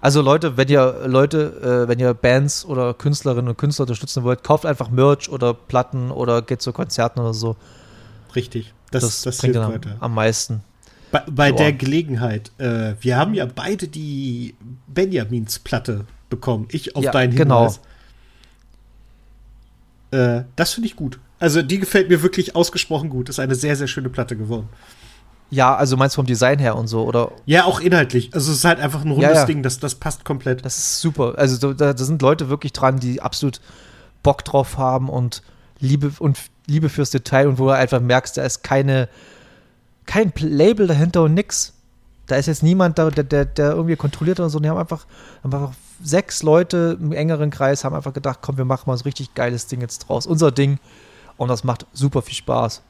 Also 0.00 0.20
Leute, 0.20 0.56
wenn 0.56 0.68
ihr 0.68 1.04
Leute, 1.06 1.84
äh, 1.84 1.88
wenn 1.88 1.98
ihr 1.98 2.12
Bands 2.14 2.64
oder 2.64 2.94
Künstlerinnen 2.94 3.48
und 3.48 3.58
Künstler 3.58 3.84
unterstützen 3.84 4.24
wollt, 4.24 4.44
kauft 4.44 4.66
einfach 4.66 4.90
Merch 4.90 5.28
oder 5.28 5.54
Platten 5.54 6.10
oder 6.10 6.42
geht 6.42 6.62
zu 6.62 6.72
Konzerten 6.72 7.20
oder 7.20 7.34
so. 7.34 7.56
Richtig. 8.34 8.72
Das, 8.90 9.02
Das, 9.02 9.22
das, 9.22 9.38
bringt 9.38 9.56
hilft 9.56 9.84
dann 9.84 9.92
am, 9.94 10.02
am 10.02 10.14
meisten. 10.14 10.62
Bei, 11.24 11.50
bei 11.50 11.52
der 11.52 11.72
Gelegenheit, 11.72 12.50
äh, 12.58 12.94
wir 13.00 13.16
haben 13.16 13.34
ja 13.34 13.46
beide 13.46 13.88
die 13.88 14.54
Benjamins 14.86 15.58
Platte 15.58 16.06
bekommen. 16.30 16.68
Ich 16.70 16.96
auf 16.96 17.04
Ja, 17.04 17.10
deinen 17.10 17.34
genau. 17.34 17.70
Hinweis. 17.70 17.80
Äh, 20.10 20.44
das 20.56 20.74
finde 20.74 20.88
ich 20.88 20.96
gut. 20.96 21.18
Also 21.38 21.62
die 21.62 21.78
gefällt 21.78 22.08
mir 22.08 22.22
wirklich 22.22 22.56
ausgesprochen 22.56 23.10
gut. 23.10 23.28
Ist 23.28 23.38
eine 23.40 23.54
sehr, 23.54 23.76
sehr 23.76 23.86
schöne 23.86 24.08
Platte 24.08 24.36
geworden. 24.36 24.68
Ja, 25.50 25.76
also 25.76 25.96
meinst 25.96 26.16
du 26.16 26.18
vom 26.18 26.26
Design 26.26 26.58
her 26.58 26.76
und 26.76 26.88
so, 26.88 27.04
oder? 27.04 27.30
Ja, 27.44 27.64
auch 27.64 27.78
inhaltlich. 27.80 28.34
Also 28.34 28.50
es 28.50 28.58
ist 28.58 28.64
halt 28.64 28.80
einfach 28.80 29.04
ein 29.04 29.10
rundes 29.10 29.28
Ja, 29.28 29.34
ja. 29.34 29.44
Ding. 29.44 29.62
Das, 29.62 29.78
das 29.78 29.94
passt 29.94 30.24
komplett. 30.24 30.64
Das 30.64 30.76
ist 30.76 31.00
super. 31.00 31.34
Also 31.36 31.56
so, 31.56 31.72
da, 31.72 31.92
da 31.92 32.04
sind 32.04 32.20
Leute 32.22 32.48
wirklich 32.48 32.72
dran, 32.72 32.98
die 32.98 33.22
absolut 33.22 33.60
Bock 34.22 34.44
drauf 34.44 34.76
haben 34.76 35.08
und 35.08 35.42
Liebe 35.78 36.10
und 36.18 36.38
Liebe 36.66 36.88
fürs 36.88 37.10
Detail 37.10 37.46
und 37.46 37.58
wo 37.58 37.66
du 37.66 37.70
einfach 37.70 38.00
merkst, 38.00 38.36
da 38.36 38.42
ist 38.42 38.64
keine 38.64 39.08
kein 40.06 40.32
Label 40.38 40.86
dahinter 40.86 41.22
und 41.24 41.34
nix. 41.34 41.74
Da 42.26 42.36
ist 42.36 42.46
jetzt 42.46 42.62
niemand 42.62 42.98
da, 42.98 43.10
der, 43.10 43.24
der, 43.24 43.44
der 43.44 43.72
irgendwie 43.72 43.96
kontrolliert 43.96 44.40
oder 44.40 44.50
so. 44.50 44.58
Die 44.58 44.68
haben 44.68 44.78
einfach, 44.78 45.06
haben 45.44 45.54
einfach 45.54 45.74
sechs 46.02 46.42
Leute 46.42 46.98
im 47.00 47.12
engeren 47.12 47.50
Kreis 47.50 47.84
haben 47.84 47.94
einfach 47.94 48.12
gedacht, 48.12 48.40
komm, 48.42 48.56
wir 48.56 48.64
machen 48.64 48.84
mal 48.86 48.96
so 48.96 49.02
ein 49.02 49.08
richtig 49.08 49.34
geiles 49.34 49.66
Ding 49.66 49.80
jetzt 49.80 50.00
draus. 50.00 50.26
Unser 50.26 50.50
Ding. 50.50 50.78
Und 51.36 51.48
das 51.48 51.64
macht 51.64 51.86
super 51.92 52.22
viel 52.22 52.34
Spaß 52.34 52.82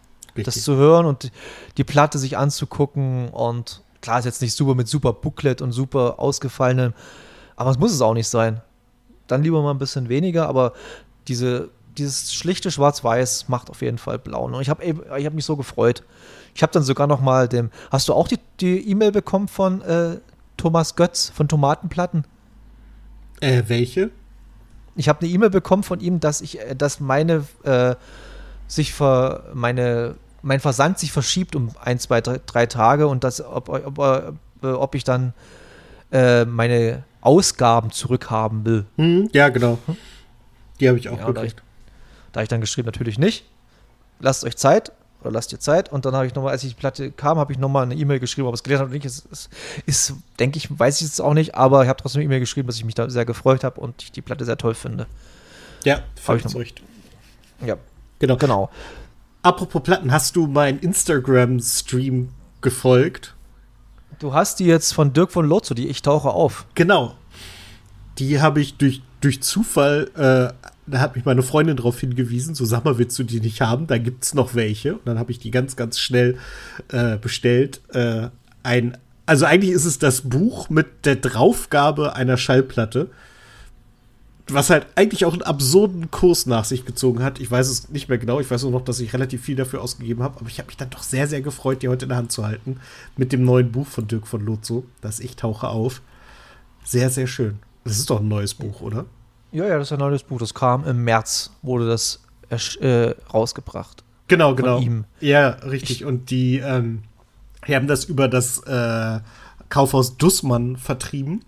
das 0.44 0.56
Richtig. 0.56 0.64
zu 0.64 0.76
hören 0.76 1.06
und 1.06 1.30
die 1.76 1.84
Platte 1.84 2.18
sich 2.18 2.36
anzugucken 2.36 3.28
und 3.28 3.82
klar 4.00 4.18
ist 4.18 4.24
jetzt 4.24 4.42
nicht 4.42 4.54
super 4.54 4.74
mit 4.74 4.88
super 4.88 5.12
Booklet 5.12 5.62
und 5.62 5.72
super 5.72 6.18
ausgefallenem, 6.18 6.92
aber 7.56 7.70
es 7.70 7.78
muss 7.78 7.92
es 7.92 8.00
auch 8.00 8.14
nicht 8.14 8.28
sein. 8.28 8.60
Dann 9.26 9.42
lieber 9.42 9.62
mal 9.62 9.72
ein 9.72 9.78
bisschen 9.78 10.08
weniger, 10.08 10.48
aber 10.48 10.72
diese, 11.28 11.70
dieses 11.98 12.34
schlichte 12.34 12.70
Schwarz-Weiß 12.70 13.48
macht 13.48 13.70
auf 13.70 13.82
jeden 13.82 13.98
Fall 13.98 14.18
blau. 14.18 14.44
Und 14.44 14.60
ich 14.60 14.68
habe 14.68 14.84
ich 14.84 15.26
hab 15.26 15.32
mich 15.32 15.44
so 15.44 15.56
gefreut. 15.56 16.02
Ich 16.54 16.62
habe 16.62 16.72
dann 16.72 16.82
sogar 16.82 17.06
noch 17.06 17.20
mal 17.20 17.48
dem, 17.48 17.70
hast 17.90 18.08
du 18.08 18.14
auch 18.14 18.28
die 18.28 18.90
E-Mail 18.90 19.12
bekommen 19.12 19.48
von 19.48 19.82
äh, 19.82 20.18
Thomas 20.56 20.96
Götz 20.96 21.30
von 21.34 21.48
Tomatenplatten? 21.48 22.24
Äh, 23.40 23.64
welche? 23.66 24.10
Ich 24.94 25.08
habe 25.08 25.20
eine 25.20 25.30
E-Mail 25.30 25.50
bekommen 25.50 25.82
von 25.82 26.00
ihm, 26.00 26.20
dass 26.20 26.40
ich, 26.40 26.60
äh, 26.60 26.74
dass 26.74 27.00
meine 27.00 27.44
äh, 27.64 27.94
sich 28.66 28.94
ver, 28.94 29.44
meine, 29.52 30.16
mein 30.42 30.60
Versand 30.60 30.98
sich 30.98 31.12
verschiebt 31.12 31.54
um 31.54 31.70
ein, 31.80 31.98
zwei, 31.98 32.20
drei, 32.20 32.40
drei 32.44 32.66
Tage 32.66 33.06
und 33.06 33.22
dass, 33.22 33.42
ob, 33.44 33.68
ob, 33.68 33.98
äh, 34.62 34.66
ob 34.66 34.94
ich 34.94 35.04
dann 35.04 35.34
äh, 36.10 36.44
meine 36.44 37.04
Ausgaben 37.20 37.90
zurückhaben 37.90 38.64
will. 38.64 38.86
Hm, 38.96 39.28
ja, 39.32 39.48
genau. 39.50 39.78
Die 40.80 40.88
habe 40.88 40.98
ich 40.98 41.08
auch 41.08 41.18
Ja, 41.18 41.26
gekriegt. 41.26 41.62
Da 42.36 42.40
hab 42.40 42.42
ich 42.44 42.48
dann 42.50 42.60
geschrieben, 42.60 42.84
natürlich 42.84 43.18
nicht. 43.18 43.46
Lasst 44.20 44.44
euch 44.44 44.58
Zeit 44.58 44.92
oder 45.22 45.30
lasst 45.30 45.52
ihr 45.52 45.58
Zeit. 45.58 45.90
Und 45.90 46.04
dann 46.04 46.14
habe 46.14 46.26
ich 46.26 46.34
nochmal, 46.34 46.52
als 46.52 46.62
ich 46.64 46.74
die 46.74 46.78
Platte 46.78 47.10
kam, 47.10 47.38
habe 47.38 47.50
ich 47.50 47.58
nochmal 47.58 47.84
eine 47.84 47.94
E-Mail 47.94 48.20
geschrieben, 48.20 48.46
ob 48.46 48.54
es 48.54 48.62
gelesen 48.62 48.80
hat 48.80 48.86
oder 48.88 48.94
nicht. 48.94 49.06
Es, 49.06 49.26
es 49.32 49.48
ist, 49.86 50.12
denke 50.38 50.58
ich, 50.58 50.78
weiß 50.78 50.96
ich 51.00 51.06
jetzt 51.06 51.20
auch 51.22 51.32
nicht, 51.32 51.54
aber 51.54 51.82
ich 51.82 51.88
habe 51.88 51.98
trotzdem 51.98 52.18
eine 52.20 52.26
E-Mail 52.26 52.40
geschrieben, 52.40 52.66
dass 52.66 52.76
ich 52.76 52.84
mich 52.84 52.94
da 52.94 53.08
sehr 53.08 53.24
gefreut 53.24 53.64
habe 53.64 53.80
und 53.80 54.02
ich 54.02 54.12
die 54.12 54.20
Platte 54.20 54.44
sehr 54.44 54.58
toll 54.58 54.74
finde. 54.74 55.06
Ja, 55.84 56.00
Hab 56.28 56.36
ich 56.36 56.44
noch- 56.44 56.54
Recht. 56.56 56.82
Ja, 57.64 57.76
Genau. 58.18 58.36
genau. 58.36 58.70
Apropos 59.42 59.82
Platten, 59.82 60.12
hast 60.12 60.36
du 60.36 60.46
meinen 60.46 60.78
Instagram-Stream 60.80 62.28
gefolgt? 62.60 63.34
Du 64.18 64.34
hast 64.34 64.58
die 64.60 64.66
jetzt 64.66 64.92
von 64.92 65.12
Dirk 65.14 65.30
von 65.32 65.46
Lotzo, 65.46 65.72
die 65.74 65.88
Ich 65.88 66.02
tauche 66.02 66.28
auf. 66.30 66.66
Genau. 66.74 67.14
Die 68.18 68.40
habe 68.42 68.60
ich 68.60 68.76
durch, 68.76 69.02
durch 69.22 69.42
Zufall, 69.42 70.10
äh, 70.16 70.52
da 70.86 71.00
hat 71.00 71.16
mich 71.16 71.24
meine 71.24 71.42
Freundin 71.42 71.76
darauf 71.76 71.98
hingewiesen, 72.00 72.54
so 72.54 72.64
sag 72.64 72.84
mal, 72.84 72.98
willst 72.98 73.18
du 73.18 73.24
die 73.24 73.40
nicht 73.40 73.60
haben? 73.60 73.86
Da 73.86 73.98
gibt 73.98 74.24
es 74.24 74.34
noch 74.34 74.54
welche. 74.54 74.94
Und 74.94 75.06
dann 75.06 75.18
habe 75.18 75.32
ich 75.32 75.38
die 75.38 75.50
ganz, 75.50 75.76
ganz 75.76 75.98
schnell 75.98 76.38
äh, 76.88 77.16
bestellt. 77.16 77.80
Äh, 77.92 78.28
ein, 78.62 78.96
also 79.26 79.44
eigentlich 79.46 79.72
ist 79.72 79.84
es 79.84 79.98
das 79.98 80.22
Buch 80.22 80.70
mit 80.70 81.04
der 81.04 81.16
Draufgabe 81.16 82.14
einer 82.14 82.36
Schallplatte. 82.36 83.10
was 84.48 84.70
halt 84.70 84.86
eigentlich 84.94 85.24
auch 85.24 85.32
einen 85.32 85.42
absurden 85.42 86.10
Kurs 86.12 86.46
nach 86.46 86.64
sich 86.64 86.84
gezogen 86.84 87.22
hat. 87.24 87.40
Ich 87.40 87.50
weiß 87.50 87.68
es 87.68 87.88
nicht 87.88 88.08
mehr 88.08 88.18
genau. 88.18 88.38
Ich 88.38 88.48
weiß 88.48 88.62
nur 88.62 88.70
noch, 88.70 88.84
dass 88.84 89.00
ich 89.00 89.12
relativ 89.12 89.42
viel 89.42 89.56
dafür 89.56 89.82
ausgegeben 89.82 90.22
habe. 90.22 90.38
Aber 90.38 90.48
ich 90.48 90.58
habe 90.58 90.68
mich 90.68 90.76
dann 90.76 90.90
doch 90.90 91.02
sehr, 91.02 91.26
sehr 91.26 91.40
gefreut, 91.40 91.82
die 91.82 91.88
heute 91.88 92.04
in 92.04 92.10
der 92.10 92.18
Hand 92.18 92.30
zu 92.30 92.46
halten. 92.46 92.78
Mit 93.16 93.32
dem 93.32 93.44
neuen 93.44 93.72
Buch 93.72 93.88
von 93.88 94.06
Dirk 94.06 94.28
von 94.28 94.44
Lotso. 94.44 94.84
Das 95.00 95.18
Ich 95.18 95.34
tauche 95.34 95.68
auf. 95.68 96.00
Sehr, 96.84 97.10
sehr 97.10 97.26
schön. 97.26 97.58
Das 97.82 97.98
ist 97.98 98.08
doch 98.10 98.20
ein 98.20 98.28
neues 98.28 98.54
Buch, 98.54 98.80
oder? 98.80 99.06
Ja, 99.52 99.66
ja, 99.66 99.78
das 99.78 99.88
ist 99.88 99.92
ein 99.92 99.98
neues 99.98 100.22
Buch. 100.22 100.38
Das 100.38 100.54
kam 100.54 100.86
im 100.86 101.04
März, 101.04 101.50
wurde 101.62 101.86
das 101.86 102.20
äh, 102.50 103.14
rausgebracht. 103.32 104.04
Genau, 104.28 104.54
genau. 104.54 104.80
Ihm. 104.80 105.04
Ja, 105.20 105.50
richtig. 105.50 106.00
Ich, 106.00 106.04
Und 106.04 106.30
die, 106.30 106.58
ähm, 106.58 107.02
die 107.66 107.74
haben 107.76 107.86
das 107.86 108.04
über 108.04 108.28
das 108.28 108.58
äh, 108.64 109.20
Kaufhaus 109.68 110.16
Dussmann 110.16 110.76
vertrieben. 110.76 111.44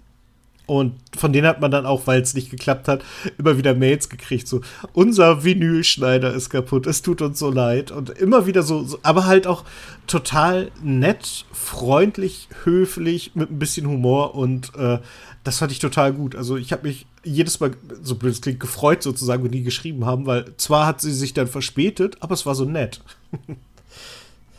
Und 0.68 0.92
von 1.16 1.32
denen 1.32 1.46
hat 1.46 1.62
man 1.62 1.70
dann 1.70 1.86
auch, 1.86 2.06
weil 2.06 2.20
es 2.20 2.34
nicht 2.34 2.50
geklappt 2.50 2.88
hat, 2.88 3.02
immer 3.38 3.56
wieder 3.56 3.74
Mails 3.74 4.10
gekriegt. 4.10 4.46
So, 4.46 4.60
unser 4.92 5.42
Vinylschneider 5.42 6.34
ist 6.34 6.50
kaputt, 6.50 6.86
es 6.86 7.00
tut 7.00 7.22
uns 7.22 7.38
so 7.38 7.50
leid. 7.50 7.90
Und 7.90 8.10
immer 8.10 8.44
wieder 8.44 8.62
so, 8.62 8.84
so, 8.84 8.98
aber 9.02 9.24
halt 9.24 9.46
auch 9.46 9.64
total 10.06 10.70
nett, 10.82 11.46
freundlich, 11.54 12.48
höflich, 12.64 13.34
mit 13.34 13.50
ein 13.50 13.58
bisschen 13.58 13.88
Humor. 13.88 14.34
Und 14.34 14.74
äh, 14.76 14.98
das 15.42 15.56
fand 15.56 15.72
ich 15.72 15.78
total 15.78 16.12
gut. 16.12 16.36
Also 16.36 16.58
ich 16.58 16.70
habe 16.70 16.86
mich 16.86 17.06
jedes 17.24 17.60
Mal, 17.60 17.70
so 18.02 18.16
blöd 18.16 18.34
es 18.34 18.42
klingt, 18.42 18.60
gefreut 18.60 19.02
sozusagen, 19.02 19.42
wenn 19.44 19.52
die 19.52 19.62
geschrieben 19.62 20.04
haben, 20.04 20.26
weil 20.26 20.52
zwar 20.58 20.86
hat 20.86 21.00
sie 21.00 21.12
sich 21.12 21.32
dann 21.32 21.46
verspätet, 21.46 22.18
aber 22.20 22.34
es 22.34 22.44
war 22.44 22.54
so 22.54 22.66
nett. 22.66 23.00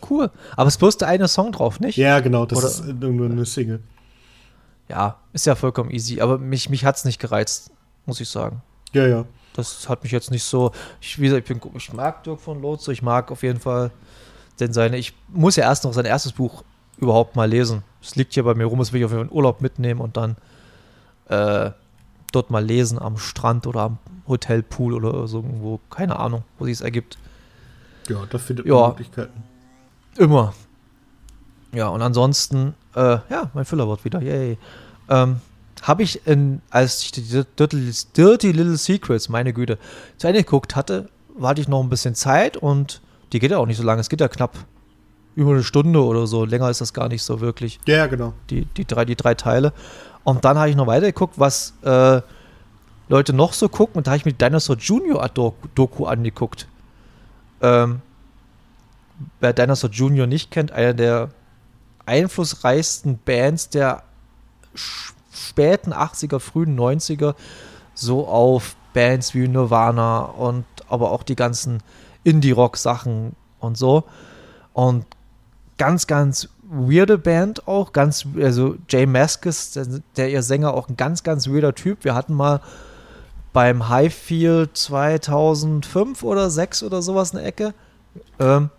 Cool. 0.10 0.32
Aber 0.56 0.70
es 0.70 0.78
bloß 0.78 0.98
der 0.98 1.10
eine 1.10 1.28
Song 1.28 1.52
drauf, 1.52 1.80
nicht? 1.80 1.98
Ja, 1.98 2.20
genau, 2.20 2.48
das 2.48 2.58
Oder, 2.58 2.68
ist 2.68 3.00
nur 3.00 3.26
eine 3.26 3.46
Single 3.46 3.82
ja, 4.90 5.18
ist 5.34 5.46
ja 5.46 5.56
vollkommen 5.56 5.92
easy. 5.92 6.20
Aber 6.20 6.38
mich, 6.38 6.70
mich 6.70 6.84
hat 6.84 6.98
es 6.98 7.06
nicht 7.06 7.20
gereizt, 7.20 7.72
muss 8.06 8.20
ich 8.20 8.30
sagen. 8.30 8.62
Ja, 8.92 9.08
ja. 9.08 9.26
Das 9.54 9.88
hat 9.88 10.04
mich 10.04 10.12
jetzt 10.12 10.32
nicht 10.32 10.44
so. 10.44 10.72
Ich, 11.02 11.20
wie 11.20 11.26
gesagt, 11.26 11.50
ich, 11.50 11.60
bin, 11.60 11.72
ich 11.76 11.94
mag 11.94 12.24
Dirk 12.24 12.40
von 12.40 12.62
Lotso, 12.62 12.92
ich 12.92 13.02
mag 13.02 13.32
auf 13.32 13.44
jeden 13.44 13.60
Fall 13.60 13.92
denn 14.60 14.74
seine. 14.74 14.98
Ich 14.98 15.14
muss 15.28 15.56
ja 15.56 15.64
erst 15.64 15.84
noch 15.84 15.94
sein 15.94 16.06
erstes 16.06 16.34
Buch 16.34 16.64
überhaupt 16.98 17.36
mal 17.36 17.50
lesen. 17.50 17.84
Es 18.02 18.16
liegt 18.16 18.34
hier 18.34 18.44
bei 18.44 18.54
mir 18.54 18.66
rum, 18.66 18.80
das 18.80 18.94
will 18.94 19.00
ich 19.00 19.06
auf 19.06 19.12
jeden 19.12 19.24
Fall 19.24 19.32
in 19.32 19.36
Urlaub 19.36 19.62
mitnehmen 19.62 20.02
und 20.02 20.18
dann 20.18 20.36
äh, 21.28 21.72
dort 22.32 22.50
mal 22.50 22.64
lesen 22.64 23.00
am 23.00 23.18
Strand 23.18 23.68
oder 23.68 23.82
am 23.82 23.98
Hotelpool 24.28 24.94
oder 24.94 25.28
so 25.28 25.38
irgendwo. 25.38 25.80
Keine 25.90 26.20
Ahnung, 26.20 26.44
wo 26.58 26.66
sich 26.66 26.74
es 26.74 26.82
ergibt. 26.82 27.18
Ja, 28.08 28.26
da 28.30 28.38
findet 28.38 28.66
man 28.66 28.78
ja, 28.78 28.88
Möglichkeiten. 28.88 29.44
Immer. 30.18 30.54
Ja, 31.74 31.90
und 31.90 32.02
ansonsten, 32.02 32.74
äh, 32.96 33.18
ja, 33.30 33.50
mein 33.54 33.66
Füllerwort 33.66 34.06
wieder, 34.06 34.22
yay. 34.22 34.58
Ähm, 35.10 35.42
habe 35.84 36.04
ich, 36.04 36.26
in, 36.28 36.62
als 36.70 37.02
ich 37.04 37.12
die 37.12 37.22
Dirty, 37.22 37.92
Dirty, 38.16 38.52
Little 38.52 38.78
Secrets, 38.78 39.30
meine 39.30 39.54
Güte, 39.54 39.78
zu 40.18 40.28
Ende 40.28 40.44
geguckt 40.44 40.76
hatte, 40.76 41.10
hatte 41.42 41.62
ich 41.62 41.68
noch 41.68 41.82
ein 41.82 41.90
bisschen 41.90 42.16
Zeit 42.16 42.58
und 42.58 43.02
die 43.32 43.40
geht 43.40 43.52
ja 43.52 43.58
auch 43.58 43.66
nicht 43.66 43.78
so 43.78 43.84
lange. 43.84 44.02
Es 44.02 44.10
geht 44.10 44.22
ja 44.22 44.28
knapp 44.28 44.58
über 45.36 45.52
eine 45.52 45.64
Stunde 45.64 46.04
oder 46.04 46.28
so. 46.28 46.44
Länger 46.46 46.70
ist 46.70 46.82
das 46.82 46.94
gar 46.94 47.08
nicht 47.08 47.24
so 47.24 47.40
wirklich. 47.40 47.80
Ja, 47.86 48.08
genau. 48.08 48.34
Die, 48.50 48.66
die, 48.66 48.86
drei, 48.86 49.06
die 49.06 49.16
drei 49.16 49.36
Teile. 49.36 49.74
Und 50.24 50.44
dann 50.44 50.58
habe 50.58 50.70
ich 50.70 50.76
noch 50.76 50.88
weiter 50.88 51.06
geguckt, 51.06 51.36
was 51.38 51.74
äh, 51.84 52.22
Leute 53.08 53.34
noch 53.34 53.54
so 53.54 53.70
gucken. 53.70 53.98
Und 53.98 54.08
da 54.08 54.12
habe 54.12 54.18
ich 54.18 54.26
mir 54.26 54.34
Dinosaur 54.34 54.78
Junior 54.78 55.30
Doku 55.30 56.06
angeguckt. 56.06 56.68
Ähm, 57.62 58.02
wer 59.40 59.54
Dinosaur 59.54 59.90
Junior 59.92 60.28
nicht 60.28 60.52
kennt, 60.52 60.72
einer 60.72 60.94
der 60.94 61.30
einflussreichsten 62.10 63.20
Bands 63.24 63.70
der 63.70 64.04
späten 64.74 65.94
80er, 65.94 66.40
frühen 66.40 66.78
90er, 66.78 67.36
so 67.94 68.28
auf 68.28 68.76
Bands 68.94 69.36
wie 69.36 69.48
Nirvana 69.48 70.22
und 70.22 70.66
aber 70.90 71.12
auch 71.12 71.24
die 71.24 71.36
ganzen 71.36 71.84
Indie-Rock-Sachen 72.24 73.36
und 73.60 73.78
so. 73.78 74.06
Und 74.74 75.06
ganz, 75.78 76.08
ganz 76.08 76.50
weirde 76.64 77.18
Band 77.18 77.68
auch, 77.68 77.94
ganz, 77.94 78.26
also 78.40 78.76
Jay 78.90 79.06
Maskis, 79.06 79.72
der, 79.72 79.88
der 80.18 80.30
ihr 80.32 80.44
Sänger, 80.44 80.74
auch 80.74 80.90
ein 80.90 80.98
ganz, 80.98 81.24
ganz 81.24 81.48
weirder 81.48 81.76
Typ. 81.76 82.04
Wir 82.04 82.16
hatten 82.16 82.34
mal 82.34 82.62
beim 83.54 83.90
Highfield 83.90 84.78
2005 84.78 86.24
oder 86.24 86.50
6 86.50 86.84
oder 86.84 87.02
sowas 87.02 87.34
eine 87.34 87.44
Ecke. 87.44 87.74
Ähm, 88.40 88.70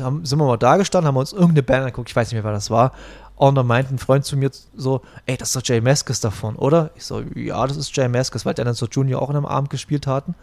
haben, 0.00 0.24
sind 0.24 0.38
wir 0.38 0.46
mal 0.46 0.56
da 0.56 0.76
gestanden, 0.76 1.08
haben 1.08 1.16
uns 1.16 1.32
irgendeine 1.32 1.62
Band 1.62 1.80
angeguckt, 1.80 2.10
ich 2.10 2.16
weiß 2.16 2.28
nicht 2.28 2.34
mehr, 2.34 2.44
wer 2.44 2.52
das 2.52 2.70
war. 2.70 2.92
Und 3.36 3.54
dann 3.54 3.66
meinte 3.66 3.94
ein 3.94 3.98
Freund 3.98 4.24
zu 4.24 4.36
mir 4.36 4.50
so, 4.74 5.02
ey, 5.26 5.36
das 5.36 5.50
ist 5.50 5.56
doch 5.56 5.62
Jay 5.64 5.80
Maskis 5.80 6.20
davon, 6.20 6.56
oder? 6.56 6.90
Ich 6.96 7.04
so, 7.04 7.22
ja, 7.36 7.64
das 7.66 7.76
ist 7.76 7.96
Jay 7.96 8.08
Maskis, 8.08 8.44
weil 8.44 8.54
der 8.54 8.64
dann 8.64 8.74
so 8.74 8.86
Junior 8.86 9.22
auch 9.22 9.30
in 9.30 9.36
einem 9.36 9.46
Abend 9.46 9.70
gespielt 9.70 10.06
hatten. 10.08 10.34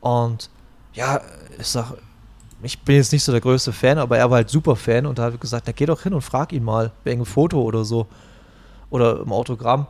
Und 0.00 0.50
ja, 0.92 1.20
ich 1.58 1.66
sag, 1.66 1.94
ich 2.62 2.82
bin 2.82 2.96
jetzt 2.96 3.12
nicht 3.12 3.24
so 3.24 3.32
der 3.32 3.40
größte 3.40 3.72
Fan, 3.72 3.98
aber 3.98 4.18
er 4.18 4.30
war 4.30 4.36
halt 4.36 4.50
super 4.50 4.76
Fan 4.76 5.06
und 5.06 5.18
da 5.18 5.24
habe 5.24 5.36
ich 5.36 5.40
gesagt, 5.40 5.64
na 5.66 5.72
geh 5.72 5.86
doch 5.86 6.02
hin 6.02 6.12
und 6.12 6.20
frag 6.20 6.52
ihn 6.52 6.64
mal, 6.64 6.92
wegen 7.04 7.24
Foto 7.24 7.62
oder 7.62 7.84
so. 7.84 8.06
Oder 8.90 9.20
im 9.20 9.32
Autogramm. 9.32 9.86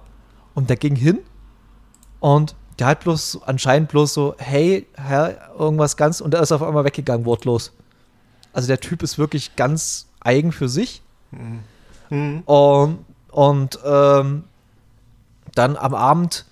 Und 0.55 0.69
der 0.69 0.77
ging 0.77 0.95
hin 0.95 1.19
und 2.21 2.55
der 2.79 2.87
hat 2.87 3.01
bloß 3.01 3.41
anscheinend 3.45 3.89
bloß 3.89 4.15
so, 4.15 4.35
hey, 4.39 4.87
Herr, 4.95 5.53
irgendwas 5.59 5.97
ganz, 5.97 6.21
und 6.21 6.33
er 6.35 6.43
ist 6.43 6.53
auf 6.53 6.63
einmal 6.63 6.85
weggegangen, 6.85 7.27
wortlos. 7.27 7.73
Also 8.53 8.69
der 8.69 8.81
Typ 8.81 9.03
ist 9.03 9.19
wirklich 9.19 9.57
ganz 9.57 10.07
eigen 10.21 10.53
für 10.53 10.69
sich. 10.69 11.03
Mhm. 11.31 12.43
Und, 12.45 13.05
und 13.31 13.79
ähm, 13.85 14.45
dann 15.55 15.77
am 15.77 15.95
Abend, 15.95 16.47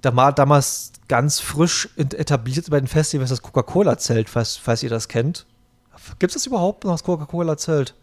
da 0.00 0.14
war 0.14 0.32
damals 0.32 0.92
ganz 1.08 1.40
frisch 1.40 1.88
etabliert 1.96 2.70
bei 2.70 2.80
den 2.80 2.86
Festivals 2.86 3.30
das 3.30 3.42
Coca-Cola-Zelt, 3.42 4.28
falls, 4.28 4.56
falls 4.56 4.82
ihr 4.82 4.90
das 4.90 5.08
kennt. 5.08 5.46
Gibt 6.18 6.30
es 6.30 6.42
das 6.42 6.46
überhaupt 6.46 6.84
noch, 6.84 6.92
das 6.92 7.04
Coca-Cola-Zelt 7.04 7.94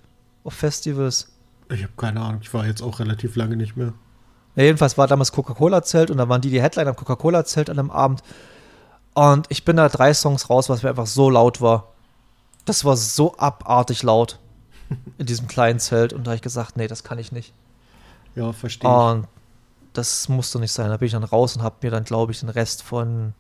auf 0.44 0.54
Festivals? 0.54 1.30
Ich 1.70 1.84
habe 1.84 1.94
keine 1.98 2.22
Ahnung, 2.22 2.40
ich 2.42 2.54
war 2.54 2.66
jetzt 2.66 2.82
auch 2.82 3.00
relativ 3.00 3.36
lange 3.36 3.56
nicht 3.56 3.78
mehr. 3.78 3.94
Ja, 4.56 4.64
jedenfalls 4.64 4.98
war 4.98 5.08
damals 5.08 5.32
Coca-Cola-Zelt 5.32 6.12
und 6.12 6.18
da 6.18 6.28
waren 6.28 6.42
die 6.42 6.50
die 6.50 6.62
Headline 6.62 6.90
am 6.90 6.96
Coca-Cola-Zelt 6.96 7.70
an 7.70 7.80
einem 7.80 7.92
Abend. 7.92 8.22
Und 9.14 9.46
ich 9.50 9.66
bin 9.66 9.78
da 9.78 9.90
drei 9.90 10.14
Songs 10.14 10.50
raus, 10.50 10.70
was 10.70 10.84
mir 10.84 10.90
einfach 10.90 11.08
so 11.08 11.30
laut 11.30 11.62
war. 11.62 11.91
Das 12.66 12.86
war 12.86 12.96
so 12.96 13.38
abartig 13.38 14.04
laut 14.04 14.40
in 15.18 15.26
diesem 15.26 15.48
kleinen 15.48 15.80
Zelt 15.80 16.14
und 16.14 16.26
da 16.26 16.32
habe 16.32 16.36
ich 16.36 16.42
gesagt, 16.42 16.78
nee, 16.78 16.88
das 16.88 17.04
kann 17.04 17.20
ich 17.20 17.32
nicht. 17.32 17.54
Ja, 18.36 18.54
verstehe. 18.54 18.90
Und 18.90 19.28
das 19.94 20.30
musste 20.30 20.60
nicht 20.60 20.72
sein. 20.72 20.90
Da 20.90 20.98
bin 20.98 21.08
ich 21.08 21.12
dann 21.12 21.24
raus 21.24 21.56
und 21.56 21.64
habe 21.64 21.76
mir 21.82 21.92
dann, 21.92 22.04
glaube 22.04 22.32
ich, 22.32 22.40
den 22.40 22.50
Rest 22.50 22.84
von 22.84 23.34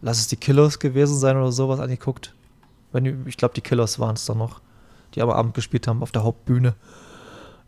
Lass 0.00 0.18
es 0.20 0.28
die 0.28 0.36
Killers 0.36 0.78
gewesen 0.78 1.18
sein 1.18 1.36
oder 1.36 1.50
sowas 1.50 1.80
angeguckt. 1.80 2.34
Wenn, 2.92 3.26
ich 3.26 3.36
glaube, 3.36 3.54
die 3.54 3.60
Killers 3.60 3.98
waren 3.98 4.14
es 4.14 4.24
dann 4.26 4.38
noch, 4.38 4.60
die 5.14 5.22
am 5.22 5.30
Abend 5.30 5.54
gespielt 5.54 5.88
haben 5.88 6.02
auf 6.02 6.12
der 6.12 6.22
Hauptbühne. 6.22 6.74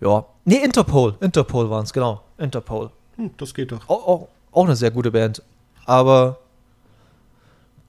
Ja. 0.00 0.24
Nee, 0.44 0.62
Interpol. 0.62 1.16
Interpol 1.20 1.68
waren 1.70 1.84
es, 1.84 1.92
genau. 1.92 2.22
Interpol. 2.38 2.90
Hm, 3.16 3.32
das 3.36 3.52
geht 3.52 3.72
doch. 3.72 3.88
Auch, 3.88 4.06
auch, 4.06 4.28
auch 4.52 4.64
eine 4.64 4.76
sehr 4.76 4.90
gute 4.90 5.10
Band. 5.10 5.42
Aber 5.86 6.38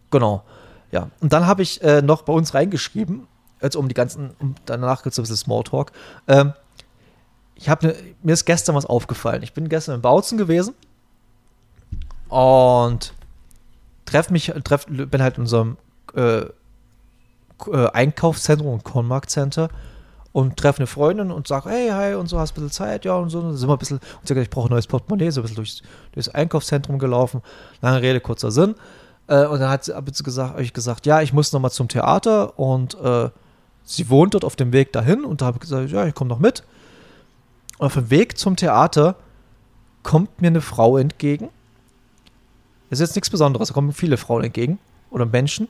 genau. 0.10 0.44
Ja, 0.92 1.10
und 1.20 1.34
dann 1.34 1.48
habe 1.48 1.62
ich 1.62 1.82
äh, 1.82 2.02
noch 2.02 2.24
bei 2.24 2.34
uns 2.34 2.54
reingeschrieben, 2.54 3.28
jetzt 3.62 3.76
um 3.76 3.88
die 3.88 3.94
ganzen, 3.94 4.32
um, 4.39 4.56
danach 4.66 5.04
gibt 5.04 5.14
es 5.14 5.20
ein 5.20 5.24
bisschen 5.24 5.38
Smalltalk. 5.38 5.92
Ähm, 6.28 6.54
ich 7.56 7.70
habe 7.70 7.88
ne, 7.88 7.96
mir 8.24 8.34
ist 8.34 8.46
gestern 8.46 8.76
was 8.76 8.86
aufgefallen. 8.86 9.44
Ich 9.44 9.54
bin 9.54 9.70
gestern 9.70 9.96
in 9.96 10.02
Bautzen 10.02 10.38
gewesen 10.38 10.74
und 12.28 13.14
treff 14.06 14.30
mich, 14.30 14.52
treff, 14.64 14.86
bin 14.88 15.22
halt 15.22 15.38
in 15.38 15.44
unserem 15.44 15.78
äh, 16.16 16.39
äh, 16.39 17.88
Einkaufszentrum 17.94 18.74
und 18.74 18.84
Conmark 18.84 19.30
Center 19.30 19.70
und 20.34 20.58
treffe 20.58 20.80
eine 20.80 20.88
Freundin 20.88 21.32
und 21.32 21.48
sage, 21.48 21.70
hey, 21.70 21.89
hi, 21.89 22.14
und 22.16 22.28
so, 22.28 22.39
hast 22.39 22.52
ein 22.52 22.56
bisschen 22.56 22.72
Zeit, 22.72 23.06
ja, 23.06 23.16
und 23.16 23.30
so, 23.30 23.42
dann 23.42 23.56
sind 23.58 23.68
wir 23.68 23.74
ein 23.74 23.80
bisschen, 23.80 23.98
und 23.98 24.28
sagt, 24.28 24.39
ich 24.39 24.50
brauche 24.50 24.70
ein 24.70 24.72
neues 24.72 24.88
Portemonnaie, 24.88 25.30
so 25.30 25.42
ein 25.42 25.44
bisschen 25.44 25.58
durchs, 25.58 25.82
durchs 26.14 26.30
Einkaufszentrum 26.30 27.00
gelaufen. 27.00 27.42
Lange 27.82 28.02
Rede, 28.02 28.22
kurzer 28.22 28.52
Sinn. 28.52 28.76
Äh, 29.32 29.46
und 29.46 29.62
dann 29.62 29.70
hat 29.70 29.86
sie, 29.86 30.24
gesagt, 30.24 30.60
ich 30.60 30.74
gesagt, 30.74 31.06
ja, 31.06 31.22
ich 31.22 31.32
muss 31.32 31.54
nochmal 31.54 31.72
zum 31.72 31.88
Theater 31.88 32.60
und 32.60 33.00
äh, 33.00 33.30
sie 33.86 34.10
wohnt 34.10 34.34
dort 34.34 34.44
auf 34.44 34.58
dem 34.58 34.74
Weg 34.74 34.92
dahin 34.92 35.24
und 35.24 35.42
da 35.42 35.46
habe 35.46 35.56
ich 35.56 35.62
gesagt, 35.62 35.90
ja, 35.90 36.06
ich 36.06 36.14
komme 36.14 36.28
noch 36.28 36.40
mit. 36.40 36.64
Und 37.78 37.86
auf 37.86 37.94
dem 37.94 38.10
Weg 38.10 38.38
zum 38.38 38.58
Theater 38.58 39.16
kommt 40.04 40.42
mir 40.42 40.48
eine 40.48 40.60
Frau 40.60 40.98
entgegen. 40.98 41.48
Das 42.90 43.00
ist 43.00 43.08
jetzt 43.08 43.16
nichts 43.16 43.30
Besonderes, 43.30 43.70
da 43.70 43.74
kommen 43.74 43.94
viele 43.94 44.18
Frauen 44.18 44.44
entgegen 44.44 44.80
oder 45.12 45.26
Menschen. 45.26 45.70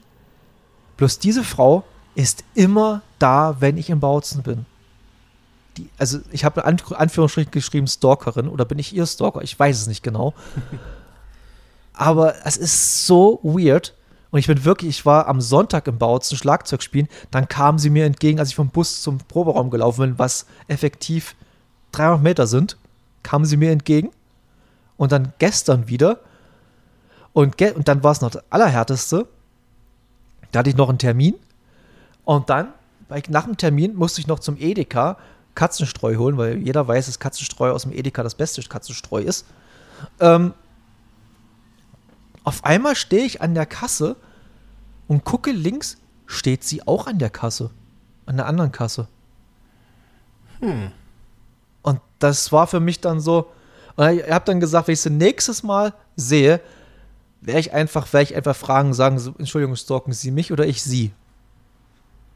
Bloß 0.96 1.20
diese 1.20 1.44
Frau 1.44 1.84
ist 2.16 2.42
immer 2.54 3.02
da, 3.20 3.60
wenn 3.60 3.78
ich 3.78 3.90
in 3.90 4.00
Bautzen 4.00 4.42
bin. 4.42 4.66
Die, 5.76 5.88
also 5.98 6.18
ich 6.32 6.44
habe 6.44 6.62
in 6.62 6.66
Anführungsstrichen 6.66 7.52
geschrieben 7.52 7.86
Stalkerin 7.86 8.48
oder 8.48 8.64
bin 8.64 8.80
ich 8.80 8.92
ihr 8.92 9.06
Stalker? 9.06 9.40
Ich 9.42 9.56
weiß 9.56 9.80
es 9.80 9.86
nicht 9.86 10.02
genau. 10.02 10.34
aber 11.94 12.46
es 12.46 12.56
ist 12.56 13.06
so 13.06 13.40
weird. 13.42 13.94
Und 14.30 14.38
ich 14.38 14.46
bin 14.46 14.64
wirklich, 14.64 14.90
ich 14.90 15.06
war 15.06 15.28
am 15.28 15.42
Sonntag 15.42 15.86
im 15.86 15.98
Bautzen 15.98 16.38
Schlagzeug 16.38 16.82
spielen, 16.82 17.08
dann 17.30 17.48
kam 17.48 17.78
sie 17.78 17.90
mir 17.90 18.06
entgegen, 18.06 18.38
als 18.38 18.48
ich 18.48 18.54
vom 18.54 18.70
Bus 18.70 19.02
zum 19.02 19.18
Proberaum 19.18 19.68
gelaufen 19.68 20.00
bin, 20.00 20.18
was 20.18 20.46
effektiv 20.68 21.34
300 21.92 22.22
Meter 22.22 22.46
sind, 22.46 22.78
kam 23.22 23.44
sie 23.44 23.58
mir 23.58 23.70
entgegen 23.70 24.10
und 24.96 25.12
dann 25.12 25.32
gestern 25.38 25.88
wieder. 25.88 26.20
Und, 27.34 27.58
ge 27.58 27.72
und 27.72 27.88
dann 27.88 28.02
war 28.02 28.12
es 28.12 28.20
noch 28.20 28.30
das 28.30 28.42
Allerhärteste. 28.50 29.26
Da 30.50 30.60
hatte 30.60 30.70
ich 30.70 30.76
noch 30.76 30.88
einen 30.88 30.98
Termin. 30.98 31.34
Und 32.24 32.48
dann, 32.50 32.68
nach 33.28 33.44
dem 33.44 33.56
Termin, 33.56 33.94
musste 33.94 34.20
ich 34.20 34.26
noch 34.26 34.38
zum 34.38 34.56
Edeka 34.58 35.18
Katzenstreu 35.54 36.16
holen, 36.16 36.38
weil 36.38 36.56
jeder 36.58 36.88
weiß, 36.88 37.06
dass 37.06 37.18
Katzenstreu 37.18 37.72
aus 37.72 37.82
dem 37.82 37.92
Edeka 37.92 38.22
das 38.22 38.34
beste 38.34 38.62
Katzenstreu 38.62 39.20
ist. 39.20 39.44
Ähm, 40.20 40.54
auf 42.44 42.64
einmal 42.64 42.96
stehe 42.96 43.24
ich 43.24 43.40
an 43.40 43.54
der 43.54 43.66
Kasse 43.66 44.16
und 45.08 45.24
gucke 45.24 45.52
links, 45.52 45.98
steht 46.26 46.64
sie 46.64 46.86
auch 46.86 47.06
an 47.06 47.18
der 47.18 47.30
Kasse. 47.30 47.70
An 48.26 48.36
der 48.36 48.46
anderen 48.46 48.72
Kasse. 48.72 49.08
Hm. 50.60 50.92
Und 51.82 52.00
das 52.18 52.52
war 52.52 52.66
für 52.66 52.80
mich 52.80 53.00
dann 53.00 53.20
so, 53.20 53.50
und 53.96 54.08
ich 54.08 54.30
habe 54.30 54.44
dann 54.44 54.60
gesagt, 54.60 54.88
wenn 54.88 54.94
ich 54.94 55.00
sie 55.00 55.10
nächstes 55.10 55.62
Mal 55.62 55.92
sehe, 56.16 56.60
werde 57.40 57.60
ich 57.60 57.72
einfach, 57.72 58.12
werde 58.12 58.24
ich 58.24 58.36
einfach 58.36 58.56
fragen, 58.56 58.94
sagen, 58.94 59.20
Entschuldigung, 59.38 59.76
stalken 59.76 60.12
Sie 60.12 60.30
mich 60.30 60.52
oder 60.52 60.64
ich 60.64 60.82
Sie? 60.82 61.12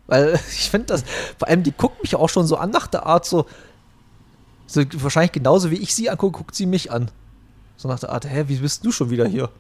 Weil 0.07 0.35
ich 0.51 0.71
finde 0.71 0.87
das, 0.87 1.05
vor 1.39 1.49
allem 1.49 1.63
die 1.63 1.73
guckt 1.73 2.03
mich 2.03 2.15
auch 2.17 2.29
schon 2.29 2.47
so 2.47 2.57
an 2.57 2.71
nach 2.71 2.87
der 2.87 3.07
Art 3.07 3.25
so, 3.25 3.47
so 4.67 4.83
wahrscheinlich 4.95 5.33
genauso 5.33 5.71
wie 5.71 5.77
ich 5.77 5.95
sie 5.95 6.11
angucke, 6.11 6.39
guckt 6.39 6.55
sie 6.55 6.67
mich 6.67 6.91
an. 6.91 7.11
So 7.77 7.89
nach 7.89 8.01
der 8.01 8.11
Art, 8.11 8.29
hä, 8.29 8.45
wie 8.49 8.57
bist 8.57 8.85
du 8.85 8.91
schon 8.91 9.11
wieder 9.11 9.27
hier? 9.27 9.51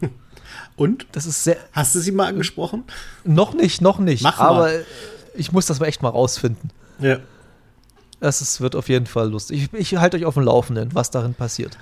Und? 0.76 1.06
Das 1.12 1.26
ist 1.26 1.44
sehr. 1.44 1.56
Hast 1.72 1.94
du 1.94 2.00
sie 2.00 2.12
mal 2.12 2.26
angesprochen? 2.26 2.84
Noch 3.24 3.54
nicht, 3.54 3.80
noch 3.80 3.98
nicht. 3.98 4.22
Mach 4.22 4.38
aber 4.38 4.58
mal. 4.58 4.84
ich 5.34 5.52
muss 5.52 5.66
das 5.66 5.80
mal 5.80 5.86
echt 5.86 6.02
mal 6.02 6.10
rausfinden. 6.10 6.70
Ja. 7.00 7.18
Es 8.20 8.40
ist, 8.40 8.60
wird 8.60 8.74
auf 8.74 8.88
jeden 8.88 9.06
Fall 9.06 9.30
lustig. 9.30 9.68
Ich, 9.72 9.92
ich 9.92 9.96
halte 9.96 10.16
euch 10.16 10.24
auf 10.24 10.34
dem 10.34 10.42
Laufenden, 10.42 10.94
was 10.94 11.10
darin 11.10 11.34
passiert. 11.34 11.78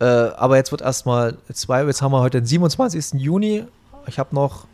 Äh, 0.00 0.04
aber 0.04 0.56
jetzt 0.56 0.72
wird 0.72 0.80
erstmal 0.80 1.36
zwei, 1.52 1.84
jetzt 1.84 2.02
haben 2.02 2.12
wir 2.12 2.20
heute 2.20 2.40
den 2.40 2.46
27. 2.46 3.20
Juni. 3.20 3.64
Ich 4.06 4.18
habe 4.18 4.34
noch 4.34 4.66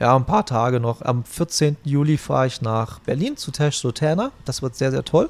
ja, 0.00 0.14
ein 0.14 0.24
paar 0.24 0.46
Tage 0.46 0.80
noch. 0.80 1.02
Am 1.02 1.24
14. 1.24 1.76
Juli 1.84 2.16
fahre 2.16 2.46
ich 2.46 2.62
nach 2.62 3.00
Berlin 3.00 3.36
zu 3.36 3.50
Tesh 3.50 3.78
Soterna. 3.78 4.30
Das 4.44 4.62
wird 4.62 4.76
sehr, 4.76 4.90
sehr 4.90 5.04
toll. 5.04 5.28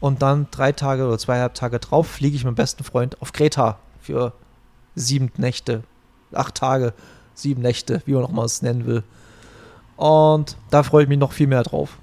Und 0.00 0.22
dann 0.22 0.46
drei 0.50 0.72
Tage 0.72 1.06
oder 1.06 1.18
zweieinhalb 1.18 1.54
Tage 1.54 1.78
drauf 1.78 2.06
fliege 2.06 2.36
ich 2.36 2.42
mit 2.42 2.52
meinem 2.52 2.56
besten 2.56 2.84
Freund 2.84 3.20
auf 3.20 3.32
Kreta 3.32 3.78
für 4.00 4.32
sieben 4.98 5.30
Nächte, 5.36 5.82
acht 6.32 6.54
Tage, 6.54 6.92
sieben 7.34 7.62
Nächte, 7.62 8.02
wie 8.06 8.12
man 8.12 8.24
auch 8.24 8.30
mal 8.30 8.44
es 8.44 8.62
nennen 8.62 8.86
will. 8.86 9.02
Und 9.96 10.56
da 10.70 10.82
freue 10.82 11.04
ich 11.04 11.08
mich 11.08 11.18
noch 11.18 11.32
viel 11.32 11.46
mehr 11.46 11.62
drauf. 11.62 11.98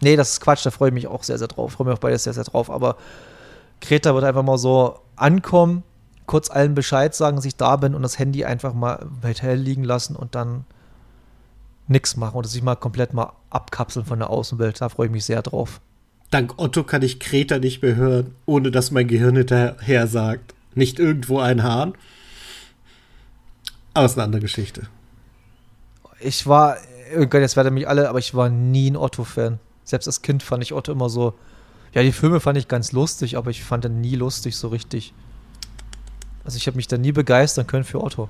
Nee, 0.00 0.16
das 0.16 0.30
ist 0.30 0.40
Quatsch, 0.40 0.64
da 0.64 0.70
freue 0.70 0.88
ich 0.88 0.94
mich 0.94 1.06
auch 1.06 1.22
sehr, 1.22 1.38
sehr 1.38 1.48
drauf. 1.48 1.72
Freue 1.72 1.88
mich 1.88 1.96
auch 1.96 2.00
beides 2.00 2.24
sehr, 2.24 2.32
sehr 2.32 2.44
drauf. 2.44 2.70
Aber 2.70 2.96
Kreta 3.80 4.14
wird 4.14 4.24
einfach 4.24 4.42
mal 4.42 4.58
so 4.58 4.98
ankommen, 5.16 5.82
kurz 6.26 6.50
allen 6.50 6.74
Bescheid 6.74 7.14
sagen, 7.14 7.36
dass 7.36 7.44
ich 7.44 7.56
da 7.56 7.76
bin 7.76 7.94
und 7.94 8.02
das 8.02 8.18
Handy 8.18 8.44
einfach 8.44 8.74
mal 8.74 9.06
im 9.22 9.58
liegen 9.58 9.84
lassen 9.84 10.14
und 10.14 10.34
dann 10.34 10.64
nichts 11.88 12.16
machen 12.16 12.36
oder 12.36 12.48
sich 12.48 12.62
mal 12.62 12.76
komplett 12.76 13.14
mal 13.14 13.32
abkapseln 13.50 14.06
von 14.06 14.18
der 14.18 14.30
Außenwelt. 14.30 14.80
Da 14.80 14.88
freue 14.88 15.06
ich 15.06 15.12
mich 15.12 15.24
sehr 15.24 15.42
drauf. 15.42 15.80
Dank 16.30 16.58
Otto 16.58 16.84
kann 16.84 17.02
ich 17.02 17.20
Kreta 17.20 17.58
nicht 17.58 17.82
mehr 17.82 17.96
hören, 17.96 18.34
ohne 18.44 18.70
dass 18.70 18.90
mein 18.90 19.08
Gehirn 19.08 19.36
hinterher 19.36 20.06
sagt. 20.06 20.54
Nicht 20.74 20.98
irgendwo 20.98 21.40
ein 21.40 21.62
Hahn. 21.62 21.94
Aber 23.94 24.04
es 24.04 24.12
ist 24.12 24.18
eine 24.18 24.24
andere 24.24 24.42
Geschichte. 24.42 24.88
Ich 26.20 26.46
war, 26.46 26.76
oh 27.16 27.26
Gott, 27.26 27.40
jetzt 27.40 27.56
werden 27.56 27.74
mich 27.74 27.88
alle, 27.88 28.08
aber 28.08 28.18
ich 28.18 28.34
war 28.34 28.48
nie 28.48 28.90
ein 28.90 28.96
Otto-Fan. 28.96 29.58
Selbst 29.84 30.06
als 30.06 30.22
Kind 30.22 30.42
fand 30.42 30.62
ich 30.62 30.72
Otto 30.72 30.92
immer 30.92 31.08
so. 31.08 31.34
Ja, 31.92 32.02
die 32.02 32.12
Filme 32.12 32.40
fand 32.40 32.58
ich 32.58 32.68
ganz 32.68 32.92
lustig, 32.92 33.36
aber 33.36 33.50
ich 33.50 33.64
fand 33.64 33.84
ihn 33.84 34.00
nie 34.00 34.16
lustig 34.16 34.56
so 34.56 34.68
richtig. 34.68 35.14
Also 36.44 36.56
ich 36.56 36.66
habe 36.66 36.76
mich 36.76 36.88
da 36.88 36.98
nie 36.98 37.12
begeistern 37.12 37.66
können 37.66 37.84
für 37.84 38.02
Otto. 38.02 38.28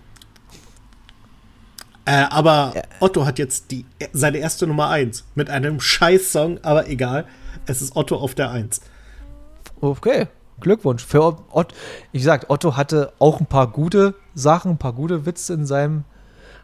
Äh, 2.05 2.25
aber 2.31 2.73
ja. 2.75 2.83
Otto 3.01 3.27
hat 3.27 3.39
jetzt 3.39 3.71
die, 3.71 3.85
seine 4.13 4.39
erste 4.39 4.67
Nummer 4.67 4.89
1 4.89 5.25
mit 5.35 5.51
einem 5.51 5.81
Scheiß-Song, 5.81 6.59
aber 6.65 6.89
egal. 6.89 7.27
Es 7.67 7.83
ist 7.83 7.97
Otto 7.97 8.17
auf 8.17 8.35
der 8.35 8.51
1. 8.51 8.81
Okay, 9.81 10.27
Glückwunsch. 10.61 11.05
Für 11.05 11.37
Otto, 11.51 11.75
ich 12.13 12.25
sag, 12.25 12.51
Otto 12.51 12.77
hatte 12.77 13.13
auch 13.19 13.41
ein 13.41 13.47
paar 13.47 13.69
gute 13.69 14.15
Sachen, 14.35 14.73
ein 14.73 14.79
paar 14.79 14.93
gute 14.93 15.27
Witze 15.27 15.55
in 15.55 15.67
seinem. 15.67 16.05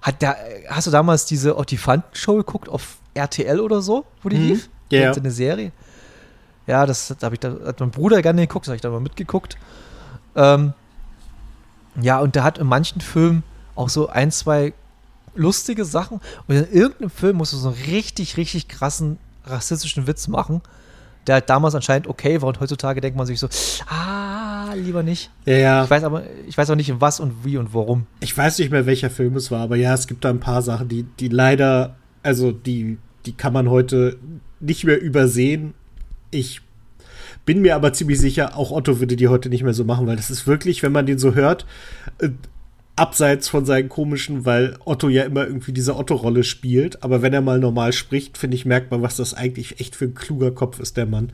Hat 0.02 0.20
der, 0.20 0.36
hast 0.68 0.86
du 0.86 0.90
damals 0.90 1.24
diese 1.26 1.56
Ottifanten-Show 1.56 2.36
geguckt 2.36 2.68
auf 2.68 2.98
RTL 3.14 3.60
oder 3.60 3.80
so, 3.80 4.04
wo 4.22 4.28
die 4.28 4.36
hm, 4.36 4.46
lief? 4.48 4.68
Ja. 4.90 5.00
Yeah. 5.00 5.16
Eine 5.16 5.30
Serie. 5.30 5.72
Ja, 6.66 6.86
das 6.86 7.14
habe 7.22 7.34
ich 7.34 7.40
da, 7.40 7.56
hat 7.64 7.80
mein 7.80 7.90
Bruder 7.90 8.20
gerne 8.22 8.42
geguckt, 8.42 8.66
das 8.66 8.70
habe 8.70 8.76
ich 8.76 8.82
da 8.82 8.90
mal 8.90 9.00
mitgeguckt. 9.00 9.56
Ähm, 10.36 10.72
ja, 12.00 12.18
und 12.20 12.34
der 12.34 12.44
hat 12.44 12.58
in 12.58 12.66
manchen 12.66 13.00
Filmen 13.00 13.42
auch 13.76 13.88
so 13.88 14.08
ein, 14.08 14.30
zwei 14.30 14.72
lustige 15.34 15.84
Sachen 15.84 16.20
und 16.46 16.54
in 16.54 16.70
irgendeinem 16.70 17.10
Film 17.10 17.36
musst 17.38 17.52
du 17.52 17.56
so 17.56 17.68
einen 17.68 17.82
richtig, 17.84 18.36
richtig 18.36 18.68
krassen 18.68 19.18
rassistischen 19.46 20.06
Witz 20.06 20.28
machen, 20.28 20.62
der 21.26 21.36
halt 21.36 21.50
damals 21.50 21.74
anscheinend 21.74 22.06
okay 22.06 22.40
war 22.42 22.48
und 22.48 22.60
heutzutage 22.60 23.00
denkt 23.00 23.16
man 23.16 23.26
sich 23.26 23.38
so, 23.38 23.48
ah, 23.86 24.72
lieber 24.74 25.02
nicht. 25.02 25.30
Ja, 25.44 25.56
ja. 25.56 25.84
Ich 25.84 25.90
weiß 25.90 26.04
aber, 26.04 26.22
ich 26.46 26.56
weiß 26.56 26.70
auch 26.70 26.76
nicht, 26.76 27.00
was 27.00 27.20
und 27.20 27.44
wie 27.44 27.56
und 27.56 27.74
warum. 27.74 28.06
Ich 28.20 28.36
weiß 28.36 28.58
nicht 28.58 28.70
mehr, 28.70 28.86
welcher 28.86 29.10
Film 29.10 29.36
es 29.36 29.50
war, 29.50 29.60
aber 29.60 29.76
ja, 29.76 29.94
es 29.94 30.06
gibt 30.06 30.24
da 30.24 30.30
ein 30.30 30.40
paar 30.40 30.62
Sachen, 30.62 30.88
die, 30.88 31.04
die 31.20 31.28
leider, 31.28 31.96
also 32.22 32.52
die, 32.52 32.98
die 33.26 33.32
kann 33.32 33.52
man 33.52 33.70
heute 33.70 34.18
nicht 34.60 34.84
mehr 34.84 35.00
übersehen. 35.00 35.74
Ich 36.30 36.60
bin 37.46 37.60
mir 37.60 37.74
aber 37.76 37.92
ziemlich 37.92 38.18
sicher, 38.18 38.56
auch 38.56 38.70
Otto 38.70 39.00
würde 39.00 39.16
die 39.16 39.28
heute 39.28 39.48
nicht 39.48 39.62
mehr 39.62 39.74
so 39.74 39.84
machen, 39.84 40.06
weil 40.06 40.16
das 40.16 40.30
ist 40.30 40.46
wirklich, 40.46 40.82
wenn 40.82 40.92
man 40.92 41.06
den 41.06 41.18
so 41.18 41.34
hört, 41.34 41.66
äh, 42.18 42.30
abseits 42.96 43.48
von 43.48 43.64
seinen 43.64 43.88
komischen, 43.88 44.44
weil 44.44 44.76
Otto 44.84 45.08
ja 45.08 45.24
immer 45.24 45.46
irgendwie 45.46 45.72
diese 45.72 45.96
Otto-Rolle 45.96 46.44
spielt. 46.44 47.02
Aber 47.02 47.22
wenn 47.22 47.32
er 47.32 47.40
mal 47.40 47.58
normal 47.58 47.92
spricht, 47.92 48.38
finde 48.38 48.56
ich, 48.56 48.66
merkt 48.66 48.90
man, 48.90 49.02
was 49.02 49.16
das 49.16 49.34
eigentlich 49.34 49.80
echt 49.80 49.96
für 49.96 50.04
ein 50.06 50.14
kluger 50.14 50.52
Kopf 50.52 50.78
ist, 50.78 50.96
der 50.96 51.06
Mann. 51.06 51.32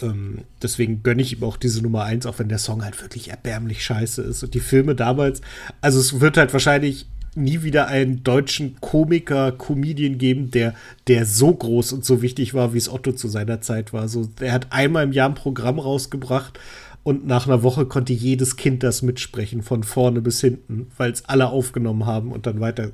Ähm, 0.00 0.38
deswegen 0.60 1.02
gönne 1.02 1.22
ich 1.22 1.34
ihm 1.34 1.44
auch 1.44 1.56
diese 1.56 1.82
Nummer 1.82 2.04
eins, 2.04 2.26
auch 2.26 2.38
wenn 2.38 2.48
der 2.48 2.58
Song 2.58 2.84
halt 2.84 3.00
wirklich 3.00 3.30
erbärmlich 3.30 3.84
scheiße 3.84 4.22
ist. 4.22 4.42
Und 4.42 4.54
die 4.54 4.60
Filme 4.60 4.94
damals, 4.94 5.40
also 5.80 6.00
es 6.00 6.20
wird 6.20 6.36
halt 6.36 6.52
wahrscheinlich 6.52 7.06
nie 7.34 7.62
wieder 7.62 7.86
einen 7.86 8.24
deutschen 8.24 8.76
Komiker, 8.80 9.52
Comedian 9.52 10.18
geben, 10.18 10.50
der, 10.50 10.74
der 11.06 11.24
so 11.24 11.54
groß 11.54 11.92
und 11.92 12.04
so 12.04 12.20
wichtig 12.20 12.54
war, 12.54 12.74
wie 12.74 12.78
es 12.78 12.90
Otto 12.90 13.12
zu 13.12 13.28
seiner 13.28 13.60
Zeit 13.60 13.92
war. 13.92 14.08
So, 14.08 14.28
er 14.40 14.52
hat 14.52 14.66
einmal 14.70 15.04
im 15.04 15.12
Jahr 15.12 15.28
ein 15.28 15.34
Programm 15.34 15.78
rausgebracht 15.78 16.58
und 17.04 17.26
nach 17.26 17.46
einer 17.46 17.62
Woche 17.62 17.86
konnte 17.86 18.12
jedes 18.12 18.56
Kind 18.56 18.82
das 18.82 19.02
mitsprechen, 19.02 19.62
von 19.62 19.82
vorne 19.82 20.20
bis 20.20 20.40
hinten, 20.40 20.90
weil 20.96 21.10
es 21.10 21.24
alle 21.24 21.48
aufgenommen 21.48 22.06
haben 22.06 22.32
und 22.32 22.46
dann 22.46 22.60
weiter 22.60 22.92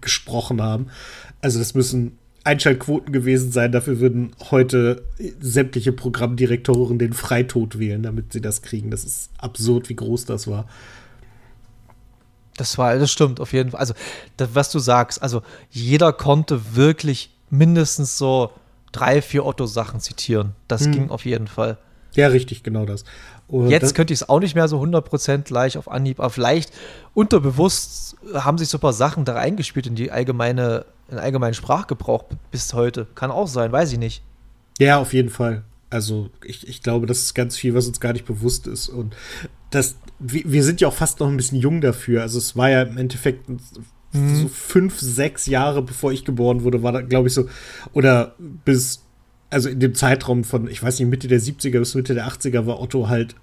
gesprochen 0.00 0.62
haben. 0.62 0.86
Also 1.40 1.58
das 1.58 1.74
müssen 1.74 2.18
Einschaltquoten 2.44 3.12
gewesen 3.12 3.52
sein. 3.52 3.72
Dafür 3.72 4.00
würden 4.00 4.32
heute 4.50 5.02
sämtliche 5.40 5.92
Programmdirektoren 5.92 6.98
den 6.98 7.12
Freitod 7.12 7.78
wählen, 7.78 8.02
damit 8.02 8.32
sie 8.32 8.40
das 8.40 8.62
kriegen. 8.62 8.90
Das 8.90 9.04
ist 9.04 9.30
absurd, 9.38 9.88
wie 9.88 9.96
groß 9.96 10.24
das 10.24 10.46
war. 10.46 10.66
Das 12.56 12.78
war, 12.78 12.96
das 12.96 13.10
stimmt 13.10 13.38
auf 13.38 13.52
jeden 13.52 13.70
Fall. 13.70 13.80
Also, 13.80 13.94
das, 14.36 14.50
was 14.54 14.70
du 14.70 14.78
sagst, 14.78 15.22
also 15.22 15.42
jeder 15.70 16.12
konnte 16.12 16.74
wirklich 16.74 17.30
mindestens 17.50 18.18
so 18.18 18.50
drei, 18.92 19.22
vier 19.22 19.44
Otto-Sachen 19.44 20.00
zitieren. 20.00 20.54
Das 20.66 20.86
hm. 20.86 20.92
ging 20.92 21.10
auf 21.10 21.24
jeden 21.24 21.46
Fall. 21.46 21.78
Ja, 22.14 22.28
richtig, 22.28 22.62
genau 22.62 22.84
das. 22.84 23.04
Und 23.48 23.70
Jetzt 23.70 23.94
könnte 23.94 24.12
ich 24.12 24.20
es 24.20 24.28
auch 24.28 24.40
nicht 24.40 24.54
mehr 24.54 24.68
so 24.68 24.80
100% 24.80 25.44
gleich 25.44 25.78
auf 25.78 25.90
Anhieb, 25.90 26.20
aber 26.20 26.30
vielleicht 26.30 26.70
unterbewusst 27.14 28.16
haben 28.34 28.58
sich 28.58 28.68
so 28.68 28.76
ein 28.76 28.80
paar 28.82 28.92
Sachen 28.92 29.24
da 29.24 29.32
reingespielt 29.32 29.86
in 29.86 29.94
die 29.94 30.10
allgemeine, 30.10 30.84
in 31.08 31.16
den 31.16 31.24
allgemeinen 31.24 31.54
Sprachgebrauch 31.54 32.24
bis 32.50 32.74
heute. 32.74 33.06
Kann 33.14 33.30
auch 33.30 33.48
sein, 33.48 33.72
weiß 33.72 33.92
ich 33.92 33.98
nicht. 33.98 34.22
Ja, 34.78 34.98
auf 34.98 35.14
jeden 35.14 35.30
Fall. 35.30 35.64
Also 35.88 36.28
ich, 36.44 36.68
ich 36.68 36.82
glaube, 36.82 37.06
das 37.06 37.20
ist 37.20 37.34
ganz 37.34 37.56
viel, 37.56 37.74
was 37.74 37.86
uns 37.86 38.00
gar 38.00 38.12
nicht 38.12 38.26
bewusst 38.26 38.66
ist. 38.66 38.90
Und 38.90 39.16
das, 39.70 39.96
wir, 40.18 40.42
wir 40.44 40.62
sind 40.62 40.82
ja 40.82 40.88
auch 40.88 40.94
fast 40.94 41.20
noch 41.20 41.28
ein 41.28 41.36
bisschen 41.38 41.58
jung 41.58 41.80
dafür. 41.80 42.20
Also 42.20 42.36
es 42.36 42.54
war 42.54 42.68
ja 42.68 42.82
im 42.82 42.98
Endeffekt 42.98 43.48
mhm. 43.48 43.60
so 44.12 44.48
fünf, 44.48 45.00
sechs 45.00 45.46
Jahre, 45.46 45.80
bevor 45.80 46.12
ich 46.12 46.26
geboren 46.26 46.64
wurde, 46.64 46.82
war 46.82 46.92
da, 46.92 47.00
glaube 47.00 47.28
ich, 47.28 47.34
so, 47.34 47.48
oder 47.94 48.34
bis 48.38 49.04
also 49.50 49.68
in 49.68 49.80
dem 49.80 49.94
Zeitraum 49.94 50.44
von, 50.44 50.68
ich 50.68 50.82
weiß 50.82 50.98
nicht, 50.98 51.08
Mitte 51.08 51.28
der 51.28 51.40
70er 51.40 51.78
bis 51.78 51.94
Mitte 51.94 52.14
der 52.14 52.28
80er 52.28 52.66
war 52.66 52.80
Otto 52.80 53.08
halt 53.08 53.34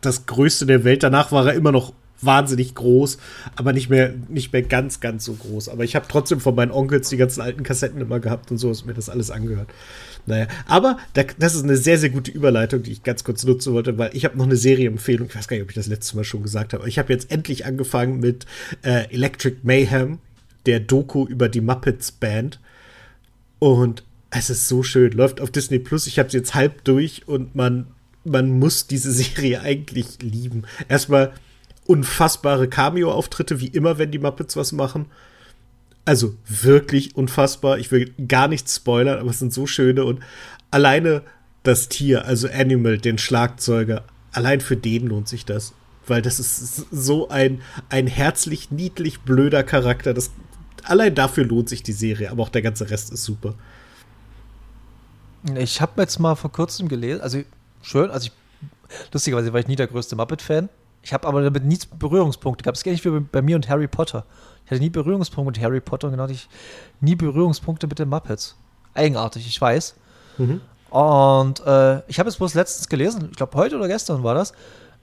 das 0.00 0.26
Größte 0.26 0.66
der 0.66 0.84
Welt. 0.84 1.02
Danach 1.02 1.32
war 1.32 1.46
er 1.46 1.54
immer 1.54 1.72
noch 1.72 1.92
wahnsinnig 2.22 2.74
groß, 2.74 3.18
aber 3.56 3.72
nicht 3.72 3.90
mehr, 3.90 4.14
nicht 4.28 4.52
mehr 4.52 4.62
ganz, 4.62 5.00
ganz 5.00 5.24
so 5.24 5.34
groß. 5.34 5.68
Aber 5.68 5.84
ich 5.84 5.96
habe 5.96 6.06
trotzdem 6.08 6.40
von 6.40 6.54
meinen 6.54 6.70
Onkels 6.70 7.08
die 7.08 7.16
ganzen 7.16 7.40
alten 7.40 7.64
Kassetten 7.64 8.00
immer 8.00 8.20
gehabt 8.20 8.50
und 8.50 8.58
so 8.58 8.70
ist 8.70 8.86
mir 8.86 8.94
das 8.94 9.08
alles 9.08 9.30
angehört. 9.30 9.68
Naja, 10.24 10.46
aber 10.66 10.98
das 11.14 11.54
ist 11.54 11.64
eine 11.64 11.76
sehr, 11.76 11.98
sehr 11.98 12.10
gute 12.10 12.30
Überleitung, 12.30 12.84
die 12.84 12.92
ich 12.92 13.02
ganz 13.02 13.24
kurz 13.24 13.44
nutzen 13.44 13.72
wollte, 13.72 13.98
weil 13.98 14.10
ich 14.14 14.24
habe 14.24 14.38
noch 14.38 14.44
eine 14.44 14.56
Serieempfehlung. 14.56 15.26
Ich 15.28 15.34
weiß 15.34 15.48
gar 15.48 15.56
nicht, 15.56 15.64
ob 15.64 15.70
ich 15.70 15.74
das 15.74 15.88
letzte 15.88 16.16
Mal 16.16 16.24
schon 16.24 16.44
gesagt 16.44 16.74
habe. 16.74 16.88
Ich 16.88 16.98
habe 16.98 17.12
jetzt 17.12 17.30
endlich 17.32 17.66
angefangen 17.66 18.20
mit 18.20 18.46
äh, 18.82 19.12
Electric 19.12 19.56
Mayhem, 19.64 20.18
der 20.66 20.78
Doku 20.78 21.26
über 21.26 21.48
die 21.48 21.60
Muppets 21.60 22.12
Band. 22.12 22.60
Und 23.58 24.04
es 24.32 24.50
ist 24.50 24.68
so 24.68 24.82
schön. 24.82 25.12
Läuft 25.12 25.40
auf 25.40 25.50
Disney 25.50 25.78
Plus. 25.78 26.06
Ich 26.06 26.18
habe 26.18 26.26
es 26.26 26.32
jetzt 26.32 26.54
halb 26.54 26.84
durch 26.84 27.28
und 27.28 27.54
man 27.54 27.86
man 28.24 28.58
muss 28.58 28.86
diese 28.86 29.12
Serie 29.12 29.60
eigentlich 29.60 30.20
lieben. 30.20 30.64
Erstmal 30.88 31.32
unfassbare 31.86 32.68
Cameo-Auftritte, 32.68 33.60
wie 33.60 33.68
immer, 33.68 33.98
wenn 33.98 34.10
die 34.10 34.18
Muppets 34.18 34.56
was 34.56 34.72
machen. 34.72 35.06
Also 36.04 36.34
wirklich 36.46 37.16
unfassbar. 37.16 37.78
Ich 37.78 37.90
will 37.90 38.12
gar 38.28 38.48
nichts 38.48 38.76
spoilern, 38.76 39.18
aber 39.18 39.30
es 39.30 39.38
sind 39.38 39.52
so 39.52 39.66
schöne 39.66 40.04
und 40.04 40.20
alleine 40.70 41.22
das 41.62 41.88
Tier, 41.88 42.24
also 42.24 42.48
Animal, 42.48 42.98
den 42.98 43.18
Schlagzeuger, 43.18 44.04
allein 44.32 44.60
für 44.60 44.76
den 44.76 45.06
lohnt 45.06 45.28
sich 45.28 45.44
das. 45.44 45.74
Weil 46.08 46.20
das 46.20 46.40
ist 46.40 46.86
so 46.90 47.28
ein, 47.28 47.60
ein 47.88 48.08
herzlich, 48.08 48.72
niedlich, 48.72 49.20
blöder 49.20 49.62
Charakter. 49.62 50.12
Das, 50.12 50.32
allein 50.82 51.14
dafür 51.14 51.44
lohnt 51.44 51.68
sich 51.68 51.84
die 51.84 51.92
Serie, 51.92 52.32
aber 52.32 52.42
auch 52.42 52.48
der 52.48 52.62
ganze 52.62 52.90
Rest 52.90 53.12
ist 53.12 53.22
super. 53.22 53.54
Ich 55.56 55.80
habe 55.80 56.00
jetzt 56.02 56.18
mal 56.18 56.34
vor 56.34 56.52
kurzem 56.52 56.88
gelesen, 56.88 57.20
also 57.20 57.40
schön, 57.82 58.10
also 58.10 58.28
ich, 58.28 58.32
lustigerweise 59.12 59.52
war 59.52 59.60
ich 59.60 59.66
nie 59.66 59.76
der 59.76 59.88
größte 59.88 60.16
Muppet-Fan. 60.16 60.68
Ich 61.02 61.12
habe 61.12 61.26
aber 61.26 61.42
damit 61.42 61.64
nie 61.64 61.78
Berührungspunkte 61.98 62.62
gehabt. 62.62 62.76
Das 62.76 62.82
ist 62.82 62.86
ähnlich 62.86 63.04
wie 63.04 63.20
bei 63.20 63.42
mir 63.42 63.56
und 63.56 63.68
Harry 63.68 63.88
Potter. 63.88 64.24
Ich 64.64 64.70
hatte 64.70 64.80
nie 64.80 64.90
Berührungspunkte 64.90 65.58
mit 65.58 65.64
Harry 65.64 65.80
Potter 65.80 66.06
und 66.06 66.12
genau 66.12 66.28
ich 66.28 66.48
nie 67.00 67.16
Berührungspunkte 67.16 67.88
mit 67.88 67.98
den 67.98 68.08
Muppets. 68.08 68.56
Eigenartig, 68.94 69.46
ich 69.46 69.60
weiß. 69.60 69.96
Mhm. 70.38 70.60
Und 70.90 71.60
äh, 71.66 72.02
ich 72.06 72.18
habe 72.18 72.28
es 72.28 72.36
bloß 72.36 72.54
letztens 72.54 72.88
gelesen, 72.88 73.28
ich 73.30 73.36
glaube 73.36 73.56
heute 73.56 73.76
oder 73.76 73.88
gestern 73.88 74.22
war 74.22 74.34
das, 74.34 74.52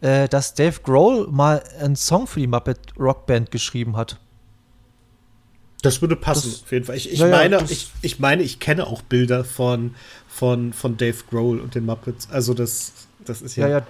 äh, 0.01 0.29
dass 0.29 0.53
Dave 0.53 0.79
Grohl 0.81 1.27
mal 1.27 1.63
einen 1.79 1.95
Song 1.95 2.27
für 2.27 2.39
die 2.39 2.47
Muppet 2.47 2.79
Rockband 2.97 3.51
geschrieben 3.51 3.97
hat. 3.97 4.17
Das 5.81 6.01
würde 6.01 6.15
passen, 6.15 6.51
das, 6.51 6.63
auf 6.63 6.71
jeden 6.71 6.85
Fall. 6.85 6.97
Ich, 6.97 7.11
ich 7.11 7.19
ja, 7.19 7.27
meine, 7.27 7.63
ich, 7.69 7.89
ich 8.01 8.19
meine, 8.19 8.43
ich 8.43 8.59
kenne 8.59 8.85
auch 8.87 9.01
Bilder 9.01 9.45
von, 9.45 9.95
von, 10.27 10.73
von 10.73 10.97
Dave 10.97 11.17
Grohl 11.29 11.59
und 11.59 11.75
den 11.75 11.85
Muppets. 11.85 12.27
Also 12.31 12.53
das, 12.53 12.91
das 13.25 13.41
ist 13.41 13.55
ja. 13.55 13.67
Ja, 13.67 13.77
ja. 13.79 13.87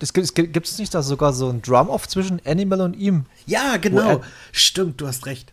Das 0.00 0.14
gibt, 0.14 0.34
gibt 0.34 0.66
es 0.66 0.78
nicht 0.78 0.94
da 0.94 1.02
sogar 1.02 1.34
so 1.34 1.48
ein 1.50 1.60
Drum-Off 1.60 2.08
zwischen 2.08 2.40
Animal 2.46 2.80
und 2.80 2.94
ihm? 2.94 3.26
Ja, 3.46 3.76
genau. 3.76 4.22
Stimmt, 4.50 5.00
du 5.00 5.06
hast 5.06 5.26
recht. 5.26 5.52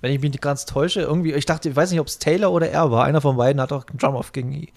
Wenn 0.00 0.12
ich 0.12 0.20
mich 0.20 0.30
nicht 0.30 0.42
ganz 0.42 0.64
täusche, 0.64 1.02
irgendwie, 1.02 1.34
ich 1.34 1.44
dachte, 1.44 1.68
ich 1.68 1.76
weiß 1.76 1.90
nicht, 1.90 2.00
ob 2.00 2.06
es 2.06 2.18
Taylor 2.18 2.50
oder 2.50 2.70
er 2.70 2.90
war. 2.90 3.04
Einer 3.04 3.20
von 3.20 3.36
beiden 3.36 3.60
hat 3.60 3.72
auch 3.72 3.86
einen 3.86 3.98
Drum-Off 3.98 4.32
gegen 4.32 4.68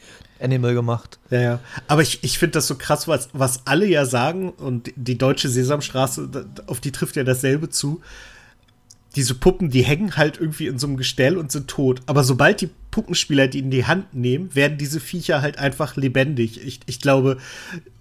Animal 0.42 0.74
gemacht. 0.74 1.20
Ja, 1.30 1.42
ja. 1.42 1.60
Aber 1.88 2.02
ich, 2.02 2.24
ich 2.24 2.38
finde 2.38 2.54
das 2.54 2.68
so 2.68 2.76
krass, 2.76 3.08
was, 3.08 3.30
was 3.32 3.66
alle 3.66 3.86
ja 3.86 4.06
sagen, 4.06 4.52
und 4.52 4.92
die 4.96 5.18
deutsche 5.18 5.50
Sesamstraße, 5.50 6.48
auf 6.68 6.82
die 6.82 6.92
trifft 6.92 7.16
ja 7.16 7.24
dasselbe 7.24 7.70
zu 7.70 8.02
diese 9.16 9.36
Puppen, 9.36 9.70
die 9.70 9.84
hängen 9.84 10.18
halt 10.18 10.40
irgendwie 10.40 10.68
in 10.68 10.78
so 10.78 10.88
einem 10.88 10.98
Gestell 10.98 11.38
und 11.38 11.52
sind 11.52 11.68
tot. 11.68 12.02
Aber 12.06 12.24
sobald 12.24 12.62
die 12.62 12.70
Puppenspieler 12.92 13.48
die 13.48 13.60
in 13.60 13.72
die 13.72 13.86
Hand 13.86 14.14
nehmen, 14.14 14.54
werden 14.56 14.78
diese 14.78 15.00
Viecher 15.00 15.42
halt 15.42 15.58
einfach 15.58 15.96
lebendig. 15.96 16.64
Ich, 16.64 16.80
ich 16.86 17.00
glaube, 17.00 17.38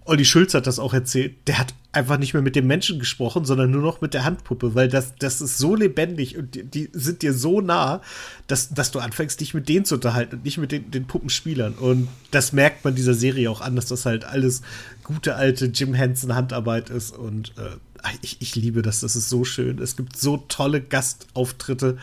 Olli 0.04 0.24
Schulz 0.24 0.54
hat 0.54 0.66
das 0.66 0.78
auch 0.78 0.94
erzählt. 0.94 1.36
Der 1.46 1.58
hat 1.58 1.74
einfach 1.92 2.18
nicht 2.18 2.32
mehr 2.32 2.42
mit 2.42 2.56
dem 2.56 2.66
Menschen 2.66 2.98
gesprochen, 2.98 3.44
sondern 3.44 3.70
nur 3.70 3.82
noch 3.82 4.00
mit 4.00 4.14
der 4.14 4.24
Handpuppe, 4.24 4.74
weil 4.74 4.88
das, 4.88 5.14
das 5.16 5.40
ist 5.40 5.58
so 5.58 5.74
lebendig 5.74 6.36
und 6.38 6.54
die, 6.54 6.64
die 6.64 6.88
sind 6.92 7.22
dir 7.22 7.34
so 7.34 7.60
nah, 7.60 8.00
dass, 8.46 8.70
dass 8.70 8.90
du 8.90 9.00
anfängst, 9.00 9.40
dich 9.40 9.52
mit 9.52 9.68
denen 9.68 9.84
zu 9.84 9.96
unterhalten 9.96 10.36
und 10.36 10.44
nicht 10.44 10.58
mit 10.58 10.72
den, 10.72 10.90
den 10.90 11.06
Puppenspielern. 11.06 11.74
Und 11.74 12.08
das 12.30 12.52
merkt 12.52 12.84
man 12.84 12.94
dieser 12.94 13.14
Serie 13.14 13.50
auch 13.50 13.60
an, 13.60 13.76
dass 13.76 13.86
das 13.86 14.06
halt 14.06 14.24
alles 14.24 14.62
gute 15.04 15.34
alte 15.34 15.66
Jim 15.66 15.92
Henson 15.94 16.34
Handarbeit 16.34 16.88
ist 16.88 17.16
und 17.16 17.52
äh, 17.58 17.76
ich, 18.22 18.40
ich 18.40 18.56
liebe 18.56 18.82
das, 18.82 19.00
das 19.00 19.16
ist 19.16 19.28
so 19.28 19.44
schön. 19.44 19.78
Es 19.78 19.96
gibt 19.96 20.16
so 20.16 20.36
tolle 20.36 20.80
Gastauftritte. 20.80 21.98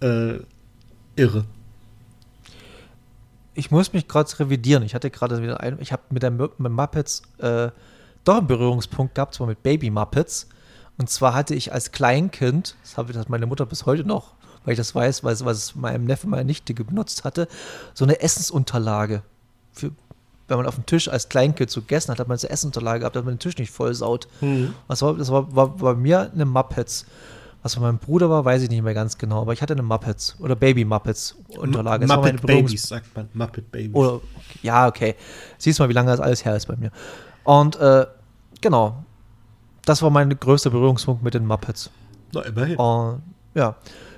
Äh, 0.00 0.38
irre. 1.16 1.44
Ich 3.54 3.70
muss 3.70 3.92
mich 3.92 4.06
gerade 4.06 4.38
revidieren. 4.38 4.84
Ich 4.84 4.94
hatte 4.94 5.10
gerade 5.10 5.42
wieder 5.42 5.60
ein, 5.60 5.78
ich 5.80 5.92
habe 5.92 6.02
mit 6.10 6.22
der 6.22 6.30
mit 6.30 6.58
Muppets 6.58 7.22
äh, 7.38 7.70
doch 8.24 8.38
einen 8.38 8.46
Berührungspunkt 8.46 9.14
gehabt, 9.14 9.34
zwar 9.34 9.48
mit 9.48 9.62
Baby 9.62 9.90
Muppets. 9.90 10.48
Und 10.96 11.10
zwar 11.10 11.34
hatte 11.34 11.54
ich 11.54 11.72
als 11.72 11.92
Kleinkind, 11.92 12.76
das 12.82 12.96
habe 12.96 13.12
das 13.12 13.28
meine 13.28 13.46
Mutter 13.46 13.66
bis 13.66 13.86
heute 13.86 14.04
noch, 14.04 14.34
weil 14.64 14.72
ich 14.72 14.78
das 14.78 14.94
weiß, 14.94 15.24
weil 15.24 15.32
es, 15.32 15.44
weil 15.44 15.54
es 15.54 15.74
meinem 15.74 16.04
Neffen, 16.04 16.30
meine 16.30 16.44
Nichte 16.44 16.74
benutzt 16.74 17.24
hatte, 17.24 17.48
so 17.94 18.04
eine 18.04 18.20
Essensunterlage 18.20 19.22
für 19.72 19.92
wenn 20.48 20.56
man 20.56 20.66
auf 20.66 20.74
dem 20.74 20.86
Tisch 20.86 21.08
als 21.08 21.28
Kleinkind 21.28 21.70
so 21.70 21.82
gegessen 21.82 22.10
hat, 22.10 22.18
hat 22.18 22.28
man 22.28 22.38
so 22.38 22.48
Essenunterlage 22.48 23.00
gehabt, 23.00 23.14
dass 23.14 23.24
man 23.24 23.34
den 23.34 23.38
Tisch 23.38 23.56
nicht 23.58 23.70
voll 23.70 23.94
saut. 23.94 24.26
Mhm. 24.40 24.74
Das, 24.88 25.02
war, 25.02 25.14
das 25.14 25.30
war, 25.30 25.54
war, 25.54 25.68
bei 25.68 25.94
mir 25.94 26.30
eine 26.32 26.46
Muppets. 26.46 27.06
Was 27.62 27.74
bei 27.74 27.82
meinem 27.82 27.98
Bruder 27.98 28.30
war, 28.30 28.44
weiß 28.44 28.62
ich 28.62 28.70
nicht 28.70 28.82
mehr 28.82 28.94
ganz 28.94 29.18
genau, 29.18 29.42
aber 29.42 29.52
ich 29.52 29.60
hatte 29.60 29.74
eine 29.74 29.82
Muppets 29.82 30.36
oder 30.38 30.54
Baby 30.54 30.84
Muppets 30.84 31.36
Unterlage. 31.48 32.04
M 32.04 32.08
Muppet 32.08 32.40
Babies 32.40 32.84
sagt 32.84 33.14
man, 33.16 33.28
Muppet 33.34 33.70
Babies. 33.70 33.94
Oder, 33.94 34.20
ja, 34.62 34.86
okay. 34.86 35.16
Siehst 35.58 35.80
mal, 35.80 35.88
wie 35.88 35.92
lange 35.92 36.10
das 36.10 36.20
alles 36.20 36.44
her 36.44 36.56
ist 36.56 36.66
bei 36.66 36.76
mir. 36.76 36.92
Und 37.42 37.76
äh, 37.76 38.06
genau, 38.60 39.02
das 39.84 40.02
war 40.02 40.10
mein 40.10 40.30
größter 40.38 40.70
Berührungspunkt 40.70 41.22
mit 41.22 41.34
den 41.34 41.46
Muppets. 41.46 41.90
Na, 42.32 42.42
immerhin. 42.42 42.76
Und, 42.76 43.22
ja, 43.54 43.74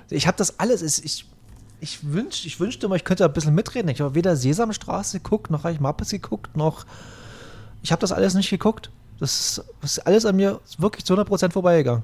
ich 0.09 0.27
habe 0.27 0.37
das 0.37 0.59
alles, 0.59 1.03
ich 1.03 1.25
ich, 1.81 1.99
wünsch, 2.03 2.45
ich 2.45 2.59
wünschte 2.59 2.87
mal, 2.87 2.95
ich 2.95 3.03
könnte 3.03 3.25
ein 3.25 3.33
bisschen 3.33 3.55
mitreden. 3.55 3.89
Ich 3.89 4.01
habe 4.01 4.15
weder 4.15 4.35
Sesamstraße 4.35 5.19
geguckt, 5.19 5.51
noch 5.51 5.63
habe 5.63 5.73
ich 5.73 5.79
Mappes 5.79 6.11
geguckt, 6.11 6.55
noch. 6.55 6.85
Ich 7.83 7.91
habe 7.91 7.99
das 7.99 8.11
alles 8.11 8.35
nicht 8.35 8.49
geguckt. 8.49 8.91
Das 9.19 9.39
ist, 9.39 9.65
das 9.81 9.97
ist 9.97 10.07
alles 10.07 10.25
an 10.25 10.35
mir 10.35 10.61
wirklich 10.77 11.05
zu 11.05 11.15
100% 11.15 11.51
vorbeigegangen. 11.51 12.03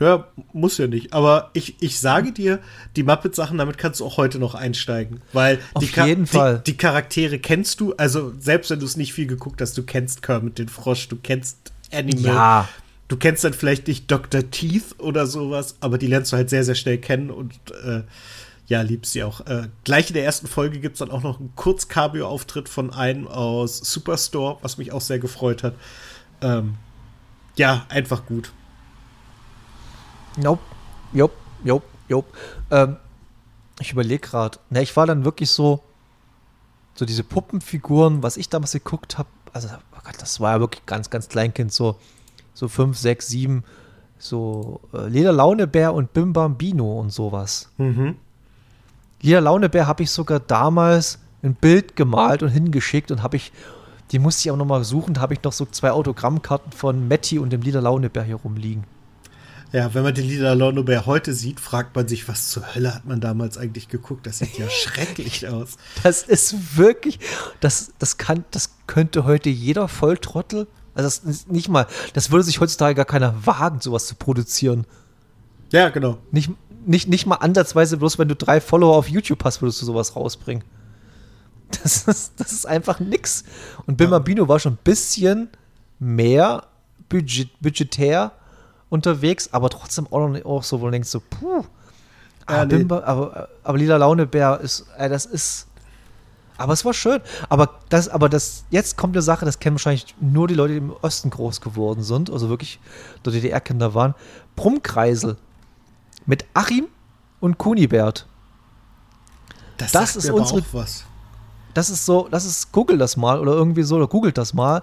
Ja, 0.00 0.26
muss 0.54 0.78
ja 0.78 0.86
nicht. 0.86 1.12
Aber 1.12 1.50
ich, 1.52 1.76
ich 1.80 2.00
sage 2.00 2.32
dir, 2.32 2.60
die 2.96 3.02
Muppet-Sachen, 3.02 3.58
damit 3.58 3.76
kannst 3.76 4.00
du 4.00 4.06
auch 4.06 4.16
heute 4.16 4.38
noch 4.38 4.54
einsteigen. 4.54 5.20
Weil 5.34 5.58
Auf 5.74 5.84
die, 5.84 6.00
jeden 6.00 6.26
Fall. 6.26 6.62
Die, 6.64 6.72
die, 6.72 6.76
Charaktere 6.78 7.38
kennst 7.38 7.80
du. 7.80 7.92
Also, 7.96 8.32
selbst 8.38 8.70
wenn 8.70 8.80
du 8.80 8.86
es 8.86 8.96
nicht 8.96 9.12
viel 9.12 9.26
geguckt 9.26 9.60
hast, 9.60 9.76
du 9.76 9.82
kennst 9.82 10.22
Kermit 10.22 10.58
den 10.58 10.68
Frosch, 10.68 11.08
du 11.08 11.16
kennst 11.16 11.72
Animal. 11.92 12.34
Ja. 12.34 12.68
Du 13.08 13.16
kennst 13.16 13.44
dann 13.44 13.52
vielleicht 13.52 13.88
nicht 13.88 14.10
Dr. 14.10 14.50
Teeth 14.50 14.98
oder 14.98 15.26
sowas, 15.26 15.74
aber 15.80 15.98
die 15.98 16.06
lernst 16.06 16.32
du 16.32 16.36
halt 16.36 16.48
sehr, 16.48 16.64
sehr 16.64 16.76
schnell 16.76 16.98
kennen 16.98 17.30
und 17.30 17.52
äh, 17.84 18.02
ja, 18.70 18.82
lieb 18.82 19.04
sie 19.04 19.24
auch. 19.24 19.40
Äh, 19.46 19.68
gleich 19.82 20.10
in 20.10 20.14
der 20.14 20.24
ersten 20.24 20.46
Folge 20.46 20.78
gibt 20.78 20.94
es 20.94 21.00
dann 21.00 21.10
auch 21.10 21.24
noch 21.24 21.40
einen 21.40 21.52
Kurz-Cabio-Auftritt 21.56 22.68
von 22.68 22.92
einem 22.92 23.26
aus 23.26 23.78
Superstore, 23.78 24.58
was 24.62 24.78
mich 24.78 24.92
auch 24.92 25.00
sehr 25.00 25.18
gefreut 25.18 25.64
hat. 25.64 25.74
Ähm, 26.40 26.76
ja, 27.56 27.84
einfach 27.88 28.26
gut. 28.26 28.52
Nope. 30.36 30.62
Jop, 31.12 31.32
jop, 31.64 31.82
jop. 32.08 32.26
Ähm, 32.70 32.96
ich 33.80 33.90
überlege 33.90 34.20
gerade. 34.20 34.58
Ne, 34.70 34.82
ich 34.82 34.96
war 34.96 35.04
dann 35.04 35.24
wirklich 35.24 35.50
so, 35.50 35.82
so 36.94 37.04
diese 37.04 37.24
Puppenfiguren, 37.24 38.22
was 38.22 38.36
ich 38.36 38.50
damals 38.50 38.70
geguckt 38.70 39.18
habe. 39.18 39.28
Also, 39.52 39.66
oh 39.66 39.98
Gott, 40.04 40.14
das 40.20 40.38
war 40.38 40.52
ja 40.52 40.60
wirklich 40.60 40.86
ganz, 40.86 41.10
ganz 41.10 41.28
Kleinkind, 41.28 41.72
so, 41.72 41.96
so 42.54 42.68
fünf, 42.68 42.96
sechs, 42.96 43.26
sieben, 43.26 43.64
so 44.16 44.80
äh, 44.94 45.08
Lederlaunebär 45.08 45.92
und 45.92 46.12
Bim 46.12 46.32
Bambino 46.32 47.00
und 47.00 47.10
sowas. 47.10 47.72
Mhm. 47.76 48.14
Lila 49.22 49.40
Launebär 49.40 49.86
habe 49.86 50.02
ich 50.02 50.10
sogar 50.10 50.40
damals 50.40 51.18
ein 51.42 51.54
Bild 51.54 51.96
gemalt 51.96 52.42
und 52.42 52.48
hingeschickt 52.48 53.10
und 53.10 53.22
habe 53.22 53.36
ich, 53.36 53.52
die 54.12 54.18
musste 54.18 54.48
ich 54.48 54.50
auch 54.50 54.56
nochmal 54.56 54.84
suchen, 54.84 55.14
da 55.14 55.20
habe 55.20 55.34
ich 55.34 55.42
noch 55.42 55.52
so 55.52 55.66
zwei 55.66 55.90
Autogrammkarten 55.90 56.72
von 56.72 57.08
Matti 57.08 57.38
und 57.38 57.50
dem 57.50 57.62
Lila 57.62 57.80
Launebär 57.80 58.22
hier 58.22 58.36
rumliegen. 58.36 58.84
Ja, 59.72 59.94
wenn 59.94 60.02
man 60.02 60.14
den 60.14 60.26
Lila 60.26 60.54
Launebär 60.54 61.06
heute 61.06 61.32
sieht, 61.32 61.60
fragt 61.60 61.94
man 61.94 62.08
sich, 62.08 62.26
was 62.28 62.48
zur 62.48 62.74
Hölle 62.74 62.92
hat 62.94 63.04
man 63.04 63.20
damals 63.20 63.56
eigentlich 63.56 63.88
geguckt? 63.88 64.26
Das 64.26 64.38
sieht 64.38 64.58
ja 64.58 64.68
schrecklich 64.70 65.46
aus. 65.48 65.76
Das 66.02 66.22
ist 66.22 66.76
wirklich, 66.76 67.20
das, 67.60 67.92
das 67.98 68.16
kann, 68.16 68.44
das 68.50 68.70
könnte 68.86 69.24
heute 69.24 69.48
jeder 69.48 69.86
Volltrottel, 69.86 70.66
also 70.94 71.06
das 71.06 71.18
ist 71.18 71.52
nicht 71.52 71.68
mal, 71.68 71.86
das 72.14 72.32
würde 72.32 72.42
sich 72.42 72.60
heutzutage 72.60 72.96
gar 72.96 73.04
keiner 73.04 73.46
wagen, 73.46 73.80
sowas 73.80 74.06
zu 74.06 74.16
produzieren. 74.16 74.86
Ja, 75.70 75.88
genau. 75.90 76.18
Nicht, 76.32 76.50
nicht, 76.86 77.08
nicht 77.08 77.26
mal 77.26 77.36
ansatzweise, 77.36 77.96
bloß 77.96 78.18
wenn 78.18 78.28
du 78.28 78.36
drei 78.36 78.60
Follower 78.60 78.96
auf 78.96 79.08
YouTube 79.08 79.44
hast, 79.44 79.62
würdest 79.62 79.80
du 79.82 79.86
sowas 79.86 80.16
rausbringen. 80.16 80.64
Das 81.82 82.02
ist, 82.08 82.32
das 82.36 82.50
ist 82.50 82.66
einfach 82.66 82.98
nix. 82.98 83.44
Und 83.86 83.96
Bill 83.96 84.08
ja. 84.08 84.18
Mabino 84.18 84.48
war 84.48 84.58
schon 84.58 84.72
ein 84.72 84.78
bisschen 84.82 85.50
mehr 86.00 86.64
budget, 87.08 87.48
budgetär 87.60 88.32
unterwegs, 88.88 89.50
aber 89.52 89.70
trotzdem 89.70 90.08
auch, 90.10 90.28
noch, 90.28 90.44
auch 90.44 90.62
so, 90.64 90.80
wo 90.80 90.86
du 90.86 90.90
denkst, 90.90 91.08
so, 91.08 91.20
puh. 91.20 91.64
Nee. 92.48 92.66
Bimba, 92.66 93.04
aber, 93.04 93.48
aber 93.62 93.78
Lila 93.78 93.96
Launebär 93.96 94.58
ist, 94.60 94.86
äh, 94.98 95.08
das 95.08 95.24
ist. 95.24 95.68
Aber 96.56 96.72
es 96.72 96.84
war 96.84 96.92
schön. 96.92 97.20
Aber 97.48 97.78
das, 97.88 98.08
aber 98.08 98.28
das, 98.28 98.64
jetzt 98.70 98.96
kommt 98.96 99.14
eine 99.14 99.22
Sache, 99.22 99.44
das 99.44 99.60
kennen 99.60 99.76
wahrscheinlich 99.76 100.16
nur 100.20 100.48
die 100.48 100.54
Leute, 100.54 100.72
die 100.72 100.78
im 100.78 100.92
Osten 101.00 101.30
groß 101.30 101.60
geworden 101.60 102.02
sind, 102.02 102.28
also 102.28 102.48
wirklich 102.48 102.80
dort 103.22 103.36
DDR-Kinder 103.36 103.94
waren. 103.94 104.14
Brummkreisel 104.56 105.36
mit 106.26 106.44
Achim 106.54 106.86
und 107.40 107.58
Kunibert. 107.58 108.26
Das, 109.76 109.92
das 109.92 110.16
ist 110.16 110.30
unsere. 110.30 110.62
was. 110.72 111.04
Das 111.72 111.88
ist 111.88 112.04
so, 112.04 112.28
das 112.30 112.44
ist, 112.44 112.72
google 112.72 112.98
das 112.98 113.16
mal 113.16 113.38
oder 113.38 113.52
irgendwie 113.52 113.82
so, 113.82 113.96
oder 113.96 114.08
googelt 114.08 114.36
das 114.36 114.54
mal. 114.54 114.82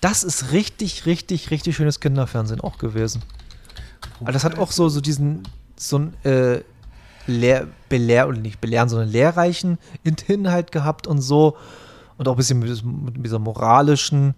Das 0.00 0.22
ist 0.24 0.52
richtig, 0.52 1.06
richtig, 1.06 1.50
richtig 1.50 1.76
schönes 1.76 2.00
Kinderfernsehen 2.00 2.60
auch 2.60 2.78
gewesen. 2.78 3.22
Aber 4.20 4.32
das 4.32 4.44
hat 4.44 4.58
auch 4.58 4.70
so, 4.70 4.88
so 4.88 5.00
diesen, 5.00 5.42
so 5.76 5.98
ein, 5.98 6.14
äh, 6.24 6.62
Lehr, 7.26 7.68
belehr, 7.88 8.28
oder 8.28 8.38
nicht 8.38 8.60
belehren, 8.60 8.88
sondern 8.88 9.08
lehrreichen 9.08 9.78
Inhalt 10.02 10.72
gehabt 10.72 11.06
und 11.06 11.20
so. 11.20 11.56
und 12.18 12.28
auch 12.28 12.32
ein 12.32 12.36
bisschen 12.36 12.58
mit, 12.58 12.84
mit 12.84 13.24
dieser 13.24 13.38
moralischen 13.38 14.34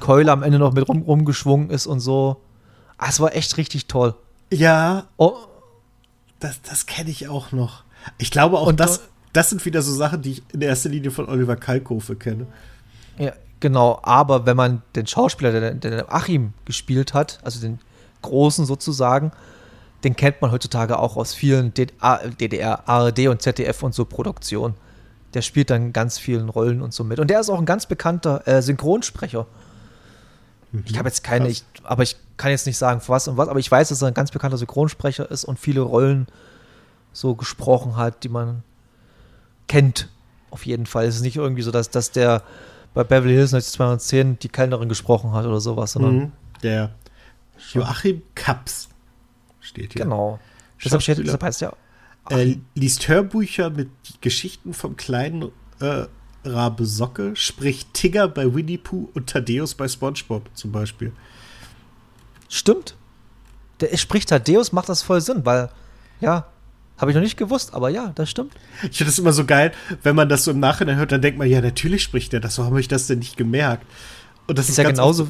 Keule 0.00 0.30
am 0.30 0.42
Ende 0.42 0.58
noch 0.58 0.72
mit 0.72 0.88
rum, 0.88 1.02
rumgeschwungen 1.02 1.70
ist 1.70 1.86
und 1.86 2.00
so. 2.00 2.42
Ah, 2.98 3.06
es 3.08 3.18
war 3.18 3.34
echt 3.34 3.56
richtig 3.56 3.86
toll. 3.86 4.14
Ja. 4.52 5.04
Oh. 5.16 5.34
Das, 6.40 6.60
das 6.62 6.86
kenne 6.86 7.10
ich 7.10 7.28
auch 7.28 7.52
noch. 7.52 7.84
Ich 8.18 8.30
glaube 8.30 8.58
auch, 8.58 8.66
und, 8.66 8.80
das, 8.80 9.02
das 9.32 9.50
sind 9.50 9.64
wieder 9.64 9.82
so 9.82 9.92
Sachen, 9.92 10.22
die 10.22 10.32
ich 10.32 10.42
in 10.52 10.62
erster 10.62 10.88
Linie 10.88 11.10
von 11.10 11.28
Oliver 11.28 11.56
Kalkofe 11.56 12.16
kenne. 12.16 12.46
Ja, 13.18 13.32
genau. 13.60 14.00
Aber 14.02 14.46
wenn 14.46 14.56
man 14.56 14.82
den 14.96 15.06
Schauspieler, 15.06 15.52
der, 15.52 15.74
der 15.74 16.12
Achim 16.12 16.54
gespielt 16.64 17.14
hat, 17.14 17.38
also 17.44 17.60
den 17.60 17.78
Großen 18.22 18.64
sozusagen, 18.66 19.32
den 20.02 20.16
kennt 20.16 20.40
man 20.40 20.50
heutzutage 20.50 20.98
auch 20.98 21.16
aus 21.16 21.34
vielen 21.34 21.74
DDR, 21.74 22.88
ARD 22.88 23.28
und 23.28 23.42
ZDF 23.42 23.82
und 23.82 23.94
so 23.94 24.04
Produktionen. 24.06 24.74
Der 25.34 25.42
spielt 25.42 25.70
dann 25.70 25.92
ganz 25.92 26.18
vielen 26.18 26.48
Rollen 26.48 26.82
und 26.82 26.92
so 26.92 27.04
mit. 27.04 27.20
Und 27.20 27.28
der 27.28 27.40
ist 27.40 27.50
auch 27.50 27.58
ein 27.58 27.66
ganz 27.66 27.86
bekannter 27.86 28.46
äh, 28.48 28.62
Synchronsprecher. 28.62 29.46
Mhm, 30.72 30.84
ich 30.86 30.98
habe 30.98 31.08
jetzt 31.08 31.24
keine, 31.24 31.48
ich, 31.48 31.64
aber 31.82 32.02
ich 32.02 32.16
kann 32.36 32.50
jetzt 32.50 32.66
nicht 32.66 32.78
sagen, 32.78 33.00
was 33.06 33.28
und 33.28 33.36
was, 33.36 33.48
aber 33.48 33.58
ich 33.58 33.70
weiß, 33.70 33.88
dass 33.88 34.02
er 34.02 34.08
ein 34.08 34.14
ganz 34.14 34.30
bekannter 34.30 34.58
Synchronsprecher 34.58 35.30
ist 35.30 35.44
und 35.44 35.58
viele 35.58 35.80
Rollen 35.80 36.26
so 37.12 37.34
gesprochen 37.34 37.96
hat, 37.96 38.24
die 38.24 38.28
man 38.28 38.62
kennt. 39.68 40.08
Auf 40.50 40.66
jeden 40.66 40.86
Fall. 40.86 41.06
Es 41.06 41.16
ist 41.16 41.22
nicht 41.22 41.36
irgendwie 41.36 41.62
so, 41.62 41.70
dass, 41.70 41.90
dass 41.90 42.10
der 42.10 42.42
bei 42.92 43.04
Beverly 43.04 43.34
Hills 43.34 43.54
1910 43.54 44.38
die 44.40 44.48
Kellnerin 44.48 44.88
gesprochen 44.88 45.32
hat 45.32 45.46
oder 45.46 45.60
sowas, 45.60 45.92
sondern. 45.92 46.14
Mhm, 46.14 46.32
der 46.62 46.90
Joachim 47.72 48.22
Kaps 48.34 48.88
steht 49.60 49.92
hier. 49.92 50.04
Genau. 50.04 50.38
Deshalb, 50.82 51.02
steht, 51.02 51.18
deshalb 51.18 51.42
heißt 51.42 51.60
ja. 51.60 51.72
Er 52.28 52.54
liest 52.74 53.08
Hörbücher 53.08 53.70
mit 53.70 53.90
Geschichten 54.20 54.72
vom 54.72 54.96
kleinen 54.96 55.50
äh, 55.80 56.06
Rabe 56.44 56.86
Socke, 56.86 57.36
spricht 57.36 57.92
Tigger 57.94 58.28
bei 58.28 58.54
Winnie 58.54 58.78
Pooh 58.78 59.08
und 59.14 59.28
Thaddeus 59.28 59.74
bei 59.74 59.88
SpongeBob 59.88 60.48
zum 60.54 60.72
Beispiel. 60.72 61.12
Stimmt. 62.48 62.96
Der 63.80 63.96
spricht 63.96 64.28
Thaddeus, 64.28 64.72
macht 64.72 64.88
das 64.88 65.02
voll 65.02 65.20
Sinn, 65.20 65.44
weil, 65.44 65.70
ja, 66.20 66.46
habe 66.98 67.10
ich 67.10 67.14
noch 67.14 67.22
nicht 67.22 67.36
gewusst, 67.36 67.72
aber 67.72 67.88
ja, 67.88 68.12
das 68.14 68.28
stimmt. 68.28 68.52
Ich 68.90 68.98
finde 68.98 69.10
das 69.10 69.18
immer 69.18 69.32
so 69.32 69.46
geil, 69.46 69.72
wenn 70.02 70.14
man 70.14 70.28
das 70.28 70.44
so 70.44 70.50
im 70.50 70.60
Nachhinein 70.60 70.96
hört, 70.96 71.12
dann 71.12 71.22
denkt 71.22 71.38
man, 71.38 71.48
ja, 71.48 71.60
natürlich 71.60 72.02
spricht 72.02 72.34
er 72.34 72.40
das, 72.40 72.58
warum 72.58 72.72
habe 72.72 72.80
ich 72.80 72.88
das 72.88 73.06
denn 73.06 73.20
nicht 73.20 73.36
gemerkt? 73.36 73.86
Und 74.46 74.58
das 74.58 74.66
ist, 74.66 74.72
ist 74.72 74.78
ja 74.78 74.90
genauso, 74.90 75.28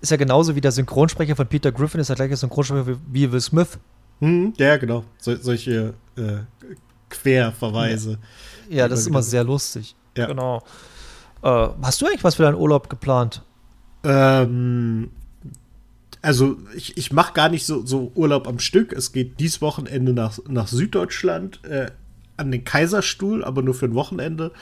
ist 0.00 0.10
ja 0.10 0.16
genauso 0.16 0.54
wie 0.54 0.60
der 0.60 0.70
Synchronsprecher 0.70 1.34
von 1.34 1.46
Peter 1.46 1.72
Griffin, 1.72 2.00
ist 2.00 2.08
der 2.08 2.16
gleiche 2.16 2.36
Synchronsprecher 2.36 2.98
wie 3.10 3.32
Will 3.32 3.40
Smith. 3.40 3.78
Hm, 4.20 4.52
ja, 4.56 4.76
genau. 4.76 5.04
So, 5.18 5.34
solche 5.34 5.94
äh, 6.16 6.38
Querverweise. 7.08 8.18
Ja, 8.68 8.76
ja 8.76 8.88
das 8.88 9.00
ist 9.00 9.06
immer 9.08 9.22
sehr 9.22 9.42
lustig. 9.42 9.96
Ja. 10.16 10.26
Genau. 10.26 10.62
Äh, 11.42 11.68
hast 11.82 12.00
du 12.00 12.06
eigentlich 12.06 12.24
was 12.24 12.36
für 12.36 12.42
deinen 12.42 12.56
Urlaub 12.56 12.88
geplant? 12.88 13.42
Ähm, 14.04 15.10
also 16.20 16.56
ich, 16.76 16.96
ich 16.96 17.12
mache 17.12 17.32
gar 17.34 17.48
nicht 17.48 17.66
so, 17.66 17.84
so 17.84 18.12
Urlaub 18.14 18.46
am 18.46 18.58
Stück. 18.58 18.92
Es 18.92 19.12
geht 19.12 19.40
dieses 19.40 19.60
Wochenende 19.60 20.12
nach, 20.12 20.38
nach 20.48 20.68
Süddeutschland 20.68 21.64
äh, 21.64 21.90
an 22.36 22.50
den 22.50 22.64
Kaiserstuhl, 22.64 23.44
aber 23.44 23.62
nur 23.62 23.74
für 23.74 23.86
ein 23.86 23.94
Wochenende. 23.94 24.52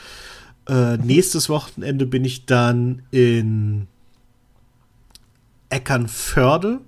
Äh, 0.67 0.97
nächstes 0.97 1.49
Wochenende 1.49 2.05
bin 2.05 2.25
ich 2.25 2.45
dann 2.45 3.03
in 3.11 3.87
Eckernförde. 5.69 6.81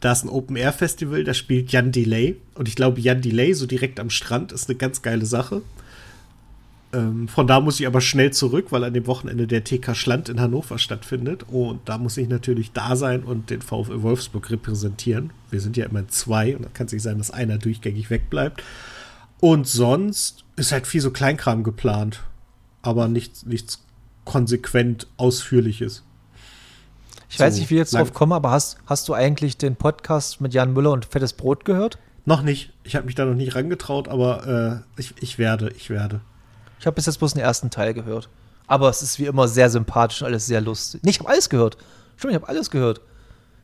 Da 0.00 0.12
ist 0.12 0.24
ein 0.24 0.28
Open-Air-Festival, 0.28 1.24
da 1.24 1.32
spielt 1.32 1.72
Jan 1.72 1.90
Delay. 1.90 2.36
Und 2.54 2.68
ich 2.68 2.76
glaube, 2.76 3.00
Jan 3.00 3.22
Delay, 3.22 3.54
so 3.54 3.66
direkt 3.66 3.98
am 3.98 4.10
Strand, 4.10 4.52
ist 4.52 4.68
eine 4.68 4.76
ganz 4.76 5.00
geile 5.00 5.24
Sache. 5.24 5.62
Ähm, 6.94 7.28
von 7.28 7.46
da 7.46 7.60
muss 7.60 7.80
ich 7.80 7.86
aber 7.86 8.00
schnell 8.00 8.32
zurück, 8.32 8.66
weil 8.70 8.84
an 8.84 8.94
dem 8.94 9.06
Wochenende 9.06 9.46
der 9.46 9.64
TK 9.64 9.94
Schland 9.94 10.28
in 10.28 10.40
Hannover 10.40 10.78
stattfindet. 10.78 11.44
Und 11.48 11.88
da 11.88 11.98
muss 11.98 12.16
ich 12.16 12.28
natürlich 12.28 12.72
da 12.72 12.96
sein 12.96 13.24
und 13.24 13.50
den 13.50 13.62
VfL 13.62 14.02
Wolfsburg 14.02 14.50
repräsentieren. 14.50 15.30
Wir 15.50 15.60
sind 15.60 15.76
ja 15.76 15.86
immer 15.86 16.06
zwei 16.08 16.56
und 16.56 16.64
da 16.64 16.68
kann 16.72 16.86
es 16.86 16.92
nicht 16.92 17.02
sein, 17.02 17.18
dass 17.18 17.30
einer 17.30 17.58
durchgängig 17.58 18.10
wegbleibt. 18.10 18.62
Und 19.40 19.66
sonst 19.66 20.44
ist 20.56 20.72
halt 20.72 20.86
viel 20.86 21.00
so 21.00 21.10
Kleinkram 21.10 21.64
geplant, 21.64 22.22
aber 22.82 23.08
nichts, 23.08 23.44
nichts 23.44 23.82
konsequent 24.24 25.06
Ausführliches. 25.16 26.02
Ich 27.28 27.38
so 27.38 27.44
weiß 27.44 27.58
nicht, 27.58 27.68
wie 27.70 27.74
ich 27.74 27.80
jetzt 27.80 27.94
drauf 27.94 28.14
komme, 28.14 28.36
aber 28.36 28.52
hast, 28.52 28.78
hast 28.86 29.08
du 29.08 29.14
eigentlich 29.14 29.58
den 29.58 29.76
Podcast 29.76 30.40
mit 30.40 30.54
Jan 30.54 30.72
Müller 30.72 30.92
und 30.92 31.04
Fettes 31.04 31.32
Brot 31.32 31.64
gehört? 31.64 31.98
Noch 32.26 32.42
nicht. 32.42 32.72
Ich 32.84 32.96
habe 32.96 33.06
mich 33.06 33.16
da 33.16 33.24
noch 33.24 33.34
nicht 33.34 33.54
rangetraut, 33.54 34.08
aber 34.08 34.84
äh, 34.96 35.00
ich, 35.00 35.14
ich 35.20 35.38
werde, 35.38 35.72
ich 35.76 35.90
werde. 35.90 36.20
Ich 36.84 36.86
habe 36.86 36.96
bis 36.96 37.06
jetzt 37.06 37.16
bloß 37.16 37.32
den 37.32 37.40
ersten 37.40 37.70
Teil 37.70 37.94
gehört. 37.94 38.28
Aber 38.66 38.90
es 38.90 39.00
ist 39.00 39.18
wie 39.18 39.24
immer 39.24 39.48
sehr 39.48 39.70
sympathisch 39.70 40.20
und 40.20 40.26
alles 40.26 40.44
sehr 40.44 40.60
lustig. 40.60 41.00
Nee, 41.02 41.12
ich 41.12 41.18
habe 41.18 41.30
alles 41.30 41.48
gehört. 41.48 41.78
Stimmt, 42.18 42.32
ich 42.32 42.38
habe 42.38 42.46
alles 42.46 42.70
gehört. 42.70 43.00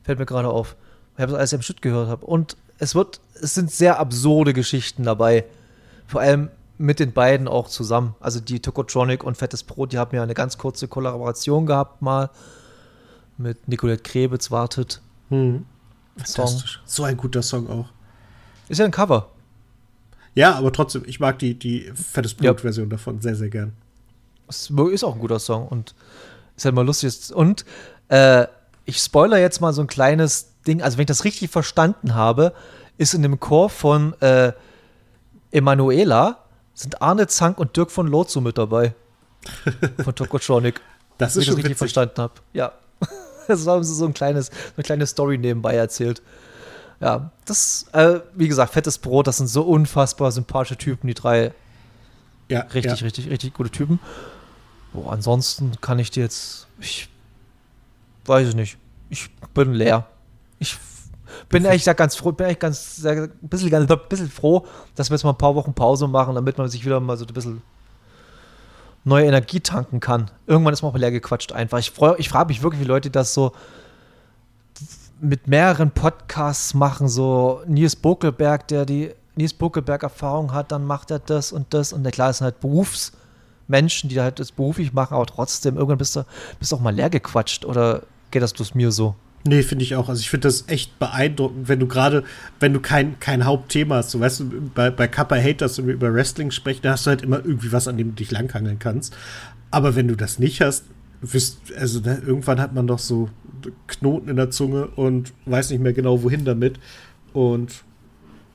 Fällt 0.01 0.17
mir 0.17 0.25
gerade 0.25 0.47
auf. 0.47 0.75
Ich 1.17 1.21
habe 1.21 1.37
alles 1.37 1.53
im 1.53 1.61
Stück 1.61 1.83
gehört 1.83 2.09
habe. 2.09 2.25
Und 2.25 2.57
es 2.79 2.95
wird, 2.95 3.21
es 3.39 3.53
sind 3.53 3.69
sehr 3.69 3.99
absurde 3.99 4.53
Geschichten 4.53 5.03
dabei. 5.03 5.45
Vor 6.07 6.21
allem 6.21 6.49
mit 6.79 6.99
den 6.99 7.13
beiden 7.13 7.47
auch 7.47 7.67
zusammen. 7.67 8.15
Also 8.21 8.39
die 8.39 8.59
Tokotronic 8.59 9.23
und 9.23 9.37
Fettes 9.37 9.61
Brot, 9.61 9.93
die 9.93 9.99
haben 9.99 10.15
ja 10.15 10.23
eine 10.23 10.33
ganz 10.33 10.57
kurze 10.57 10.87
Kollaboration 10.87 11.67
gehabt 11.67 12.01
mal 12.01 12.31
mit 13.37 13.67
Nicolette 13.67 14.01
Krebitz 14.01 14.49
wartet. 14.49 14.99
Hm. 15.29 15.67
Fantastisch. 16.17 16.81
So 16.85 17.03
ein 17.03 17.17
guter 17.17 17.43
Song 17.43 17.69
auch. 17.69 17.85
Ist 18.67 18.79
ja 18.79 18.85
ein 18.85 18.89
Cover. 18.89 19.29
Ja, 20.33 20.55
aber 20.55 20.71
trotzdem, 20.71 21.03
ich 21.05 21.19
mag 21.19 21.39
die, 21.39 21.57
die 21.57 21.91
Fettes 21.93 22.33
Blut-Version 22.33 22.87
ja. 22.87 22.91
davon 22.91 23.21
sehr, 23.21 23.35
sehr 23.35 23.49
gern. 23.49 23.73
Es 24.47 24.69
ist 24.69 25.03
auch 25.03 25.15
ein 25.15 25.19
guter 25.19 25.39
Song 25.39 25.67
und 25.67 25.95
ist 26.55 26.65
halt 26.65 26.75
mal 26.75 26.85
lustig. 26.85 27.33
Und 27.33 27.65
äh, 28.09 28.47
ich 28.85 28.97
spoiler 28.97 29.37
jetzt 29.37 29.61
mal 29.61 29.73
so 29.73 29.81
ein 29.81 29.87
kleines 29.87 30.49
Ding. 30.67 30.81
Also, 30.81 30.97
wenn 30.97 31.03
ich 31.03 31.07
das 31.07 31.23
richtig 31.23 31.49
verstanden 31.49 32.15
habe, 32.15 32.53
ist 32.97 33.13
in 33.13 33.21
dem 33.21 33.39
Chor 33.39 33.69
von 33.69 34.13
äh, 34.21 34.53
Emanuela 35.51 36.45
sind 36.73 37.01
Arne 37.01 37.27
Zank 37.27 37.57
und 37.57 37.75
Dirk 37.75 37.91
von 37.91 38.07
Lotso 38.07 38.41
mit 38.41 38.57
dabei. 38.57 38.93
Von 40.03 40.13
Tokotronic. 40.13 40.79
das 41.17 41.35
ist 41.35 41.45
schon 41.45 41.53
ich 41.53 41.55
das 41.55 41.57
richtig 41.57 41.77
verstanden 41.77 42.21
habe. 42.21 42.33
Ja. 42.53 42.73
Das 43.47 43.65
haben 43.65 43.83
sie 43.83 43.95
so 43.95 44.05
ein 44.05 44.13
kleines, 44.13 44.51
eine 44.77 44.83
kleine 44.83 45.07
Story 45.07 45.37
nebenbei 45.37 45.73
erzählt. 45.73 46.21
Ja, 47.01 47.31
das, 47.45 47.87
äh, 47.93 48.19
wie 48.35 48.47
gesagt, 48.47 48.73
fettes 48.73 48.99
Brot, 48.99 49.25
das 49.25 49.37
sind 49.37 49.47
so 49.47 49.63
unfassbar 49.63 50.31
sympathische 50.31 50.77
Typen, 50.77 51.07
die 51.07 51.15
drei. 51.15 51.51
Ja. 52.47 52.61
Richtig, 52.61 53.01
ja. 53.01 53.05
richtig, 53.05 53.29
richtig 53.29 53.53
gute 53.55 53.71
Typen. 53.71 53.99
Boah, 54.93 55.11
ansonsten 55.11 55.71
kann 55.81 55.97
ich 55.97 56.11
dir 56.11 56.23
jetzt. 56.23 56.67
Ich 56.79 57.09
weiß 58.25 58.49
ich 58.49 58.55
nicht. 58.55 58.77
Ich 59.09 59.31
bin 59.53 59.73
leer. 59.73 60.05
Ich 60.59 60.77
bin 61.49 61.65
ehrlich 61.65 61.81
gesagt 61.81 61.97
ganz 61.97 62.15
froh, 62.15 62.33
bin 62.33 62.47
echt 62.47 62.59
ganz, 62.59 62.97
sehr, 62.97 63.23
ein 63.23 63.31
bisschen, 63.41 63.73
ein 63.73 63.99
bisschen 64.09 64.29
froh, 64.29 64.67
dass 64.95 65.09
wir 65.09 65.15
jetzt 65.15 65.23
mal 65.23 65.31
ein 65.31 65.37
paar 65.37 65.55
Wochen 65.55 65.73
Pause 65.73 66.07
machen, 66.07 66.35
damit 66.35 66.57
man 66.57 66.69
sich 66.69 66.85
wieder 66.85 66.99
mal 66.99 67.17
so 67.17 67.25
ein 67.25 67.33
bisschen 67.33 67.61
neue 69.03 69.25
Energie 69.25 69.59
tanken 69.59 69.99
kann. 69.99 70.29
Irgendwann 70.45 70.73
ist 70.73 70.83
man 70.83 70.91
auch 70.91 70.97
leer 70.97 71.11
gequatscht 71.11 71.51
einfach. 71.51 71.79
Ich, 71.79 71.93
ich 72.17 72.29
frage 72.29 72.47
mich 72.49 72.61
wirklich, 72.61 72.81
wie 72.81 72.85
Leute 72.85 73.09
das 73.09 73.33
so 73.33 73.53
mit 75.21 75.47
mehreren 75.47 75.91
Podcasts 75.91 76.73
machen, 76.73 77.07
so 77.07 77.61
Nils 77.67 77.95
Bokelberg, 77.95 78.67
der 78.67 78.85
die 78.85 79.11
Nils 79.35 79.53
Bokelberg 79.53 80.03
Erfahrung 80.03 80.53
hat, 80.53 80.71
dann 80.71 80.85
macht 80.85 81.11
er 81.11 81.19
das 81.19 81.51
und 81.51 81.73
das 81.73 81.93
und 81.93 82.09
klar, 82.11 82.31
es 82.31 82.39
sind 82.39 82.45
halt 82.45 82.59
Berufsmenschen, 82.59 84.09
die 84.09 84.19
halt 84.19 84.39
das 84.39 84.51
beruflich 84.51 84.93
machen, 84.93 85.13
aber 85.13 85.25
trotzdem, 85.25 85.75
irgendwann 85.75 85.99
bist 85.99 86.15
du, 86.15 86.25
bist 86.59 86.71
du 86.71 86.75
auch 86.75 86.81
mal 86.81 86.93
leer 86.93 87.09
gequatscht 87.09 87.65
oder 87.65 88.01
geht 88.31 88.41
das 88.41 88.53
bloß 88.53 88.75
mir 88.75 88.91
so? 88.91 89.15
Nee, 89.43 89.63
finde 89.63 89.83
ich 89.83 89.95
auch. 89.95 90.07
Also 90.07 90.19
ich 90.19 90.29
finde 90.29 90.47
das 90.47 90.65
echt 90.67 90.99
beeindruckend, 90.99 91.67
wenn 91.67 91.79
du 91.79 91.87
gerade, 91.87 92.23
wenn 92.59 92.73
du 92.73 92.79
kein, 92.79 93.19
kein 93.19 93.45
Hauptthema 93.45 93.95
hast. 93.95 94.13
Du 94.13 94.19
weißt, 94.19 94.43
bei, 94.75 94.91
bei 94.91 95.07
Kappa 95.07 95.35
Haters, 95.35 95.79
wenn 95.79 95.87
wir 95.87 95.95
über 95.95 96.13
Wrestling 96.13 96.51
sprechen, 96.51 96.81
da 96.83 96.91
hast 96.91 97.07
du 97.07 97.09
halt 97.09 97.23
immer 97.23 97.37
irgendwie 97.37 97.71
was, 97.71 97.87
an 97.87 97.97
dem 97.97 98.09
du 98.09 98.15
dich 98.15 98.29
langhangeln 98.29 98.77
kannst. 98.77 99.15
Aber 99.71 99.95
wenn 99.95 100.07
du 100.07 100.15
das 100.15 100.37
nicht 100.37 100.61
hast, 100.61 100.85
also 101.77 101.99
ne, 101.99 102.21
irgendwann 102.25 102.59
hat 102.59 102.73
man 102.73 102.87
doch 102.87 102.99
so 102.99 103.29
Knoten 103.87 104.29
in 104.29 104.35
der 104.37 104.49
Zunge 104.49 104.87
und 104.87 105.33
weiß 105.45 105.69
nicht 105.69 105.81
mehr 105.81 105.93
genau, 105.93 106.23
wohin 106.23 106.45
damit. 106.45 106.79
Und 107.33 107.83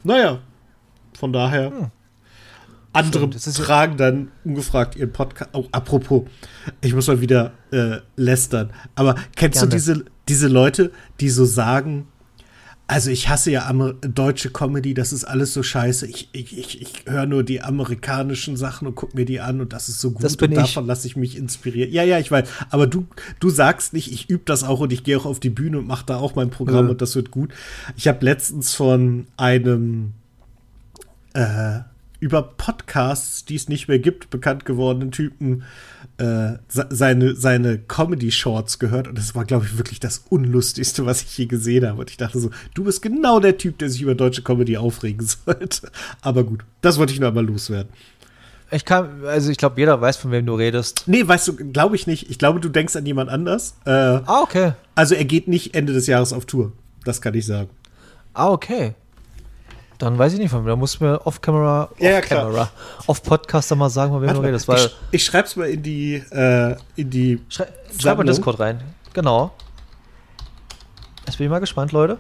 naja, 0.03 0.41
von 1.17 1.33
daher. 1.33 1.71
Hm. 1.71 1.91
Andere 2.93 3.29
tragen 3.29 3.99
dann 3.99 4.31
ungefragt 4.43 4.97
ihren 4.97 5.13
Podcast. 5.13 5.51
Oh, 5.53 5.67
apropos, 5.71 6.23
ich 6.81 6.95
muss 6.95 7.09
mal 7.09 7.21
wieder 7.21 7.53
äh, 7.71 7.99
lästern. 8.17 8.71
Aber 8.95 9.17
kennst 9.37 9.59
Gerne. 9.59 9.69
du 9.69 9.77
diese, 9.77 10.05
diese 10.29 10.49
Leute, 10.49 10.93
die 11.21 11.29
so 11.29 11.45
sagen, 11.45 12.09
also 12.89 13.11
ich 13.11 13.29
hasse 13.29 13.51
ja 13.51 13.67
Amer 13.67 13.95
deutsche 13.95 14.51
Comedy, 14.51 14.95
das 14.95 15.13
ist 15.13 15.25
alles 15.25 15.53
so 15.53 15.63
scheiße. 15.65 16.07
Ich, 16.07 16.29
ich, 16.33 16.57
ich, 16.57 16.81
ich 16.81 17.05
höre 17.07 17.27
nur 17.27 17.43
die 17.43 17.61
amerikanischen 17.61 18.57
Sachen 18.57 18.87
und 18.87 18.95
guck 18.95 19.15
mir 19.15 19.25
die 19.25 19.41
an 19.41 19.61
und 19.61 19.73
das 19.73 19.89
ist 19.89 20.01
so 20.01 20.13
gut 20.13 20.23
das 20.23 20.37
bin 20.37 20.51
und 20.53 20.57
davon 20.57 20.87
lasse 20.87 21.09
ich 21.09 21.17
mich 21.17 21.37
inspirieren. 21.37 21.93
Ja, 21.93 22.05
ja, 22.05 22.21
ich 22.21 22.31
weiß. 22.31 22.49
Aber 22.71 22.87
du, 22.87 23.07
du 23.41 23.51
sagst 23.51 23.93
nicht, 23.93 24.13
ich 24.13 24.31
übe 24.31 24.45
das 24.45 24.63
auch 24.63 24.81
und 24.81 24.93
ich 24.93 25.03
gehe 25.03 25.19
auch 25.19 25.27
auf 25.27 25.41
die 25.41 25.51
Bühne 25.51 25.79
und 25.79 25.89
mache 25.89 26.07
da 26.07 26.19
auch 26.19 26.37
mein 26.37 26.51
Programm 26.51 26.85
ja. 26.85 26.91
und 26.93 27.03
das 27.03 27.17
wird 27.17 27.33
gut. 27.33 27.53
Ich 27.97 28.07
habe 28.07 28.25
letztens 28.25 28.73
von 28.75 29.27
einem 29.37 30.13
äh, 31.33 31.81
über 32.21 32.43
Podcasts, 32.43 33.45
die 33.45 33.57
es 33.57 33.69
nicht 33.69 33.89
mehr 33.89 33.99
gibt, 33.99 34.31
bekannt 34.31 34.65
gewordenen 34.65 35.11
Typen 35.11 35.65
äh, 36.19 36.55
seine, 36.69 37.35
seine 37.35 37.79
Comedy-Shorts 37.79 38.79
gehört. 38.79 39.09
Und 39.09 39.19
das 39.19 39.35
war, 39.35 39.45
glaube 39.45 39.67
ich, 39.67 39.77
wirklich 39.79 40.01
das 40.01 40.25
Unlustigste, 40.29 41.07
was 41.07 41.23
ich 41.23 41.37
je 41.37 41.47
gesehen 41.47 41.87
habe. 41.87 42.01
Und 42.01 42.11
ich 42.11 42.17
dachte 42.17 42.41
so, 42.41 42.51
du 42.75 42.85
bist 42.85 43.03
genau 43.03 43.41
der 43.41 43.59
Typ, 43.59 43.79
der 43.79 43.91
sich 43.91 44.03
über 44.03 44.15
deutsche 44.15 44.43
Comedy 44.43 44.77
aufregen 44.77 45.27
sollte. 45.47 45.91
Aber 46.23 46.45
gut, 46.45 46.65
das 46.81 46.99
wollte 46.99 47.13
ich 47.13 47.21
nur 47.21 47.29
einmal 47.29 47.47
loswerden. 47.47 47.93
Ich 48.71 48.85
kann, 48.85 49.25
also 49.25 49.51
ich 49.51 49.59
glaube, 49.59 49.79
jeder 49.79 50.01
weiß, 50.01 50.17
von 50.17 50.33
wem 50.33 50.45
du 50.45 50.55
redest. 50.55 51.05
Nee, 51.07 51.27
weißt 51.27 51.49
du, 51.49 51.57
glaube 51.57 51.95
ich 51.95 52.07
nicht. 52.07 52.31
Ich 52.31 52.39
glaube, 52.39 52.59
du 52.59 52.69
denkst 52.69 52.97
an 52.97 53.07
jemand 53.07 53.31
anders. 53.31 53.77
Äh, 53.85 53.91
ah, 53.91 54.41
okay. 54.43 54.73
Also 54.97 55.15
er 55.15 55.25
geht 55.25 55.47
nicht 55.47 55.75
Ende 55.75 55.93
des 55.93 56.09
Jahres 56.09 56.33
auf 56.33 56.47
Tour. 56.47 56.73
Das 57.05 57.21
kann 57.21 57.35
ich 57.35 57.47
sagen. 57.47 57.71
Ah, 58.35 58.51
okay. 58.51 58.95
Dann 59.99 60.19
weiß 60.19 60.35
ich 60.35 60.39
nicht 60.39 60.51
von 60.51 60.61
wem. 60.61 60.69
Da 60.69 60.77
muss 60.77 61.01
mir 61.01 61.27
off-camera, 61.27 61.91
off-camera, 61.99 62.57
ja, 62.57 62.71
off-podcast 63.07 63.75
mal 63.77 63.89
sagen, 63.89 64.13
von 64.13 64.23
wem 64.23 64.35
du 64.35 64.41
redest. 64.41 64.69
Weil 64.69 64.79
ich, 64.79 64.97
ich 65.13 65.25
schreib's 65.25 65.57
mal 65.57 65.69
in 65.69 65.83
die, 65.83 66.15
äh, 66.31 66.77
in 66.97 67.11
die 67.11 67.41
Schrei 67.49 67.67
Schreib 67.99 68.19
mal 68.19 68.25
Discord 68.25 68.61
rein. 68.61 68.83
Genau. 69.15 69.53
Jetzt 71.27 71.39
bin 71.39 71.47
ich 71.47 71.51
mal 71.51 71.61
gespannt, 71.61 71.93
Leute. 71.93 72.19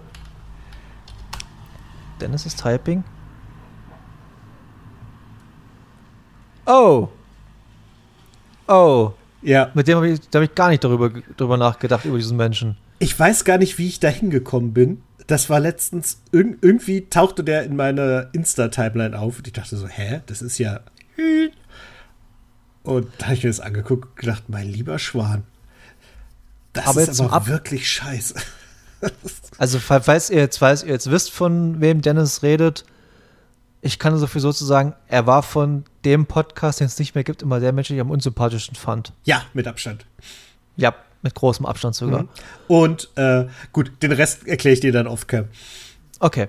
Dennis 2.20 2.47
ist 2.47 2.61
Typing. 2.61 3.05
Oh. 6.64 7.09
Oh. 8.66 9.12
Ja. 9.43 9.70
Mit 9.74 9.87
dem 9.87 9.97
habe 9.97 10.09
ich, 10.09 10.20
hab 10.35 10.43
ich 10.43 10.55
gar 10.55 10.70
nicht 10.70 10.83
darüber, 10.83 11.11
darüber 11.37 11.57
nachgedacht, 11.57 12.05
über 12.05 12.16
diesen 12.16 12.37
Menschen. 12.37 12.77
Ich 12.99 13.18
weiß 13.18 13.45
gar 13.45 13.59
nicht, 13.59 13.79
wie 13.79 13.87
ich 13.87 14.01
da 14.01 14.09
hingekommen 14.09 14.72
bin. 14.72 15.03
Das 15.27 15.51
war 15.51 15.61
letztens, 15.61 16.20
irg 16.33 16.59
irgendwie 16.61 17.09
tauchte 17.09 17.43
der 17.43 17.64
in 17.64 17.77
meine 17.77 18.31
Insta-Timeline 18.33 19.18
auf 19.18 19.39
und 19.39 19.47
ich 19.47 19.53
dachte 19.53 19.77
so, 19.77 19.89
hä, 19.89 20.20
das 20.27 20.43
ist 20.43 20.59
ja. 20.59 20.81
Und 22.83 23.09
da 23.18 23.27
habe 23.27 23.35
ich 23.35 23.43
mir 23.43 23.51
das 23.51 23.61
angeguckt 23.61 24.09
und 24.11 24.16
gedacht, 24.16 24.45
mein 24.49 24.68
lieber 24.68 24.99
Schwan. 24.99 25.45
Das 26.72 26.87
aber 26.87 27.03
ist 27.03 27.20
aber 27.20 27.47
wirklich 27.47 27.91
scheiße. 27.91 28.35
also, 29.59 29.79
falls 29.79 30.31
ihr, 30.31 30.39
jetzt, 30.39 30.59
falls 30.59 30.83
ihr 30.83 30.91
jetzt 30.91 31.11
wisst, 31.11 31.33
von 31.33 31.81
wem 31.81 32.03
Dennis 32.03 32.43
redet, 32.43 32.85
ich 33.81 33.99
kann 33.99 34.16
sowieso 34.16 34.53
so 34.53 34.64
sagen, 34.64 34.95
er 35.09 35.27
war 35.27 35.43
von 35.43 35.85
dem 36.05 36.27
Podcast, 36.27 36.81
den 36.81 36.87
es 36.87 36.99
nicht 36.99 37.14
mehr 37.14 37.24
gibt, 37.24 37.43
immer 37.43 37.61
der 37.61 37.72
Mensch, 37.72 37.89
den 37.89 37.97
ich 37.97 38.01
am 38.01 38.11
unsympathischsten 38.11 38.77
fand. 38.77 39.12
Ja, 39.24 39.43
mit 39.55 39.66
Abstand. 39.66 40.07
Ja, 40.77 40.95
mit 41.23 41.35
großem 41.35 41.67
Abstand 41.67 41.95
sogar. 41.95 42.23
Mhm. 42.23 42.29
Und 42.69 43.11
äh, 43.17 43.47
gut, 43.73 43.93
den 44.03 44.12
Rest 44.12 44.47
erkläre 44.47 44.75
ich 44.75 44.81
dir 44.81 44.93
dann 44.93 45.07
off-cam. 45.07 45.47
Okay. 46.21 46.49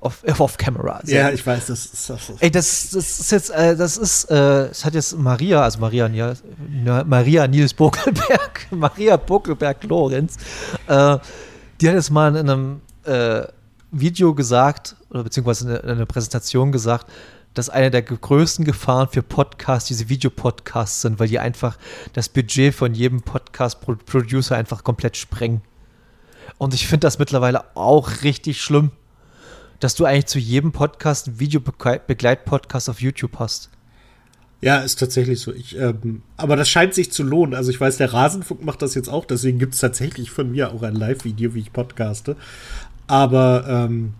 Off, 0.00 0.24
äh, 0.24 0.32
off 0.32 0.56
camera. 0.56 1.00
Ja, 1.06 1.30
ich 1.30 1.46
weiß, 1.46 1.66
das 1.66 1.86
ist. 1.86 2.10
Das 2.10 2.32
Ey, 2.40 2.50
das, 2.50 2.90
das 2.90 3.20
ist 3.20 3.30
jetzt, 3.30 3.50
äh, 3.50 3.76
das 3.76 3.96
ist, 3.96 4.24
äh, 4.24 4.68
das 4.68 4.84
hat 4.84 4.94
jetzt 4.94 5.16
Maria, 5.16 5.62
also 5.62 5.78
Maria, 5.78 6.08
ja, 6.08 6.34
Maria 7.04 7.46
Nils 7.46 7.72
Buckelberg, 7.72 8.66
Maria 8.72 9.16
Buckelberg-Lorenz, 9.16 10.36
äh, 10.88 11.18
die 11.80 11.88
hat 11.88 11.94
jetzt 11.94 12.10
mal 12.10 12.34
in 12.34 12.50
einem 12.50 12.80
äh, 13.04 13.46
Video 13.92 14.34
gesagt, 14.34 14.96
oder 15.10 15.22
beziehungsweise 15.22 15.76
in 15.76 15.90
einer 15.90 16.06
Präsentation 16.06 16.72
gesagt, 16.72 17.06
dass 17.54 17.68
eine 17.68 17.90
der 17.90 18.02
größten 18.02 18.64
Gefahren 18.64 19.08
für 19.08 19.22
Podcasts 19.22 19.88
diese 19.88 20.08
Videopodcasts 20.08 21.02
sind, 21.02 21.18
weil 21.18 21.28
die 21.28 21.38
einfach 21.38 21.78
das 22.12 22.28
Budget 22.28 22.74
von 22.74 22.94
jedem 22.94 23.22
Podcast-Producer 23.22 24.56
einfach 24.56 24.84
komplett 24.84 25.16
sprengen. 25.16 25.62
Und 26.58 26.74
ich 26.74 26.86
finde 26.86 27.06
das 27.06 27.18
mittlerweile 27.18 27.76
auch 27.76 28.22
richtig 28.22 28.60
schlimm, 28.60 28.90
dass 29.80 29.94
du 29.94 30.04
eigentlich 30.04 30.26
zu 30.26 30.38
jedem 30.38 30.72
Podcast 30.72 31.28
einen 31.28 31.40
Videobegleit-Podcast 31.40 32.88
auf 32.88 33.00
YouTube 33.00 33.38
hast. 33.38 33.68
Ja, 34.60 34.78
ist 34.78 35.00
tatsächlich 35.00 35.40
so. 35.40 35.52
Ich, 35.52 35.76
ähm, 35.76 36.22
aber 36.36 36.54
das 36.54 36.68
scheint 36.68 36.94
sich 36.94 37.10
zu 37.10 37.24
lohnen. 37.24 37.52
Also 37.52 37.70
ich 37.70 37.80
weiß, 37.80 37.96
der 37.96 38.12
Rasenfunk 38.12 38.64
macht 38.64 38.80
das 38.80 38.94
jetzt 38.94 39.08
auch, 39.08 39.24
deswegen 39.24 39.58
gibt 39.58 39.74
es 39.74 39.80
tatsächlich 39.80 40.30
von 40.30 40.52
mir 40.52 40.72
auch 40.72 40.82
ein 40.82 40.94
Live-Video, 40.94 41.54
wie 41.54 41.60
ich 41.60 41.72
podcaste. 41.72 42.36
Aber 43.08 43.64
ähm, 43.68 44.14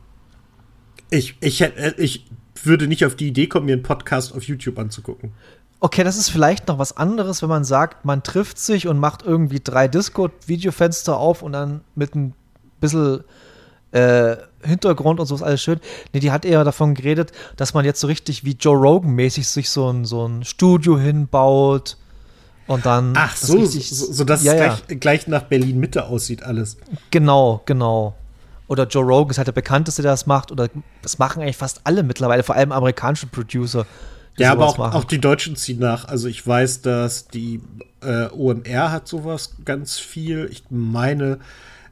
ich, 1.11 1.37
ich, 1.41 1.61
äh, 1.61 1.95
ich 1.97 2.26
würde 2.66 2.86
nicht 2.86 3.04
auf 3.04 3.14
die 3.14 3.28
Idee 3.28 3.46
kommen, 3.46 3.66
mir 3.66 3.74
einen 3.74 3.82
Podcast 3.82 4.34
auf 4.34 4.44
YouTube 4.44 4.78
anzugucken. 4.78 5.32
Okay, 5.80 6.04
das 6.04 6.16
ist 6.16 6.28
vielleicht 6.28 6.68
noch 6.68 6.78
was 6.78 6.96
anderes, 6.96 7.42
wenn 7.42 7.48
man 7.48 7.64
sagt, 7.64 8.04
man 8.04 8.22
trifft 8.22 8.58
sich 8.58 8.86
und 8.86 8.98
macht 8.98 9.22
irgendwie 9.22 9.58
drei 9.58 9.88
Discord-Videofenster 9.88 11.16
auf 11.16 11.42
und 11.42 11.52
dann 11.52 11.80
mit 11.96 12.14
ein 12.14 12.34
bisschen 12.80 13.24
äh, 13.90 14.36
Hintergrund 14.62 15.18
und 15.18 15.26
so 15.26 15.34
ist 15.34 15.42
alles 15.42 15.60
schön. 15.60 15.80
Nee, 16.12 16.20
die 16.20 16.30
hat 16.30 16.44
eher 16.44 16.62
davon 16.62 16.94
geredet, 16.94 17.32
dass 17.56 17.74
man 17.74 17.84
jetzt 17.84 17.98
so 17.98 18.06
richtig 18.06 18.44
wie 18.44 18.52
Joe 18.52 18.76
Rogan-mäßig 18.76 19.48
sich 19.48 19.70
so 19.70 19.90
ein, 19.90 20.04
so 20.04 20.26
ein 20.26 20.44
Studio 20.44 20.98
hinbaut 20.98 21.96
und 22.68 22.86
dann. 22.86 23.14
Ach 23.16 23.34
so, 23.34 23.58
richtig, 23.58 23.90
so, 23.90 24.12
so 24.12 24.22
dass 24.22 24.44
ja, 24.44 24.52
es 24.52 24.58
gleich, 24.86 25.00
gleich 25.00 25.26
nach 25.26 25.42
Berlin-Mitte 25.42 26.06
aussieht, 26.06 26.44
alles. 26.44 26.76
Genau, 27.10 27.62
genau 27.66 28.14
oder 28.72 28.86
Joe 28.86 29.04
Rogan 29.04 29.30
ist 29.30 29.36
halt 29.36 29.48
der 29.48 29.52
bekannteste, 29.52 30.00
der 30.00 30.12
das 30.12 30.26
macht. 30.26 30.50
Oder 30.50 30.70
das 31.02 31.18
machen 31.18 31.42
eigentlich 31.42 31.58
fast 31.58 31.82
alle 31.84 32.02
mittlerweile, 32.02 32.42
vor 32.42 32.54
allem 32.54 32.72
amerikanische 32.72 33.26
Producer. 33.26 33.86
Ja, 34.38 34.52
aber 34.52 34.66
auch, 34.66 34.78
auch, 34.78 35.04
die 35.04 35.20
Deutschen 35.20 35.56
ziehen 35.56 35.78
nach. 35.78 36.08
Also 36.08 36.26
ich 36.26 36.44
weiß, 36.44 36.80
dass 36.80 37.28
die 37.28 37.60
äh, 38.00 38.28
OMR 38.32 38.90
hat 38.90 39.06
sowas 39.06 39.56
ganz 39.66 39.98
viel. 39.98 40.48
Ich 40.50 40.64
meine, 40.70 41.38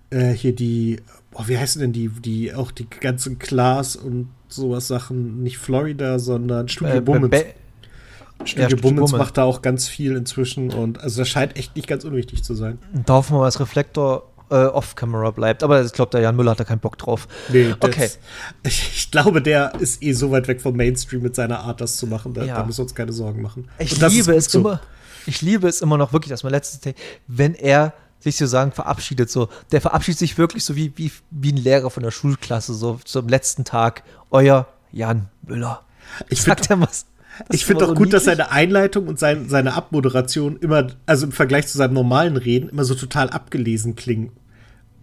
äh, 0.09 0.31
hier 0.31 0.55
die, 0.55 1.03
oh, 1.35 1.43
wie 1.47 1.59
heißen 1.59 1.83
denn 1.83 1.93
die, 1.93 2.09
die 2.09 2.55
auch 2.55 2.71
die 2.71 2.89
ganzen 2.89 3.39
Class 3.39 3.95
und 3.95 4.31
sowas 4.49 4.89
Sachen, 4.89 5.43
nicht 5.43 5.59
Florida, 5.59 6.19
sondern 6.19 6.69
Studio 6.71 6.97
äh, 6.97 7.01
Bummens. 7.03 7.45
Studio 8.45 8.69
ja, 8.69 8.77
Bummens 8.77 9.13
macht 9.13 9.37
da 9.37 9.45
auch 9.45 9.61
ganz 9.61 9.87
viel 9.87 10.17
inzwischen 10.17 10.71
und 10.71 10.99
also 10.99 11.21
das 11.21 11.29
scheint 11.29 11.59
echt 11.59 11.77
nicht 11.77 11.87
ganz 11.87 12.05
unwichtig 12.05 12.43
zu 12.43 12.55
sein. 12.55 12.79
Da 13.05 13.15
hoffen 13.15 13.35
wir 13.35 13.41
mal, 13.41 13.45
dass 13.45 13.61
Reflektor 13.61 14.30
äh, 14.51 14.67
off-camera 14.67 15.31
bleibt. 15.31 15.63
Aber 15.63 15.83
ich 15.85 15.93
glaube, 15.93 16.11
der 16.11 16.21
Jan 16.21 16.37
Müller 16.37 16.53
hat 16.53 16.61
da 16.61 16.65
keinen 16.65 16.81
Bock 16.81 16.99
drauf. 16.99 17.29
Nee, 17.49 17.75
okay. 17.81 18.11
ich, 18.65 18.91
ich, 18.97 19.11
glaube, 19.11 19.41
der 19.43 19.75
ist 19.81 20.03
eh 20.03 20.13
so 20.13 20.31
weit 20.31 20.49
weg 20.49 20.61
vom 20.61 20.77
Mainstream 20.77 21.23
mit 21.23 21.35
seiner 21.35 21.61
Art, 21.61 21.81
das 21.81 21.97
zu 21.97 22.07
machen. 22.07 22.35
Da, 22.35 22.45
ja. 22.45 22.57
da 22.57 22.65
müssen 22.65 22.79
wir 22.79 22.85
uns 22.85 22.95
keine 22.95 23.13
Sorgen 23.13 23.43
machen. 23.43 23.69
Ich 23.79 23.99
liebe 24.01 24.35
es 24.35 24.47
so. 24.47 24.61
immer. 24.61 24.81
Ich 25.27 25.43
liebe 25.43 25.69
es 25.69 25.81
immer 25.81 25.99
noch 25.99 26.13
wirklich, 26.13 26.31
dass 26.31 26.43
mein 26.43 26.53
letztes, 26.53 26.95
wenn 27.27 27.55
er 27.55 27.93
sich 28.21 28.37
so 28.37 28.47
sagen, 28.47 28.73
verabschiedet 28.73 29.31
so. 29.31 29.49
Der 29.73 29.81
verabschiedet 29.81 30.19
sich 30.19 30.39
wirklich 30.39 30.65
so 30.65 30.77
wie, 30.77 30.93
wie, 30.97 31.11
wie 31.31 31.53
ein 31.53 31.57
Lehrer 31.57 31.91
von 31.91 32.03
der 32.03 32.11
Schulklasse, 32.11 32.75
so 32.75 32.99
zum 33.05 33.29
letzten 33.29 33.65
Tag. 33.65 34.03
Euer 34.31 34.67
Jan 34.93 35.29
Müller. 35.47 35.83
Ich 36.29 36.43
Sagt 36.43 36.71
er 36.71 36.81
was? 36.81 37.07
ich 37.49 37.65
finde 37.65 37.85
auch 37.85 37.89
so 37.89 37.95
gut, 37.95 38.07
niedlich. 38.07 38.13
dass 38.13 38.25
seine 38.25 38.51
Einleitung 38.51 39.09
und 39.09 39.19
sein, 39.19 39.49
seine 39.49 39.75
Abmoderation 39.75 40.57
immer, 40.59 40.89
also 41.07 41.27
im 41.27 41.33
Vergleich 41.33 41.67
zu 41.69 41.79
seinem 41.79 41.95
normalen 41.95 42.37
Reden, 42.37 42.69
immer 42.69 42.85
so 42.85 42.95
total 42.95 43.31
abgelesen 43.31 43.97
klingen. 43.97 44.33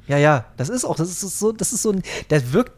Ja, 0.07 0.17
ja, 0.17 0.45
das 0.57 0.69
ist 0.69 0.85
auch, 0.85 0.95
das 0.95 1.09
ist 1.09 1.39
so, 1.39 1.51
das 1.51 1.73
ist 1.73 1.81
so 1.81 1.91
ein, 1.91 2.01
der 2.29 2.53
wirkt, 2.53 2.71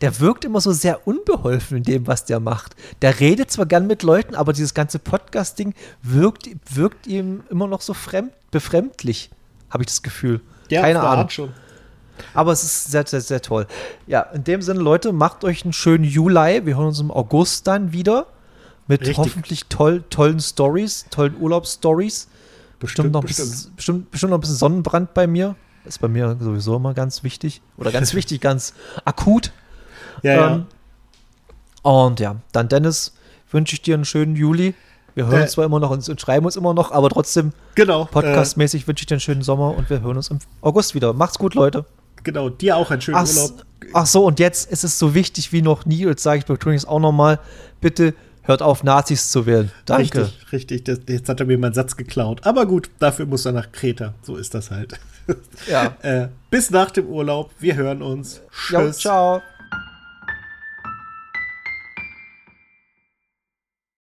der 0.00 0.18
wirkt 0.20 0.44
immer 0.44 0.60
so 0.60 0.72
sehr 0.72 1.06
unbeholfen 1.06 1.78
in 1.78 1.82
dem, 1.84 2.06
was 2.06 2.24
der 2.24 2.40
macht. 2.40 2.74
Der 3.02 3.20
redet 3.20 3.50
zwar 3.50 3.66
gern 3.66 3.86
mit 3.86 4.02
Leuten, 4.02 4.34
aber 4.34 4.52
dieses 4.52 4.74
ganze 4.74 4.98
Podcast-Ding 4.98 5.74
wirkt, 6.02 6.48
wirkt 6.74 7.06
ihm 7.06 7.42
immer 7.50 7.66
noch 7.68 7.80
so 7.80 7.94
fremd, 7.94 8.32
befremdlich, 8.50 9.30
habe 9.70 9.82
ich 9.84 9.88
das 9.88 10.02
Gefühl. 10.02 10.40
Ja, 10.68 10.82
Keine 10.82 11.00
Ahnung. 11.00 11.28
schon. 11.30 11.52
Aber 12.34 12.50
es 12.50 12.64
ist 12.64 12.90
sehr, 12.90 13.06
sehr, 13.06 13.20
sehr 13.20 13.40
toll. 13.40 13.66
Ja, 14.08 14.22
in 14.22 14.42
dem 14.42 14.60
Sinne, 14.62 14.80
Leute, 14.80 15.12
macht 15.12 15.44
euch 15.44 15.64
einen 15.64 15.72
schönen 15.72 16.02
Juli. 16.02 16.66
Wir 16.66 16.76
hören 16.76 16.88
uns 16.88 16.98
im 16.98 17.12
August 17.12 17.68
dann 17.68 17.92
wieder 17.92 18.26
mit 18.88 19.02
Richtig. 19.02 19.18
hoffentlich 19.18 19.66
toll, 19.66 20.02
tollen 20.10 20.40
Stories, 20.40 21.06
tollen 21.10 21.36
Urlaubsstories. 21.38 22.26
Bestimmt, 22.80 22.80
bestimmt, 22.80 23.12
noch 23.12 23.22
bestimmt. 23.22 23.50
Bisschen, 23.50 23.76
bestimmt, 23.76 24.10
bestimmt 24.10 24.30
noch 24.30 24.38
ein 24.38 24.40
bisschen 24.40 24.56
Sonnenbrand 24.56 25.14
bei 25.14 25.26
mir. 25.26 25.54
Ist 25.84 26.00
bei 26.00 26.08
mir 26.08 26.36
sowieso 26.40 26.76
immer 26.76 26.94
ganz 26.94 27.22
wichtig. 27.24 27.62
Oder 27.76 27.92
ganz 27.92 28.14
wichtig, 28.14 28.40
ganz 28.40 28.74
akut. 29.04 29.52
Ja, 30.24 30.32
ähm, 30.54 30.66
ja. 31.84 31.90
Und 31.92 32.18
ja, 32.18 32.34
dann 32.50 32.68
Dennis, 32.68 33.14
wünsche 33.52 33.74
ich 33.74 33.82
dir 33.82 33.94
einen 33.94 34.04
schönen 34.04 34.34
Juli. 34.34 34.74
Wir 35.14 35.26
hören 35.26 35.38
äh, 35.38 35.42
uns 35.42 35.52
zwar 35.52 35.64
immer 35.64 35.80
noch 35.80 35.90
und, 35.90 36.08
und, 36.08 36.20
schreiben 36.20 36.44
uns 36.44 36.56
immer 36.56 36.74
noch, 36.74 36.90
aber 36.90 37.08
trotzdem 37.08 37.52
genau, 37.76 38.04
podcastmäßig 38.04 38.82
äh, 38.82 38.86
wünsche 38.88 39.02
ich 39.02 39.06
dir 39.06 39.14
einen 39.14 39.20
schönen 39.20 39.42
Sommer 39.42 39.76
und 39.76 39.88
wir 39.90 40.00
hören 40.00 40.16
uns 40.16 40.28
im 40.28 40.40
August 40.60 40.94
wieder. 40.94 41.12
Macht's 41.12 41.38
gut, 41.38 41.54
Leute. 41.54 41.84
Genau, 42.24 42.48
dir 42.48 42.76
auch 42.76 42.90
einen 42.90 43.00
schönen 43.00 43.16
ach, 43.16 43.28
Urlaub. 43.28 43.64
Ach 43.92 44.06
so, 44.06 44.24
und 44.24 44.40
jetzt 44.40 44.70
ist 44.70 44.84
es 44.84 44.98
so 44.98 45.14
wichtig 45.14 45.52
wie 45.52 45.62
noch 45.62 45.86
nie, 45.86 46.04
jetzt 46.04 46.22
sage 46.22 46.40
ich 46.40 46.46
betone 46.46 46.74
es 46.74 46.84
auch 46.84 47.00
nochmal, 47.00 47.38
bitte 47.80 48.14
hört 48.42 48.62
auf, 48.62 48.82
Nazis 48.82 49.30
zu 49.30 49.46
wählen. 49.46 49.70
Danke. 49.84 50.22
Richtig, 50.22 50.52
richtig. 50.52 50.84
Das, 50.84 51.00
jetzt 51.08 51.28
hat 51.28 51.40
er 51.40 51.46
mir 51.46 51.58
meinen 51.58 51.74
Satz 51.74 51.96
geklaut. 51.96 52.44
Aber 52.44 52.66
gut, 52.66 52.90
dafür 52.98 53.26
muss 53.26 53.44
er 53.44 53.52
nach 53.52 53.70
Kreta. 53.72 54.14
So 54.22 54.36
ist 54.36 54.54
das 54.54 54.70
halt. 54.70 54.98
Ja. 55.66 55.96
äh, 56.02 56.28
bis 56.50 56.70
nach 56.70 56.90
dem 56.90 57.06
Urlaub. 57.08 57.50
Wir 57.58 57.76
hören 57.76 58.02
uns. 58.02 58.40
Tschüss. 58.50 58.70
Jo, 58.72 58.92
ciao. 58.92 59.42